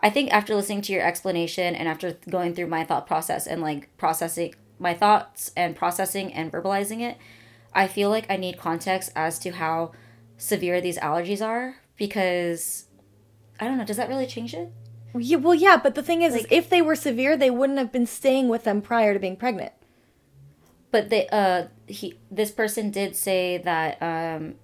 [0.00, 3.62] I think after listening to your explanation and after going through my thought process and
[3.62, 7.16] like processing my thoughts and processing and verbalizing it,
[7.72, 9.92] I feel like I need context as to how
[10.36, 12.86] severe these allergies are because
[13.60, 14.72] I don't know, does that really change it?
[15.16, 17.78] Yeah, well, yeah, but the thing is, like, is if they were severe, they wouldn't
[17.78, 19.72] have been staying with them prior to being pregnant.
[20.90, 24.54] But they, uh, he, this person did say that, um,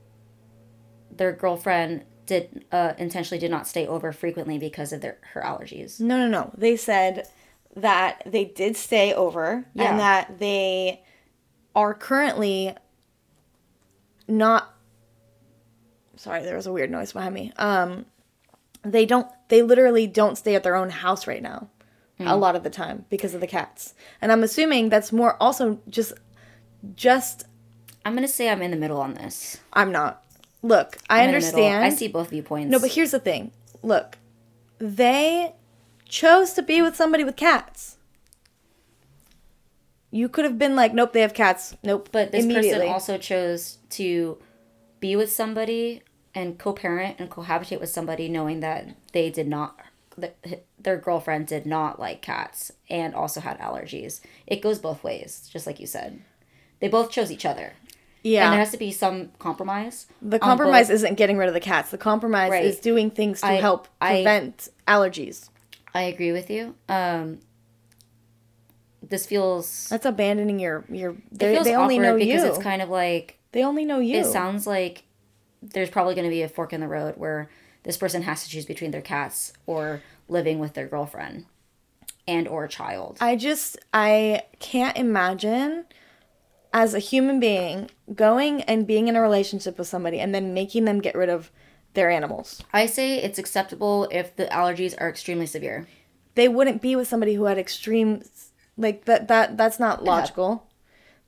[1.10, 6.00] their girlfriend did uh, intentionally did not stay over frequently because of their her allergies.
[6.00, 6.52] No, no, no.
[6.56, 7.28] They said
[7.76, 9.90] that they did stay over yeah.
[9.90, 11.02] and that they
[11.74, 12.74] are currently
[14.26, 14.74] not
[16.16, 18.04] sorry there was a weird noise behind me um
[18.82, 21.68] they don't they literally don't stay at their own house right now
[22.18, 22.30] mm.
[22.30, 25.78] a lot of the time because of the cats and i'm assuming that's more also
[25.88, 26.12] just
[26.94, 27.44] just
[28.04, 30.24] i'm gonna say i'm in the middle on this i'm not
[30.62, 31.84] Look, I understand.
[31.84, 32.70] I see both viewpoints.
[32.70, 33.52] No, but here's the thing.
[33.82, 34.18] Look,
[34.78, 35.54] they
[36.06, 37.96] chose to be with somebody with cats.
[40.10, 41.76] You could have been like, nope, they have cats.
[41.82, 42.10] Nope.
[42.12, 44.38] But this person also chose to
[44.98, 46.02] be with somebody
[46.34, 49.78] and co-parent and cohabitate with somebody knowing that they did not
[50.16, 50.36] that
[50.78, 54.20] their girlfriend did not like cats and also had allergies.
[54.46, 56.22] It goes both ways, just like you said.
[56.80, 57.74] They both chose each other.
[58.22, 58.44] Yeah.
[58.44, 60.06] And there has to be some compromise.
[60.20, 60.96] The compromise both...
[60.96, 61.90] isn't getting rid of the cats.
[61.90, 62.64] The compromise right.
[62.64, 65.48] is doing things to I, help prevent I, allergies.
[65.94, 66.74] I agree with you.
[66.88, 67.40] Um,
[69.02, 71.16] this feels that's abandoning your your.
[71.32, 72.48] They, they only know because you.
[72.48, 74.18] it's kind of like they only know you.
[74.18, 75.04] It sounds like
[75.62, 77.50] there's probably going to be a fork in the road where
[77.82, 81.46] this person has to choose between their cats or living with their girlfriend
[82.26, 83.18] and or a child.
[83.20, 85.86] I just I can't imagine
[86.72, 90.84] as a human being going and being in a relationship with somebody and then making
[90.84, 91.50] them get rid of
[91.94, 92.62] their animals.
[92.72, 95.88] I say it's acceptable if the allergies are extremely severe.
[96.36, 98.22] They wouldn't be with somebody who had extreme
[98.76, 100.66] like that that that's not logical.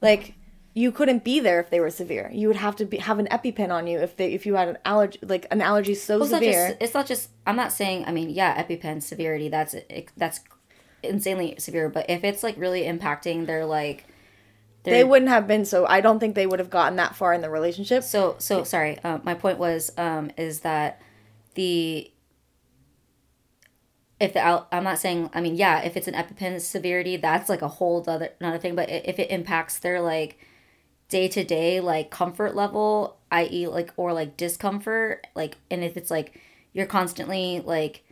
[0.00, 0.08] Yeah.
[0.08, 0.34] Like
[0.74, 2.30] you couldn't be there if they were severe.
[2.32, 4.68] You would have to be, have an EpiPen on you if they if you had
[4.68, 6.62] an allergy like an allergy so well, it's severe.
[6.62, 7.30] Not just, it's not just.
[7.46, 8.04] I'm not saying.
[8.06, 9.48] I mean, yeah, EpiPen severity.
[9.48, 9.74] That's
[10.16, 10.40] that's
[11.02, 11.90] insanely severe.
[11.90, 14.06] But if it's like really impacting their like
[14.82, 15.86] they're, they would not have been so.
[15.86, 18.02] I don't think they would have gotten that far in the relationship.
[18.02, 18.98] So so sorry.
[19.04, 21.02] Uh, my point was um, is that
[21.54, 22.10] the
[24.18, 27.60] if the I'm not saying I mean yeah if it's an EpiPen severity that's like
[27.60, 30.38] a whole other another thing but if it impacts their like
[31.12, 33.66] day to day like comfort level i.e.
[33.66, 36.40] like or like discomfort like and if it's like
[36.72, 38.02] you're constantly like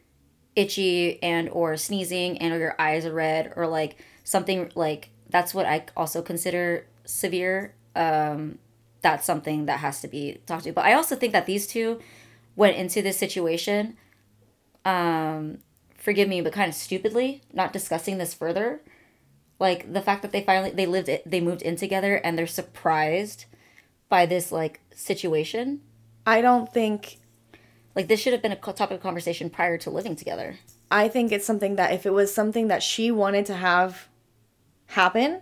[0.55, 5.55] itchy and or sneezing and or your eyes are red or like something like that's
[5.55, 7.75] what I also consider severe.
[7.95, 8.59] Um,
[9.01, 10.73] that's something that has to be talked to.
[10.73, 12.01] But I also think that these two
[12.57, 13.97] went into this situation,
[14.85, 15.59] um,
[15.97, 18.81] forgive me, but kind of stupidly, not discussing this further.
[19.61, 22.47] Like the fact that they finally they lived it, they moved in together, and they're
[22.47, 23.45] surprised
[24.09, 25.83] by this like situation.
[26.27, 27.19] I don't think
[27.95, 30.59] like this should have been a topic of conversation prior to living together.
[30.91, 34.09] I think it's something that if it was something that she wanted to have
[34.87, 35.41] happen,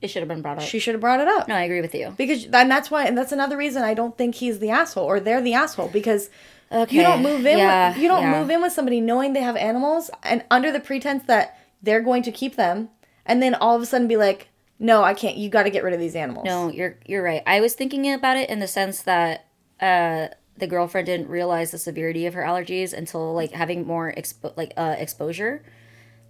[0.00, 0.64] it should have been brought up.
[0.64, 1.46] She should have brought it up.
[1.46, 2.14] No, I agree with you.
[2.16, 5.20] Because and that's why and that's another reason I don't think he's the asshole or
[5.20, 6.30] they're the asshole because
[6.72, 6.96] okay.
[6.96, 8.40] you don't move in yeah, with, you don't yeah.
[8.40, 12.22] move in with somebody knowing they have animals and under the pretense that they're going
[12.22, 12.88] to keep them
[13.30, 14.48] and then all of a sudden be like
[14.82, 15.36] no, I can't.
[15.36, 16.46] You got to get rid of these animals.
[16.46, 17.42] No, you're you're right.
[17.46, 19.46] I was thinking about it in the sense that
[19.80, 24.56] uh the girlfriend didn't realize the severity of her allergies until like having more expo-
[24.56, 25.62] like uh exposure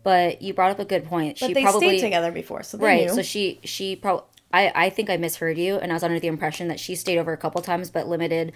[0.02, 1.38] But you brought up a good point.
[1.38, 3.06] But she they probably stayed together before, so right.
[3.06, 3.14] knew.
[3.14, 6.28] So she she probably I I think I misheard you, and I was under the
[6.28, 8.52] impression that she stayed over a couple times, but limited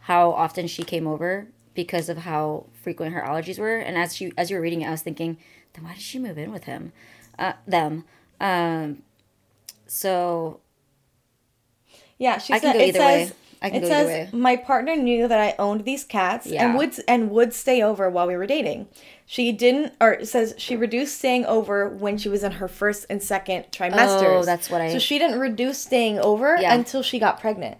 [0.00, 3.76] how often she came over because of how frequent her allergies were.
[3.76, 5.36] And as she as you were reading it, I was thinking,
[5.74, 6.92] then why did she move in with him?
[7.38, 8.04] Uh, them.
[8.40, 9.02] Um.
[9.86, 10.60] So
[12.18, 13.36] yeah, she I can go it either says way.
[13.62, 14.42] I can it go says either way.
[14.42, 16.64] my partner knew that I owned these cats Yeah.
[16.66, 18.88] and would and would stay over while we were dating.
[19.26, 23.06] She didn't, or it says she reduced staying over when she was in her first
[23.08, 24.40] and second trimesters.
[24.40, 26.74] Oh, that's what I- So she didn't reduce staying over Yeah.
[26.74, 27.78] until she got pregnant.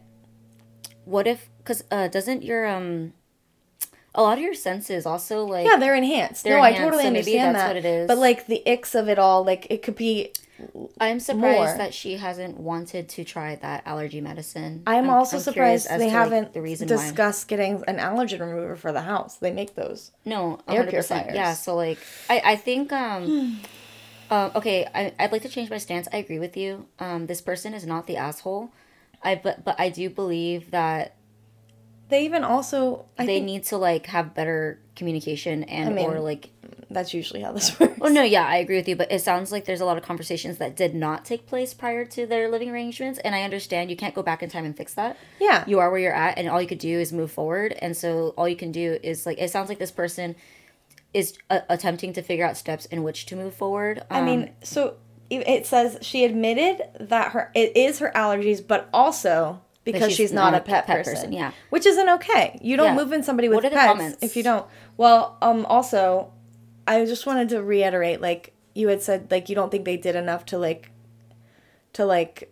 [1.05, 1.51] What if?
[1.59, 3.13] Because uh, doesn't your um,
[4.15, 6.45] a lot of your senses also like Yeah, they're enhanced.
[6.45, 7.69] They're no, enhanced, I totally so understand that's that.
[7.69, 8.09] what it is.
[8.09, 10.33] But like the icks of it all, like it could be.
[11.01, 11.79] I'm surprised more.
[11.79, 14.85] that she hasn't wanted to try that allergy medicine.
[14.87, 16.95] I'm, also curious surprised they to, haven't the reason why.
[16.95, 19.37] discussed getting an allergen remover for the house.
[19.37, 20.13] They make those.
[20.25, 20.89] No, Air 100%.
[20.91, 21.35] purifiers.
[21.35, 21.99] Yeah, so like
[22.31, 23.61] I I think um
[24.31, 26.07] uh, okay, I I'd like to change my stance.
[26.13, 26.87] I agree with you.
[27.01, 28.71] Um this person is not the asshole.
[29.25, 31.14] I but but I do believe that
[32.09, 33.07] They even also.
[33.19, 36.51] I they need to like have better communication and mean- or like
[36.91, 37.99] that's usually how this works.
[38.01, 40.05] Oh no, yeah, I agree with you, but it sounds like there's a lot of
[40.05, 43.97] conversations that did not take place prior to their living arrangements, and I understand you
[43.97, 45.17] can't go back in time and fix that.
[45.41, 45.65] Yeah.
[45.67, 48.35] You are where you're at, and all you could do is move forward, and so
[48.37, 50.37] all you can do is like it sounds like this person
[51.15, 54.03] is uh, attempting to figure out steps in which to move forward.
[54.11, 54.97] I Um, mean, so
[55.31, 60.17] it it says she admitted that her it is her allergies, but also because she's
[60.17, 61.15] she's, not, not a pet, pet person.
[61.15, 61.53] person, yeah.
[61.71, 62.59] which isn't okay.
[62.63, 63.03] You don't Yeah.
[63.05, 64.67] move in somebody with What are the pets if you don't.
[64.97, 66.33] Well, um, also,
[66.87, 70.17] I just wanted to reiterate, like you had said, like you don't think they did
[70.17, 70.91] enough to like,
[71.95, 72.51] to like.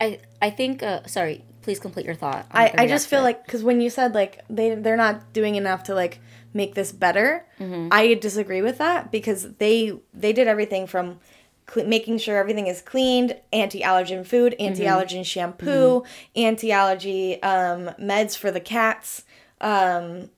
[0.00, 0.82] I I think.
[0.82, 2.46] Uh, sorry, please complete your thought.
[2.50, 3.24] I'm I I just feel it.
[3.24, 6.20] like because when you said like they they're not doing enough to like
[6.52, 7.88] make this better, Mm-hmm.
[7.92, 11.20] I disagree with that because they they did everything from
[11.66, 14.66] cle making sure everything is cleaned, anti-allergen food, Mm-hmm.
[14.66, 16.04] anti-allergen shampoo,
[16.36, 19.24] anti-allergy um, meds for the cats.
[19.60, 20.30] Um,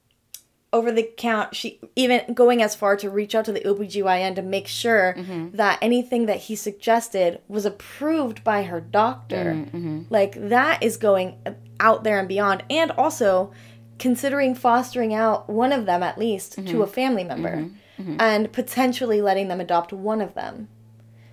[0.73, 4.43] over the count she even going as far to reach out to the OBGYN to
[4.43, 5.57] make sure Mm-hmm.
[5.57, 9.55] that anything that he suggested was approved by her doctor.
[9.55, 11.39] Mm-hmm, Like that is going
[11.81, 13.53] out there and beyond and also
[13.99, 16.71] considering fostering out one of them at least Mm-hmm.
[16.73, 17.71] to a family member
[18.19, 20.69] and potentially letting them adopt one of them.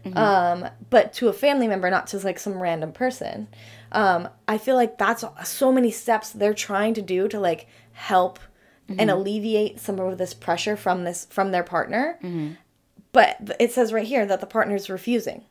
[0.06, 0.18] Mm-hmm.
[0.18, 3.48] Um, but to a family member, not just like some random person.
[3.92, 8.40] Um, I feel like that's so many steps they're trying to do to like help
[8.90, 9.00] Mm-hmm.
[9.00, 12.20] and alleviate some of this pressure from this from their partner.
[12.22, 12.56] Mm-hmm.
[13.14, 15.44] But it says right here that the partner's refusing.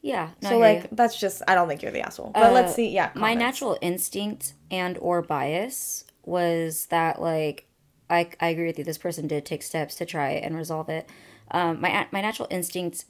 [0.00, 0.28] yeah.
[0.42, 0.88] No, So like you.
[0.92, 2.30] that's just I don't think you're the asshole.
[2.32, 2.88] But let's Uh, see.
[2.90, 7.66] Yeah, my natural instinct and or bias was that like
[8.08, 11.10] I, I agree with you this person did take steps to try and resolve it
[11.50, 13.06] um, my my natural instinct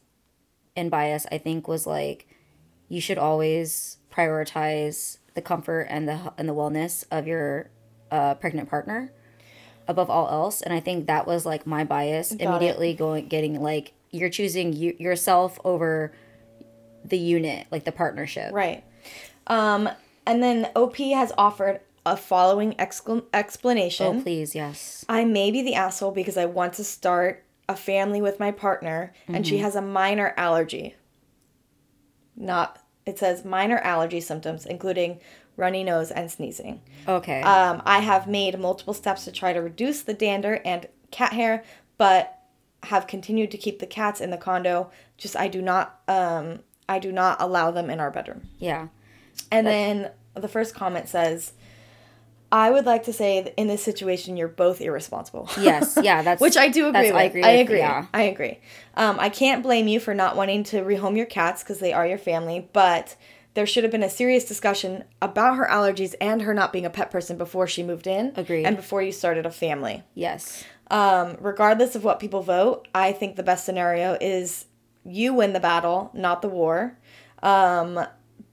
[0.78, 2.26] and bias i think was like
[2.88, 7.70] you should always prioritize the comfort and the and the wellness of your
[8.10, 9.12] uh, pregnant partner
[9.86, 12.40] above all else and i think that was like my bias it.
[12.40, 16.12] immediately going getting like you're choosing you, yourself over
[17.04, 18.84] the unit like the partnership Right.
[19.46, 19.88] Um,
[20.26, 24.06] and then OP has offered a following excla- explanation.
[24.06, 28.20] oh please yes I may be the asshole because I want to start a family
[28.22, 29.42] with my partner and Mm-hmm.
[29.44, 30.94] she has a minor allergy.
[32.36, 35.20] Not, it says minor allergy symptoms, including
[35.56, 36.80] runny nose and sneezing.
[37.06, 37.42] Okay.
[37.42, 41.64] Um, I have made multiple steps to try to reduce the dander and cat hair,
[41.96, 42.38] but
[42.84, 44.90] have continued to keep the cats in the condo.
[45.16, 48.48] Just I do not, um, I do not allow them in our bedroom.
[48.58, 48.88] yeah.
[49.52, 51.52] And then the first comment says,
[52.50, 55.50] I would like to say that in this situation, you're both irresponsible.
[55.60, 55.98] Yes.
[56.02, 56.22] Yeah.
[56.28, 57.14] That's Which I do agree with.
[57.14, 57.42] I agree.
[57.42, 57.78] I with, agree.
[57.78, 58.06] Yeah.
[58.14, 58.60] I agree.
[58.94, 62.06] Um, I can't blame you for not wanting to rehome your cats because they are
[62.06, 63.16] your family, but
[63.54, 66.90] there should have been a serious discussion about her allergies and her not being a
[66.90, 68.32] pet person before she moved in.
[68.36, 68.64] Agreed.
[68.64, 70.04] And before you started a family.
[70.14, 70.64] Yes.
[70.90, 74.66] Um, regardless of what people vote, I think the best scenario is
[75.04, 76.96] you win the battle, not the war.
[77.42, 78.00] Um,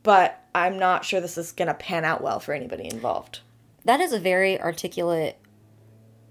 [0.04, 3.40] but I'm not sure this is going to pan out well for anybody involved.
[3.86, 5.38] That is a very articulate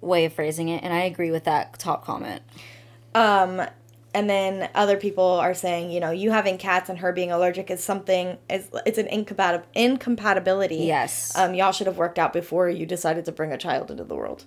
[0.01, 2.43] way of phrasing it, and I agree with that top comment.
[3.15, 3.63] Um,
[4.13, 7.71] and then other people are saying, you know, you having cats and her being allergic
[7.71, 10.77] is something is it's an incompatib- incompatibility.
[10.77, 11.37] Yes.
[11.37, 14.15] Um, y'all should have worked out before you decided to bring a child into the
[14.15, 14.45] world,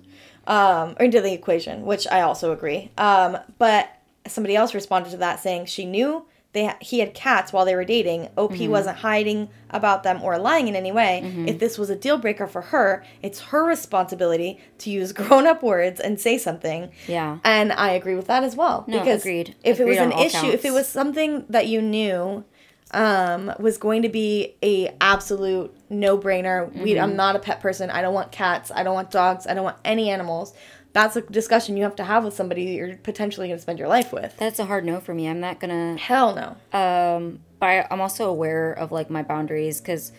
[0.48, 2.92] um, or into the equation, which I also agree.
[2.98, 3.90] Um, but
[4.26, 6.26] somebody else responded to that saying she knew
[6.58, 8.30] they he had cats while they were dating.
[8.38, 8.72] OP Mm-hmm.
[8.72, 11.22] wasn't hiding about them or lying in any way.
[11.48, 15.62] If this was a deal breaker for her, it's her responsibility to use grown up
[15.62, 16.90] words and say something.
[17.08, 17.38] Yeah.
[17.44, 18.86] And I agree with that as well.
[18.88, 19.56] No, because agreed.
[19.64, 22.44] if it was an issue, if it was something that you knew
[22.92, 26.72] um, was going to be a absolute no brainer.
[26.72, 27.02] Mm-hmm.
[27.04, 27.90] I'm not a pet person.
[27.90, 28.72] I don't want cats.
[28.74, 29.48] I don't want dogs.
[29.48, 30.54] I don't want any animals.
[30.98, 33.88] That's a discussion you have to have with somebody you're potentially going to spend your
[33.88, 34.36] life with.
[34.38, 35.28] That's a hard no for me.
[35.30, 35.96] I'm not gonna.
[35.98, 36.80] Hell no.
[36.80, 40.12] Um, but I, I'm also aware of like my boundaries because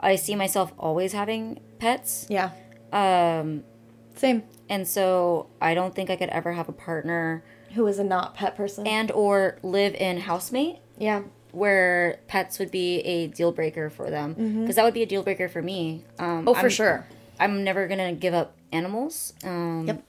[0.00, 2.26] I see myself always having pets.
[2.28, 2.50] Yeah.
[2.92, 3.62] Um,
[4.16, 4.42] Same.
[4.68, 8.34] and so I don't think I could ever have a partner Who is a not
[8.34, 8.86] pet person?
[8.88, 11.22] and or live in housemate yeah.
[11.52, 15.22] where pets would be a deal breaker for them because that would be a deal
[15.22, 16.04] breaker for me.
[16.18, 16.48] Um, Mm-hmm.
[16.48, 17.06] Oh, for I'm- sure.
[17.38, 19.32] I'm never gonna give up animals.
[19.44, 20.02] Um, Yep.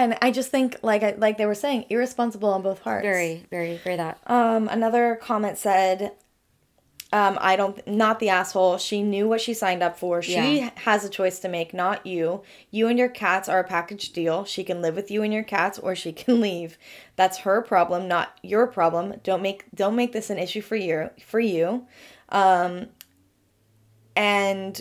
[0.00, 3.02] And I just think, like I, like they were saying, irresponsible on both parts.
[3.04, 4.18] Very, very, very that.
[4.26, 6.12] Um, another comment said,
[7.12, 8.78] um, I don't, not the asshole.
[8.78, 10.22] She knew what she signed up for.
[10.22, 10.70] She Yeah.
[10.76, 12.42] has a choice to make, not you.
[12.70, 14.46] You and your cats are a package deal.
[14.46, 16.78] She can live with you and your cats, or she can leave.
[17.16, 19.16] That's her problem, not your problem.
[19.22, 21.86] Don't make, don't make this an issue for you, for you.
[22.30, 22.86] Um,
[24.16, 24.80] and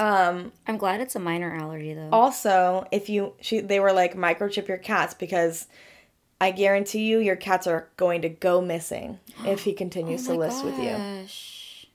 [0.00, 2.08] Um, I'm glad it's a minor allergy though.
[2.12, 5.66] also, if you, she, they were like microchip your cats because.
[6.42, 10.32] I guarantee you, your cats are going to go missing if he oh continues to
[10.32, 10.88] Oh my live with you.
[10.96, 11.86] gosh.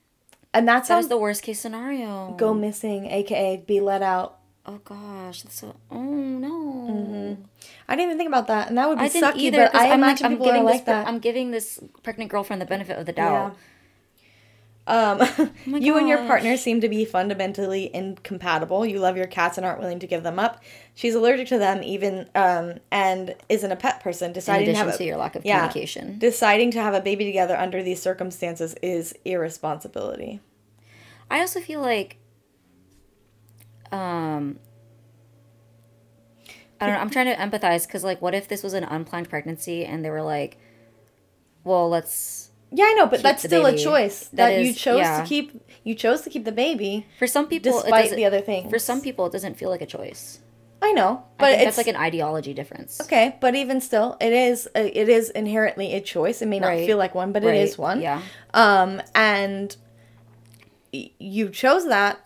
[0.53, 2.35] And that That sounds the worst case scenario.
[2.37, 4.37] go missing, aka be let out.
[4.67, 5.75] Oh gosh, that's so.
[5.89, 6.51] Oh no.
[6.91, 7.41] Mm-hmm.
[7.87, 9.37] I didn't even think about that, and that would be I sucky.
[9.37, 9.69] either.
[9.73, 10.73] But I I'm like, imagine I'm people are giving this.
[10.75, 11.07] like pre- that.
[11.07, 13.51] I'm giving this pregnant girlfriend the benefit of the yeah.
[14.87, 15.17] Um,
[15.65, 18.85] my you and your partner seem to be fundamentally incompatible.
[18.85, 20.61] You love your cats and aren't willing to give them up.
[20.93, 24.27] She's allergic to them, even um, and isn't a pet person.
[24.27, 25.67] In Deciding to have to your lack of yeah.
[25.67, 26.19] communication.
[26.19, 30.39] deciding to have a baby together under these circumstances is irresponsibility.
[31.31, 32.17] I also feel like,
[33.91, 34.59] um,
[36.79, 37.01] I don't know.
[37.01, 40.11] I'm trying to empathize because, like, what if this was an unplanned pregnancy and they
[40.11, 40.57] were like,
[41.63, 45.21] "Well, let's." Yeah, I know, but that's still a choice That that, you chose yeah.
[45.21, 45.61] to keep.
[45.83, 48.69] You chose to keep the baby For some people, it despite the other thing.
[48.69, 50.39] For some people, it doesn't feel like a choice.
[50.81, 52.99] I know, But I it's that's like an ideology difference.
[53.01, 56.41] Okay, but even still, it is a, it is inherently a choice.
[56.41, 56.85] It may not Right.
[56.85, 58.01] feel like one, but Right, it is one.
[58.01, 58.21] Yeah.
[58.53, 59.75] Um, and
[60.93, 62.19] y- you chose that.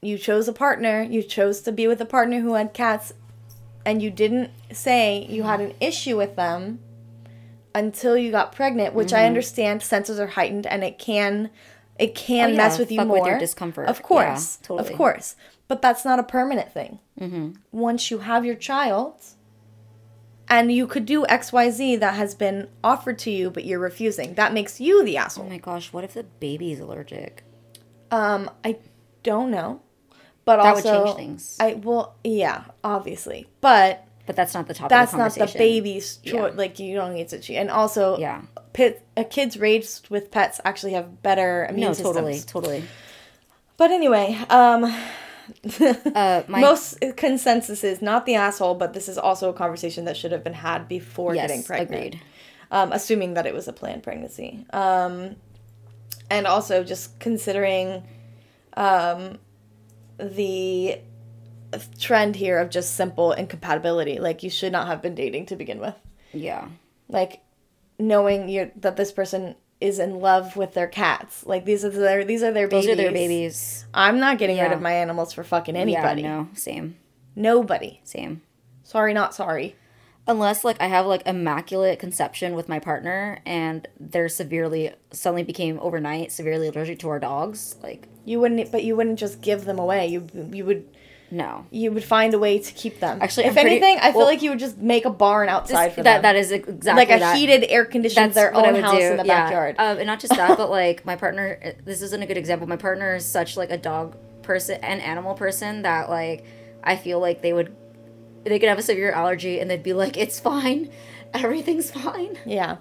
[0.00, 1.02] You chose a partner.
[1.02, 3.12] You chose to be with a partner who had cats,
[3.84, 6.80] and you didn't say you had an issue with them
[7.74, 8.94] until you got pregnant.
[8.94, 9.82] Which I understand.
[9.82, 11.50] Senses are heightened, and it can
[11.98, 12.58] it can Mm-hmm.
[12.58, 13.18] Oh, yeah, mess with you fuck more.
[13.20, 13.88] with your discomfort.
[13.88, 14.90] Of Yeah, course, totally.
[14.90, 15.36] of course.
[15.68, 16.98] But that's not a permanent thing.
[17.20, 17.52] Mm-hmm.
[17.70, 19.14] Once you have your child,
[20.48, 24.34] and you could do XYZ that has been offered to you, but you're refusing.
[24.34, 25.46] That makes you the asshole.
[25.46, 27.44] Oh my gosh, what if the baby is allergic?
[28.10, 28.78] Um, I
[29.22, 29.80] don't know.
[30.44, 31.56] But That would also, change things.
[31.60, 33.46] I well, yeah, obviously.
[33.60, 36.32] But But that's not the topic that's of not the baby's choice.
[36.34, 36.50] Yeah.
[36.54, 37.56] Like you don't need to cheat.
[37.56, 38.42] And also, Yeah.
[38.72, 42.14] pit, uh, kids raised with pets actually have better immune No, systems.
[42.14, 42.84] totally, totally.
[43.76, 44.94] But anyway, um,
[46.14, 50.16] Uh, my most consensus is not the asshole, but this is also a conversation that
[50.16, 51.90] should have been had before yes, getting pregnant.
[52.14, 52.20] agreed.
[52.70, 54.64] um, assuming that it was a planned pregnancy.
[54.72, 55.34] Um,
[56.30, 58.04] and also just considering
[58.76, 59.38] um,
[60.18, 60.98] the
[61.98, 64.18] trend here of just simple incompatibility.
[64.18, 65.94] Like you should not have been dating to begin with.
[66.32, 66.68] Yeah.
[67.08, 67.40] Like
[67.98, 71.44] knowing you that this person is in love with their cats.
[71.46, 72.92] Like these are their these are their Those babies.
[72.92, 73.86] are their babies.
[73.92, 76.22] I'm not getting rid of my animals for fucking anybody.
[76.22, 76.96] Yeah, no, same,
[77.34, 78.00] Nobody.
[78.04, 78.42] same.
[78.84, 79.76] Sorry, not sorry.
[80.28, 85.80] Unless like I have like immaculate conception with my partner and they're severely suddenly became
[85.80, 87.74] overnight severely allergic to our dogs.
[87.82, 90.06] Like You wouldn't, but you wouldn't just give them away.
[90.06, 90.88] You you would
[91.32, 91.66] no.
[91.70, 93.18] you would find a way to keep them.
[93.22, 95.94] Actually, if pretty- anything, I feel well- like you would just make a barn outside
[95.94, 96.22] for that them.
[96.22, 97.36] that is exactly like a that.
[97.36, 99.44] heated, air conditioned, their own house do, in the yeah.
[99.44, 99.76] backyard.
[99.78, 101.74] Um, and not just that, but like my partner.
[101.84, 102.68] This isn't a good example.
[102.68, 106.44] My partner is such like a dog person and animal person that like
[106.84, 107.74] I feel like they would
[108.44, 110.90] they could have a severe allergy and they'd be like, "It's fine,
[111.34, 112.76] everything's fine." yeah.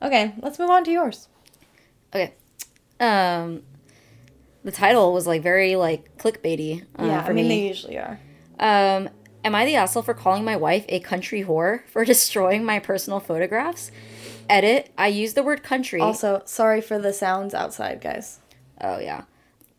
[0.00, 1.28] Okay, let's move on to yours.
[2.14, 2.34] Okay.
[3.00, 3.62] Um,
[4.64, 6.82] the title was like very like clickbaity.
[6.98, 7.60] Uh, yeah, for I mean me.
[7.60, 8.20] they usually are.
[8.58, 9.08] Um,
[9.44, 13.20] am I the asshole for calling my wife a country whore for destroying my personal
[13.20, 13.90] photographs?
[14.48, 14.90] Edit.
[14.98, 16.00] I use the word country.
[16.00, 18.40] Also, sorry for the sounds outside, guys.
[18.80, 19.24] Oh yeah.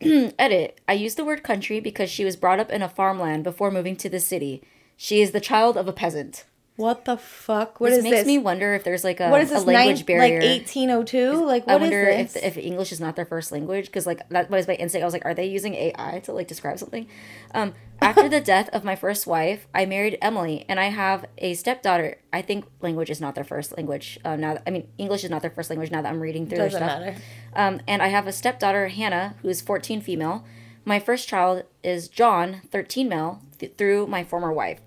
[0.00, 0.80] Edit.
[0.88, 3.96] I use the word country because she was brought up in a farmland before moving
[3.96, 4.62] to the city.
[4.96, 6.44] She is the child of a peasant.
[6.76, 7.78] What the fuck?
[7.80, 8.26] What this is makes this?
[8.26, 10.40] me wonder if there's like a, what is a language Nine, barrier.
[10.40, 11.44] like 1802?
[11.46, 12.34] Like I what is wonder this?
[12.34, 15.02] if if English is not their first language because like that was my instinct.
[15.02, 17.06] I was like, are they using AI to like describe something?
[17.54, 21.54] Um, after the death of my first wife, I married Emily, and I have a
[21.54, 22.16] stepdaughter.
[22.32, 24.18] I think language is not their first language.
[24.24, 25.92] Uh, now, I mean, English is not their first language.
[25.92, 27.16] Now that I'm reading through Doesn't their stuff, matter.
[27.54, 30.44] um, and I have a stepdaughter, Hannah, who is 14 female.
[30.84, 34.80] My first child is John, 13 male, th- through my former wife.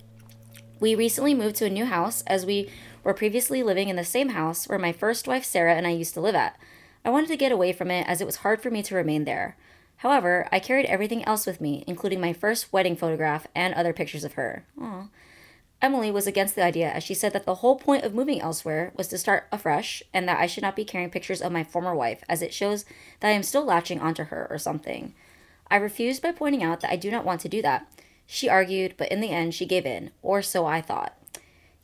[0.79, 2.69] We recently moved to a new house as we
[3.03, 6.13] were previously living in the same house where my first wife, Sarah, and I used
[6.13, 6.59] to live at.
[7.03, 9.25] I wanted to get away from it as it was hard for me to remain
[9.25, 9.57] there.
[9.97, 14.23] However, I carried everything else with me, including my first wedding photograph and other pictures
[14.23, 14.65] of her.
[14.79, 15.07] Aw.
[15.81, 18.91] Emily was against the idea as she said that the whole point of moving elsewhere
[18.95, 21.93] was to start afresh and that I should not be carrying pictures of my former
[21.95, 22.83] wife as it shows
[23.19, 25.13] that I am still latching onto her or something.
[25.69, 27.87] I refused by pointing out that I do not want to do that.
[28.27, 31.17] She argued, but in the end she gave in, or so I thought.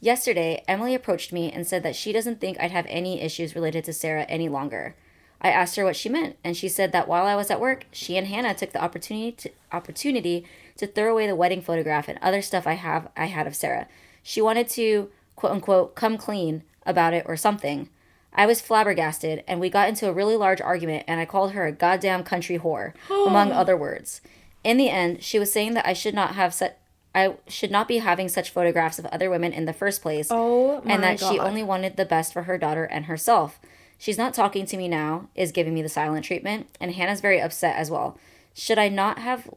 [0.01, 3.85] Yesterday, Emily approached me and said that she doesn't think I'd have any issues related
[3.85, 4.95] to Sarah any longer.
[5.39, 7.85] I asked her what she meant, and she said that while I was at work,
[7.91, 10.45] she and Hannah took the opportunity to, opportunity
[10.77, 13.87] to throw away the wedding photograph and other stuff I have I had of Sarah.
[14.21, 17.89] She wanted to quote unquote come clean about it or something.
[18.33, 21.65] I was flabbergasted, and we got into a really large argument, and I called her
[21.65, 24.21] a goddamn country whore, among other words.
[24.63, 26.73] In the end, she was saying that I should not have such
[27.15, 30.81] I should not be having such photographs of other women in the first place, Oh
[30.83, 33.59] my and that she only wanted the best for her daughter and herself.
[33.99, 37.39] She's not talking to me now, is giving me the silent treatment, and Hannah's very
[37.39, 38.17] upset as well.
[38.55, 39.47] Should I not have,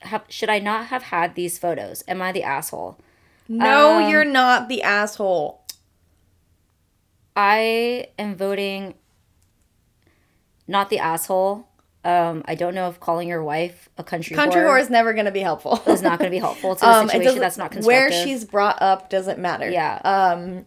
[0.00, 2.02] have should I not have had these photos?
[2.08, 2.98] Am I the asshole?
[3.48, 5.62] No, Um, you're not the asshole.
[7.36, 8.94] I am voting
[10.66, 11.68] not the asshole.
[12.02, 15.12] Um, I don't know if calling your wife a country, Country whore whore is never
[15.12, 15.82] going to be helpful.
[15.86, 17.86] is not going to be helpful to a Um, situation that's not constructive.
[17.86, 19.68] where she's brought up doesn't matter.
[19.68, 20.00] yeah.
[20.04, 20.64] Um,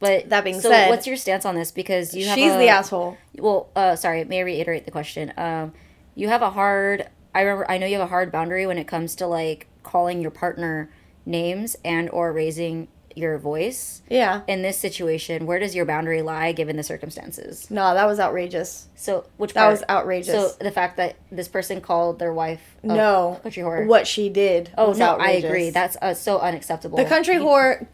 [0.00, 1.70] but that being so said- what's your stance on this?
[1.70, 3.16] Because you have she's a, the asshole.
[3.38, 5.32] Well, uh, sorry, may I reiterate the question?
[5.36, 5.72] Um,
[6.16, 7.08] you have a hard.
[7.34, 7.70] I remember.
[7.70, 10.90] I know you have a hard boundary when it comes to like calling your partner
[11.24, 14.02] names and or raising your voice.
[14.10, 14.42] Yeah.
[14.46, 17.70] In this situation, where does your boundary lie given the circumstances?
[17.70, 18.88] No, that was outrageous.
[18.94, 19.72] So, which That part?
[19.72, 20.34] was outrageous.
[20.34, 23.86] So the fact that this person called their wife a no, country whore.
[23.86, 24.70] what she did.
[24.76, 25.44] Oh was no, outrageous.
[25.44, 25.70] I agree.
[25.70, 26.96] That's uh, so unacceptable.
[26.98, 27.86] the country whore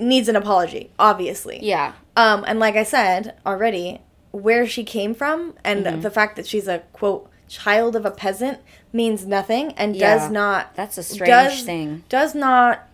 [0.00, 1.58] needs an apology, obviously.
[1.62, 1.92] Yeah.
[2.16, 4.00] Um, and like I said already,
[4.32, 6.00] where she came from and Mm-hmm.
[6.00, 8.58] the fact that she's a quote child of a peasant
[8.92, 10.16] means nothing and Yeah.
[10.18, 12.04] does not That's a strange does, thing.
[12.08, 12.88] Does not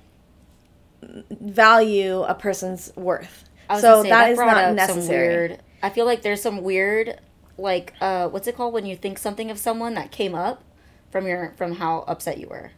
[1.03, 3.45] value a person's worth.
[3.81, 5.29] So say, that is not necessary.
[5.29, 5.63] Weird.
[5.83, 7.21] I feel like there's some weird,
[7.57, 10.63] like, uh, what's it called when you think something of someone that came up
[11.11, 12.73] from your from how upset you were.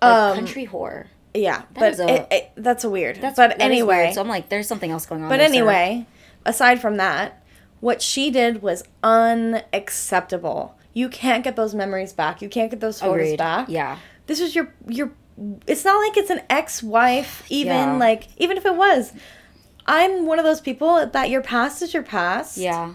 [0.00, 1.06] Like Um, country whore.
[1.34, 3.20] Yeah, but is a- it, it, that's a weird.
[3.20, 4.14] That's but anyway, weird.
[4.14, 5.28] so I'm like, there's something else going on.
[5.28, 6.06] But there, anyway,
[6.44, 7.42] aside from that,
[7.80, 10.76] what she did was unacceptable.
[10.92, 12.42] You can't get those memories back.
[12.42, 13.38] You can't get those photos Agreed.
[13.38, 13.68] back.
[13.68, 13.98] Yeah.
[14.26, 15.12] This is your your
[15.66, 17.96] it's not like it's an ex-wife even Yeah.
[17.96, 19.12] like even if it was.
[19.86, 22.56] I'm one of those people that your past is your past.
[22.56, 22.94] Yeah.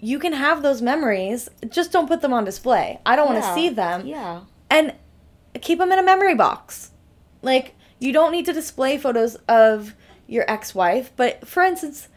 [0.00, 3.00] You can have those memories, just don't put them on display.
[3.06, 4.40] I don't want to see them Yeah.
[4.70, 4.94] and
[5.60, 6.90] keep them in a memory box.
[7.42, 9.94] Like you don't need to display photos of
[10.26, 12.08] your ex-wife, but for instance,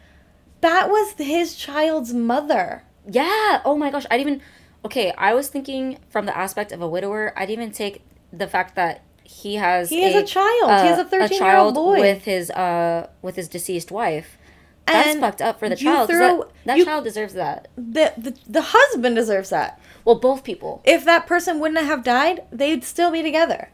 [0.60, 2.84] that was his child's mother.
[3.08, 3.60] Yeah.
[3.64, 4.06] Oh my gosh.
[4.10, 4.42] I didn't even.
[4.84, 7.32] Okay, I was thinking from the aspect of a widower.
[7.36, 8.02] I'd even take
[8.32, 10.70] the fact that he has He has a child.
[10.82, 12.00] He has a 13-year-old boy.
[12.00, 14.38] with his uh with his deceased wife.
[14.86, 16.08] That's And fucked up for the child.
[16.08, 17.68] throw- that that you- child deserves that.
[17.76, 19.80] The, the the husband deserves that.
[20.04, 20.82] Well, both people.
[20.84, 23.70] If that person wouldn't have died, they'd still be together.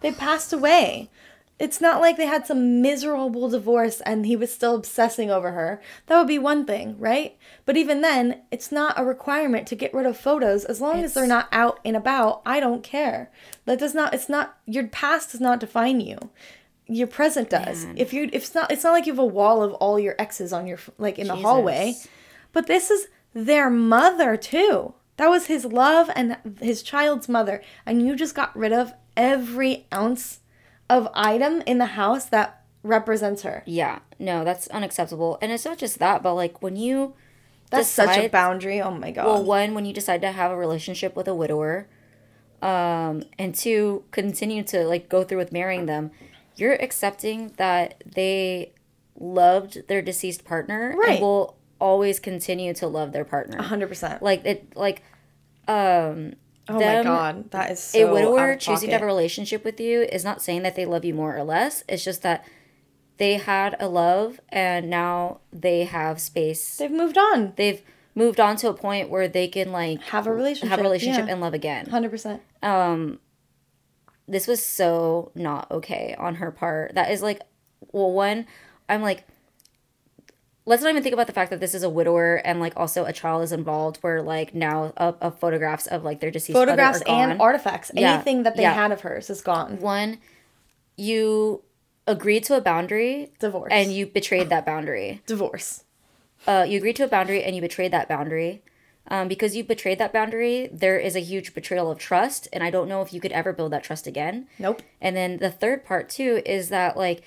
[0.00, 1.08] They passed away.
[1.60, 5.82] It's not like they had some miserable divorce and he was still obsessing over her.
[6.06, 7.36] That would be one thing, right?
[7.66, 11.12] But even then, it's not a requirement to get rid of photos as long as
[11.12, 12.40] they're not out and about.
[12.46, 13.30] I don't care.
[13.66, 16.30] That does not it's not your past does not define you.
[16.86, 17.84] Your present does.
[17.84, 17.98] Man.
[17.98, 20.14] If you if it's not it's not like you have a wall of all your
[20.18, 21.94] exes on your like in the hallway.
[22.52, 24.94] But this is their mother too.
[25.18, 27.62] That was his love and his child's mother.
[27.84, 30.40] And you just got rid of every ounce
[30.90, 33.62] of item in the house that represents her.
[33.64, 34.00] Yeah.
[34.18, 35.38] No, that's unacceptable.
[35.40, 37.14] And it's not just that, but like when you
[37.70, 38.82] That's such a boundary.
[38.82, 39.26] Oh my god.
[39.26, 41.86] Well, one, when you decide to have a relationship with a widower,
[42.60, 46.10] um, and two, continue to like go through with marrying them,
[46.56, 48.72] you're accepting that they
[49.18, 51.12] loved their deceased partner Right.
[51.12, 53.58] and will always continue to love their partner.
[53.58, 54.20] 100%.
[54.20, 55.02] Like it, like
[55.68, 56.34] um,
[56.70, 57.50] oh them- my god.
[57.50, 60.62] That is so a widower choosing to have a relationship with you is not saying
[60.62, 61.84] that they love you more or less.
[61.88, 62.44] It's just that
[63.18, 66.76] they had a love and now they have space.
[66.78, 67.52] They've moved on.
[67.56, 67.82] They've
[68.14, 70.70] moved on to a point where they can like Have a relationship.
[70.70, 71.32] have a relationship yeah.
[71.32, 71.86] and love again.
[71.86, 72.40] 100%.
[72.62, 73.18] Um,
[74.26, 76.94] this was so not okay on her part.
[76.94, 77.42] That is like,
[77.92, 78.46] well, one,
[78.88, 79.26] I'm like,
[80.66, 83.04] let's not even think about the fact that this is a widower and like also
[83.04, 87.02] a child is involved where like now of, of photographs of like their deceased Photographs
[87.06, 87.90] and artifacts.
[87.94, 88.14] Yeah.
[88.14, 88.74] Anything that they Yeah.
[88.74, 89.78] had of hers is gone.
[89.80, 90.18] one
[90.96, 91.62] you
[92.06, 93.70] agreed to a boundary Divorce.
[93.72, 95.84] and you betrayed that boundary Divorce.
[96.46, 98.62] uh, you agreed to a boundary and you betrayed that boundary
[99.08, 102.70] um, because you betrayed that boundary there is a huge betrayal of trust and i
[102.70, 104.82] don't know if you could ever build that trust again Nope.
[105.00, 107.22] and then the third part too is that like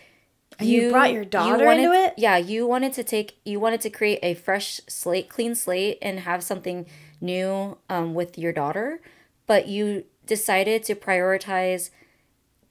[0.60, 2.14] you brought your daughter you wanted, into it?
[2.18, 6.22] Yeah, you wanted to take you wanted to create a fresh slate, clean slate and
[6.22, 6.86] have something
[7.22, 9.00] new um, with your daughter,
[9.48, 11.90] but you decided to prioritize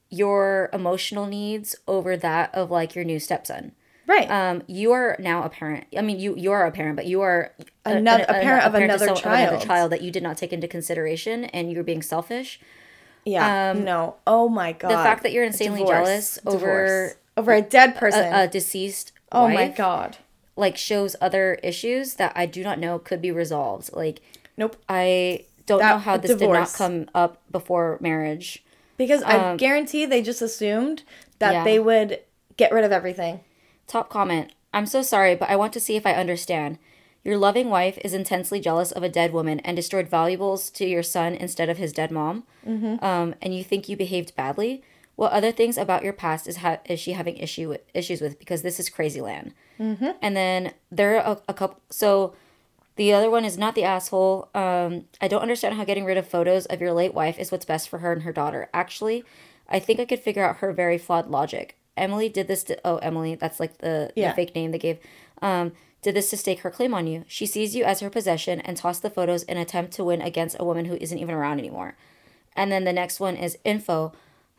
[0.09, 3.71] your emotional needs over that of like your new stepson.
[4.05, 4.29] Right.
[4.29, 5.85] Um, you are now a parent.
[5.97, 7.53] I mean, you you are a parent, but you are
[7.85, 9.61] a, Another- a parent of another some- child.
[9.61, 12.59] child that you did not take into consideration, and you're being selfish.
[13.25, 13.71] yeah.
[13.71, 14.15] Um, no.
[14.27, 14.89] Oh my god.
[14.91, 15.95] The fact that you're insanely Divorce.
[15.97, 16.61] jealous Divorce.
[16.61, 18.33] over a dead person.
[18.33, 20.17] a, a deceased oh wife, my god.
[20.55, 23.91] like shows other issues that I do not know could be resolved.
[23.93, 24.21] Like
[24.57, 24.75] Nope.
[24.87, 28.63] I don't That- know how this did not come up before marriage.
[28.97, 31.01] Because I guarantee they just assumed
[31.39, 31.63] that Um, Yeah.
[31.63, 32.19] they would
[32.57, 33.39] get rid of everything.
[33.87, 34.51] Top comment.
[34.71, 36.77] I'm so sorry, but I want to see if I understand.
[37.23, 41.03] Your loving wife is intensely jealous of a dead woman and destroyed valuables to your
[41.03, 42.43] son instead of his dead mom.
[42.67, 43.03] Mm-hmm.
[43.03, 44.83] Um, and you think you behaved badly.
[45.15, 48.39] What other things about your past is ha- is she having issue with, issues with?
[48.39, 49.53] Because this is crazy land.
[49.79, 50.09] Mm-hmm.
[50.21, 51.79] And then there are a, a couple.
[51.89, 52.33] So
[52.95, 54.49] the other one is not the asshole.
[54.55, 57.65] Um, I don't understand how getting rid of photos of your late wife is what's
[57.65, 58.69] best for her and her daughter.
[58.73, 59.23] Actually,
[59.69, 61.77] I think I could figure out her very flawed logic.
[61.95, 64.29] Emily did this to oh Emily, that's like the, Yeah.
[64.29, 64.97] the fake name they gave.
[65.43, 67.23] Um, did this to stake her claim on you.
[67.27, 70.57] She sees you as her possession and tossed the photos in attempt to win against
[70.59, 71.95] a woman who isn't even around anymore.
[72.55, 74.11] And then the next one is info.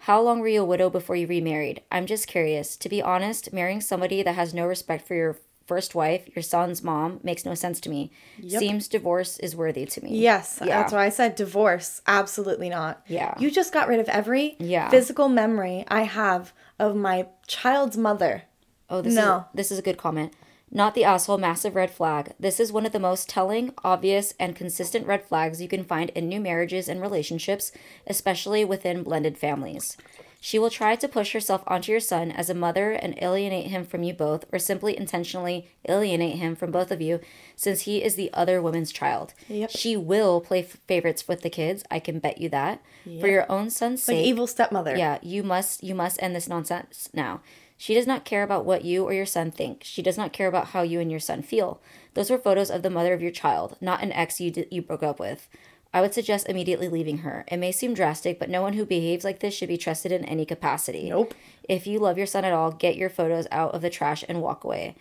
[0.05, 1.81] How long were you a widow before you remarried?
[1.91, 2.77] I'm just curious.
[2.77, 6.83] To be honest, marrying somebody that has no respect for your first wife, your son's
[6.85, 8.11] mom, makes no sense to me.
[8.47, 10.19] Seems divorce is worthy to me.
[10.19, 10.67] Yes, Yeah.
[10.79, 12.03] that's why I said divorce.
[12.07, 13.01] Absolutely not.
[13.07, 13.33] Yeah.
[13.39, 14.91] You just got rid of every Yeah.
[14.91, 18.43] physical memory I have of my child's mother.
[18.91, 19.37] Oh, this No.
[19.39, 20.35] is this is a good comment.
[20.77, 22.33] Not the asshole massive red flag.
[22.39, 26.11] This is one of the most telling, obvious, and consistent red flags you can find
[26.11, 27.70] in new marriages and relationships,
[28.09, 29.97] especially within blended families.
[30.41, 33.85] She will try to push herself onto your son as a mother and alienate him
[33.87, 37.20] from you both, or simply intentionally alienate him from both of you,
[37.57, 39.33] since he is the other woman's child.
[39.49, 39.70] Yep.
[39.70, 41.83] She will play f- favorites with the kids.
[41.91, 42.83] I can bet you that.
[43.20, 44.97] For your own son's sake, Like evil stepmother.
[44.97, 47.41] Yeah, you must you must end this nonsense now.
[47.77, 49.83] She does not care about what you or your son think.
[49.85, 51.81] She does not care about how you and your son feel.
[52.14, 54.81] Those were photos of the mother of your child, not an ex you d- you
[54.83, 55.49] broke up with.
[55.93, 57.45] I would suggest immediately leaving her.
[57.49, 60.25] It may seem drastic, but no one who behaves like this should be trusted in
[60.25, 61.09] any capacity.
[61.09, 61.34] Nope.
[61.68, 64.42] If you love your son at all, get your photos out of the trash and
[64.42, 64.96] walk away.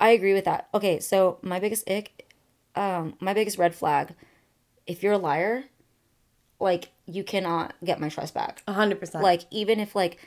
[0.00, 0.68] I agree with that.
[0.72, 2.32] Okay, so my biggest ick,
[2.76, 4.14] um, my biggest red flag,
[4.86, 5.64] if you're a liar,
[6.60, 9.22] like you cannot get my trust back A hundred percent.
[9.22, 10.18] like even if like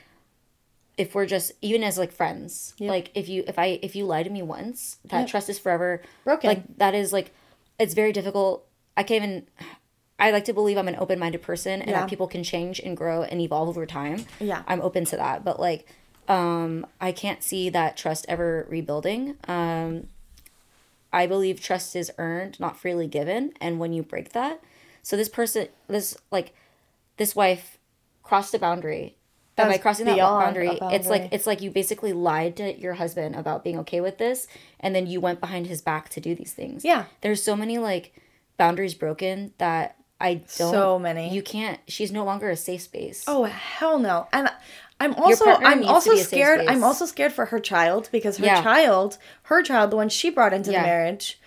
[0.98, 4.22] if we're just even as like friends like if you if i if you lie
[4.22, 5.28] to me once that Yep.
[5.28, 6.48] trust is forever Broken.
[6.48, 7.32] like that is like
[7.78, 8.66] it's very difficult
[8.96, 9.46] i can't even
[10.18, 12.00] i like to believe i'm an open-minded person and Yeah.
[12.00, 14.62] that people can change and grow and evolve over time Yeah.
[14.66, 15.86] i'm open to that but like
[16.28, 20.08] um i can't see that trust ever rebuilding um
[21.12, 24.60] i believe trust is earned not freely given and when you break that
[25.02, 26.54] so this person this like
[27.16, 27.78] this wife
[28.22, 29.16] crossed a boundary
[29.58, 32.94] and by crossing that a boundary, it's like it's like you basically lied to your
[32.94, 34.46] husband about being okay with this
[34.80, 37.04] and then you went behind his back to do these things Yeah.
[37.20, 38.14] there's so many like
[38.56, 41.32] boundaries broken that i don't So many.
[41.34, 44.26] you can't she's no longer a safe space Oh hell no!
[44.32, 44.48] And
[45.00, 46.60] I'm also I'm also be a safe scared.
[46.60, 46.70] space.
[46.70, 48.62] I'm also scared for her child because her Yeah.
[48.62, 50.82] child, her child, the one she brought into Yeah.
[50.82, 51.40] the marriage,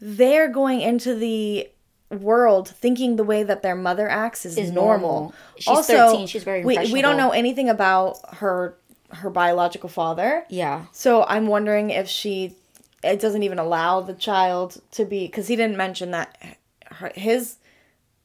[0.00, 1.68] they're going into the
[2.10, 5.10] world thinking the way that their mother acts is, Is normal.
[5.10, 5.34] normal.
[5.58, 8.76] She's 13, she's very we, we don't know anything about her
[9.10, 10.44] her biological father.
[10.48, 12.54] yeah So I'm wondering if she
[13.02, 17.56] it doesn't even allow the child to be because he didn't mention that her, his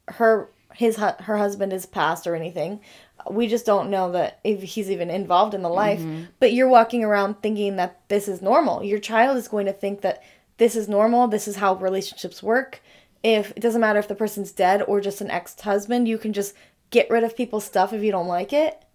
[0.07, 2.81] her his her husband is passed or anything.
[3.29, 5.99] We just don't know that if he's even involved in the life.
[5.99, 6.25] Mm-hmm.
[6.39, 8.83] But you're walking around thinking that this is normal.
[8.83, 10.21] Your child is going to think that
[10.57, 11.27] this is normal.
[11.27, 12.81] This is how relationships work.
[13.25, 16.53] If it doesn't matter if the person's dead or just an ex-husband, you can just
[16.91, 18.85] get rid of people's stuff if you don't like it.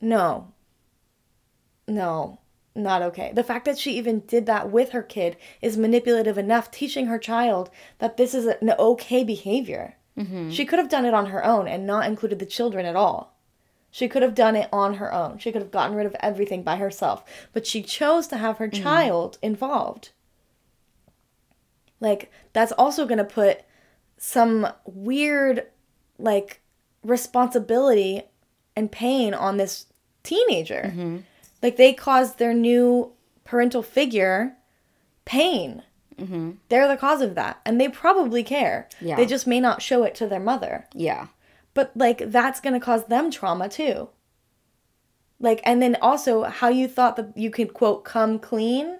[0.00, 0.52] No.
[1.88, 2.38] no,
[2.76, 3.32] not okay.
[3.34, 7.18] The fact that she even did that with her kid is manipulative enough, teaching her
[7.18, 9.96] child that this is an okay behavior.
[10.16, 10.50] Mm-hmm.
[10.50, 13.36] She could have done it on her own and not included the children at all.
[13.90, 15.38] She could have done it on her own.
[15.38, 17.24] She could have gotten rid of everything by herself.
[17.52, 20.10] But she chose to have her child involved.
[22.02, 23.60] Like, that's also going to put
[24.18, 25.68] some weird,
[26.18, 26.60] like,
[27.02, 28.24] responsibility
[28.76, 29.86] and pain on this
[30.22, 30.82] teenager.
[30.86, 31.18] Mm-hmm.
[31.62, 33.12] Like, they caused their new
[33.44, 34.56] parental figure
[35.24, 35.82] pain.
[36.18, 36.52] Mm-hmm.
[36.68, 37.60] They're the cause of that.
[37.64, 38.88] And they probably care.
[39.00, 39.16] Yeah.
[39.16, 40.86] They just may not show it to their mother.
[40.94, 41.28] Yeah.
[41.74, 44.08] But like that's going to cause them trauma too.
[45.40, 48.98] Like and then also how you thought that you could quote come clean.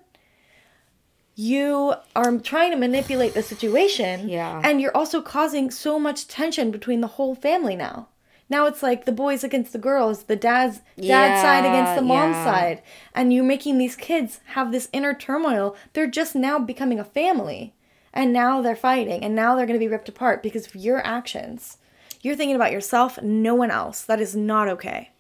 [1.35, 4.29] You are trying to manipulate the situation.
[4.29, 4.61] Yeah.
[4.63, 8.09] And you're also causing so much tension between the whole family now.
[8.51, 12.37] Now it's like the boys against the girls, the dad's dad's side against the mom's
[12.37, 12.45] yeah.
[12.45, 12.83] side.
[13.15, 15.75] And you're making these kids have this inner turmoil.
[15.95, 17.73] They're just now becoming a family.
[18.13, 19.25] And now they're fighting.
[19.25, 21.79] And now they're going to be ripped apart because of your actions.
[22.21, 24.03] You're thinking about yourself, no one else.
[24.03, 25.12] That is not okay.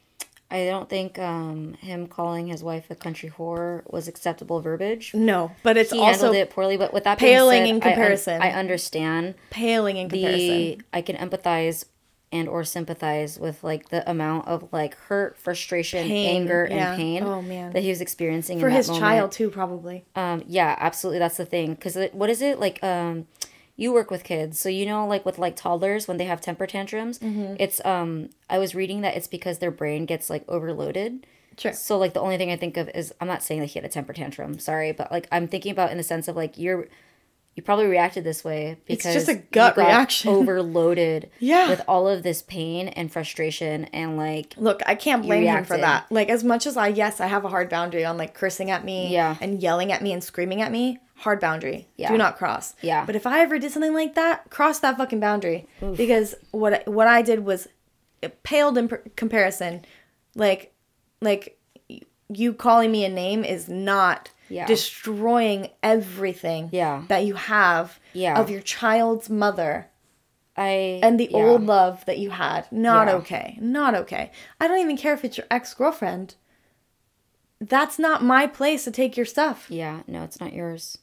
[0.52, 5.14] I don't think um, him calling his wife a country whore was acceptable verbiage.
[5.14, 7.88] No, but it's He also handled it poorly, but with that paling being in said,
[7.88, 8.42] I un- comparison.
[8.42, 10.38] I, understand paling in comparison.
[10.48, 10.80] the.
[10.92, 11.86] I can empathize
[12.30, 16.92] and or sympathize with like the amount of like hurt, frustration, Pain, anger, yeah.
[16.92, 17.72] and pain Oh, man.
[17.72, 19.02] that he was experiencing For in that his moment.
[19.04, 20.04] child too, probably.
[20.16, 21.18] Um, yeah, absolutely.
[21.18, 21.74] That's the thing.
[21.74, 22.82] Because what is it like?
[22.82, 23.26] Um,
[23.76, 26.66] you work with kids, so you know, like with like toddlers when they have temper
[26.66, 27.54] tantrums, Mm-hmm.
[27.58, 28.30] it's um.
[28.50, 31.26] I was reading that it's because their brain gets like overloaded.
[31.58, 31.72] Sure.
[31.72, 33.84] So like the only thing I think of is I'm not saying that he had
[33.84, 34.58] a temper tantrum.
[34.58, 36.88] Sorry, but like I'm thinking about in the sense of like you're.
[37.54, 40.30] You probably reacted this way because it's just a gut reaction.
[40.34, 41.68] overloaded Yeah.
[41.68, 45.76] with all of this pain and frustration and like Look, I can't blame him for
[45.76, 46.06] that.
[46.10, 48.86] Like as much as I yes, I have a hard boundary on like cursing at
[48.86, 49.36] me Yeah.
[49.42, 50.98] and yelling at me and screaming at me.
[51.22, 51.88] Hard boundary.
[51.96, 52.10] Yeah.
[52.10, 52.74] Do not cross.
[52.82, 53.04] Yeah.
[53.06, 55.66] But if I ever did something like that, cross that fucking boundary.
[55.96, 57.68] Because what I- what I did was
[58.20, 59.84] it paled in per- comparison.
[60.34, 60.72] Like
[61.20, 61.58] like
[62.28, 64.66] you calling me a name is not Yeah.
[64.66, 67.04] destroying everything Yeah.
[67.08, 68.40] that you have Yeah.
[68.40, 69.88] of your child's mother
[70.56, 71.36] I and the yeah.
[71.38, 72.66] old love that you had.
[72.72, 73.14] Not Yeah.
[73.14, 73.58] okay.
[73.60, 74.32] Not okay.
[74.60, 76.34] I don't even care if it's your ex girlfriend.
[77.60, 79.66] That's not my place to take your stuff.
[79.70, 80.98] yeah no it's not yours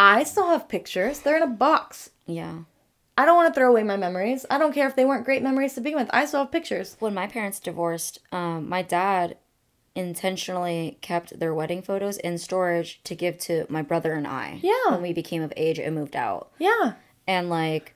[0.00, 1.20] I still have pictures.
[1.20, 2.10] They're in a box.
[2.26, 2.60] yeah
[3.18, 4.46] I don't want to throw away my memories.
[4.48, 6.08] I don't care if they weren't great memories to begin with.
[6.10, 6.96] I still have pictures.
[7.00, 9.36] when my parents divorced, um, my dad
[9.94, 14.58] intentionally kept their wedding photos in storage to give to my brother and I.
[14.62, 14.92] Yeah.
[14.92, 16.50] When we became of age and moved out.
[16.58, 16.94] Yeah.
[17.26, 17.94] And like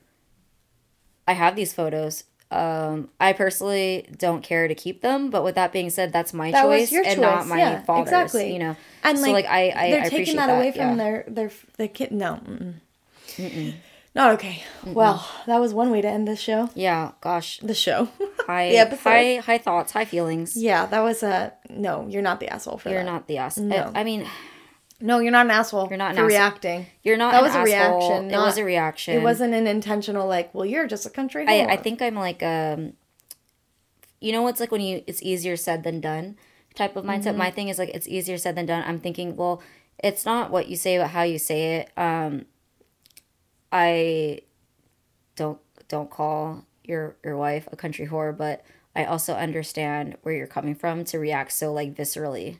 [1.27, 2.25] I have these photos.
[2.55, 6.53] Um, I personally don't care to keep them, but with that being said, that's my
[6.53, 8.03] That choice and not my Yeah, father's.
[8.09, 8.53] exactly.
[8.53, 10.81] You know, And so like, like I, I they're I taking appreciate that, away from
[10.91, 10.95] yeah.
[10.97, 12.13] their their their kid.
[12.13, 12.41] No.
[13.37, 13.75] Mm-mm.
[14.15, 14.63] Not okay.
[14.87, 16.71] Well, that was one way to end this show.
[16.77, 18.09] Yeah, gosh, The show.
[18.47, 19.03] high, The episode.
[19.11, 20.57] high, high thoughts, high feelings.
[20.57, 22.07] yeah, that was a no.
[22.09, 22.95] You're not the asshole for that.
[22.95, 23.59] You're not the ass.
[23.59, 23.91] No.
[23.93, 24.25] I, I mean,
[25.07, 25.89] No, you're not an asshole.
[25.91, 26.29] You're not an asshole.
[26.29, 26.87] reacting.
[27.03, 27.33] you're not.
[27.33, 27.99] That an was a asshole.
[28.11, 29.17] reaction, It was not- a reaction.
[29.19, 30.55] It wasn't an intentional like.
[30.55, 31.45] Well, you're just a country.
[31.47, 31.69] I, whore.
[31.69, 32.95] I think I'm like um
[34.21, 36.37] you know what's like when you it's easier said than done
[36.75, 37.25] type of mindset.
[37.37, 37.39] Mm-hmm.
[37.39, 38.83] My thing is like it's easier said than done.
[38.87, 39.63] I'm thinking, well,
[40.03, 41.91] it's not what you say but how you say it.
[41.99, 42.47] Um
[43.71, 44.41] I
[45.37, 45.59] don't
[45.89, 48.65] don't call your your wife a country whore, but
[48.97, 52.57] I also understand where you're coming from to react so like viscerally.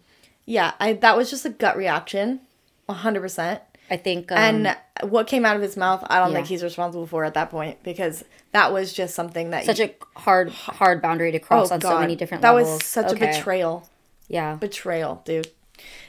[0.47, 2.41] Yeah, I that was just a gut reaction,
[2.89, 3.61] hundred percent.
[3.91, 4.77] I think um, And
[5.11, 6.37] what came out of his mouth, I don't yeah.
[6.37, 9.95] think he's responsible for at that point because that was just something that such a
[10.17, 12.79] hard hard boundary to cross on so many different Oh, that levels.
[12.81, 13.29] was such Okay.
[13.31, 13.89] a betrayal.
[14.29, 14.55] Yeah.
[14.55, 15.49] Betrayal, dude.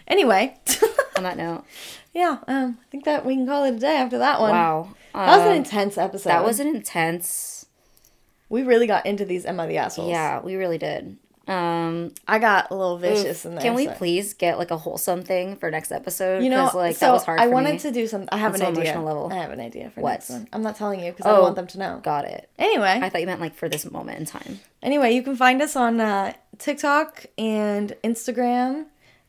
[0.08, 0.56] Anyway,
[1.18, 1.64] On that note,
[2.14, 4.52] yeah, um, I think that we can call it a day after that one.
[4.52, 4.90] wow.
[5.14, 6.30] That was an Um, intense episode.
[6.30, 7.66] That was an intense.
[8.50, 10.10] We really got into these Am I the assholes.
[10.12, 11.18] Yeah, we really did.
[11.48, 13.62] Um, I got a little vicious in there.
[13.62, 16.44] can we so- please get like a wholesome thing for next episode?
[16.44, 17.40] You know, like so that was hard.
[17.40, 17.80] I wanted me.
[17.80, 18.28] to do some.
[18.32, 18.82] I have an idea.
[18.82, 19.30] emotional level.
[19.32, 20.12] I have an idea for What?
[20.12, 20.48] next one.
[20.54, 21.42] I'm not telling you because I Oh.
[21.44, 22.00] want them to know.
[22.04, 22.50] Got it.
[22.58, 24.60] Anyway, I thought you meant like for this moment in time.
[24.82, 28.86] Anyway, you can find us on uh, TikTok and Instagram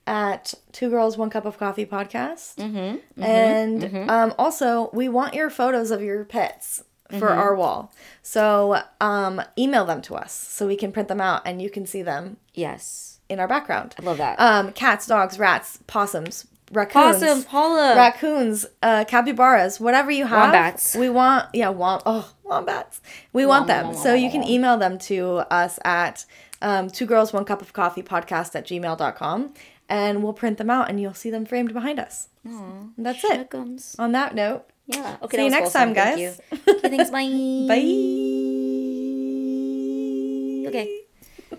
[0.06, 2.54] at Two Girls One Cup of Coffee podcast.
[2.56, 6.82] Mm-hmm, and Um, also, we want your photos of your pets
[7.18, 7.92] for our wall.
[8.22, 11.86] So um, email them to us so we can print them out and you can
[11.86, 13.94] see them Yes, in our background.
[13.98, 14.38] I love that.
[14.40, 17.94] Um, cats, dogs, rats, possums, raccoons, Possums, Paula.
[17.96, 20.52] raccoons, uh, capybaras, whatever you have.
[20.52, 20.96] Wombats.
[20.96, 23.00] We want, yeah, wom- oh, wombats.
[23.32, 23.94] We want them.
[23.94, 26.24] So you can email them to us at
[26.62, 29.52] um, two girls, one cup of coffee podcast at gmail.com
[29.88, 32.28] and we'll print them out and you'll see them framed behind us.
[32.44, 33.52] And that's it.
[33.98, 35.16] On that note, Yeah.
[35.22, 35.36] Okay.
[35.38, 35.94] See you next time, wholesome.
[35.94, 36.18] Thank guys.
[36.20, 36.34] you.
[36.74, 37.10] Okay, thanks.
[37.14, 37.66] Bye.
[37.68, 37.82] bye.
[40.68, 41.05] Okay.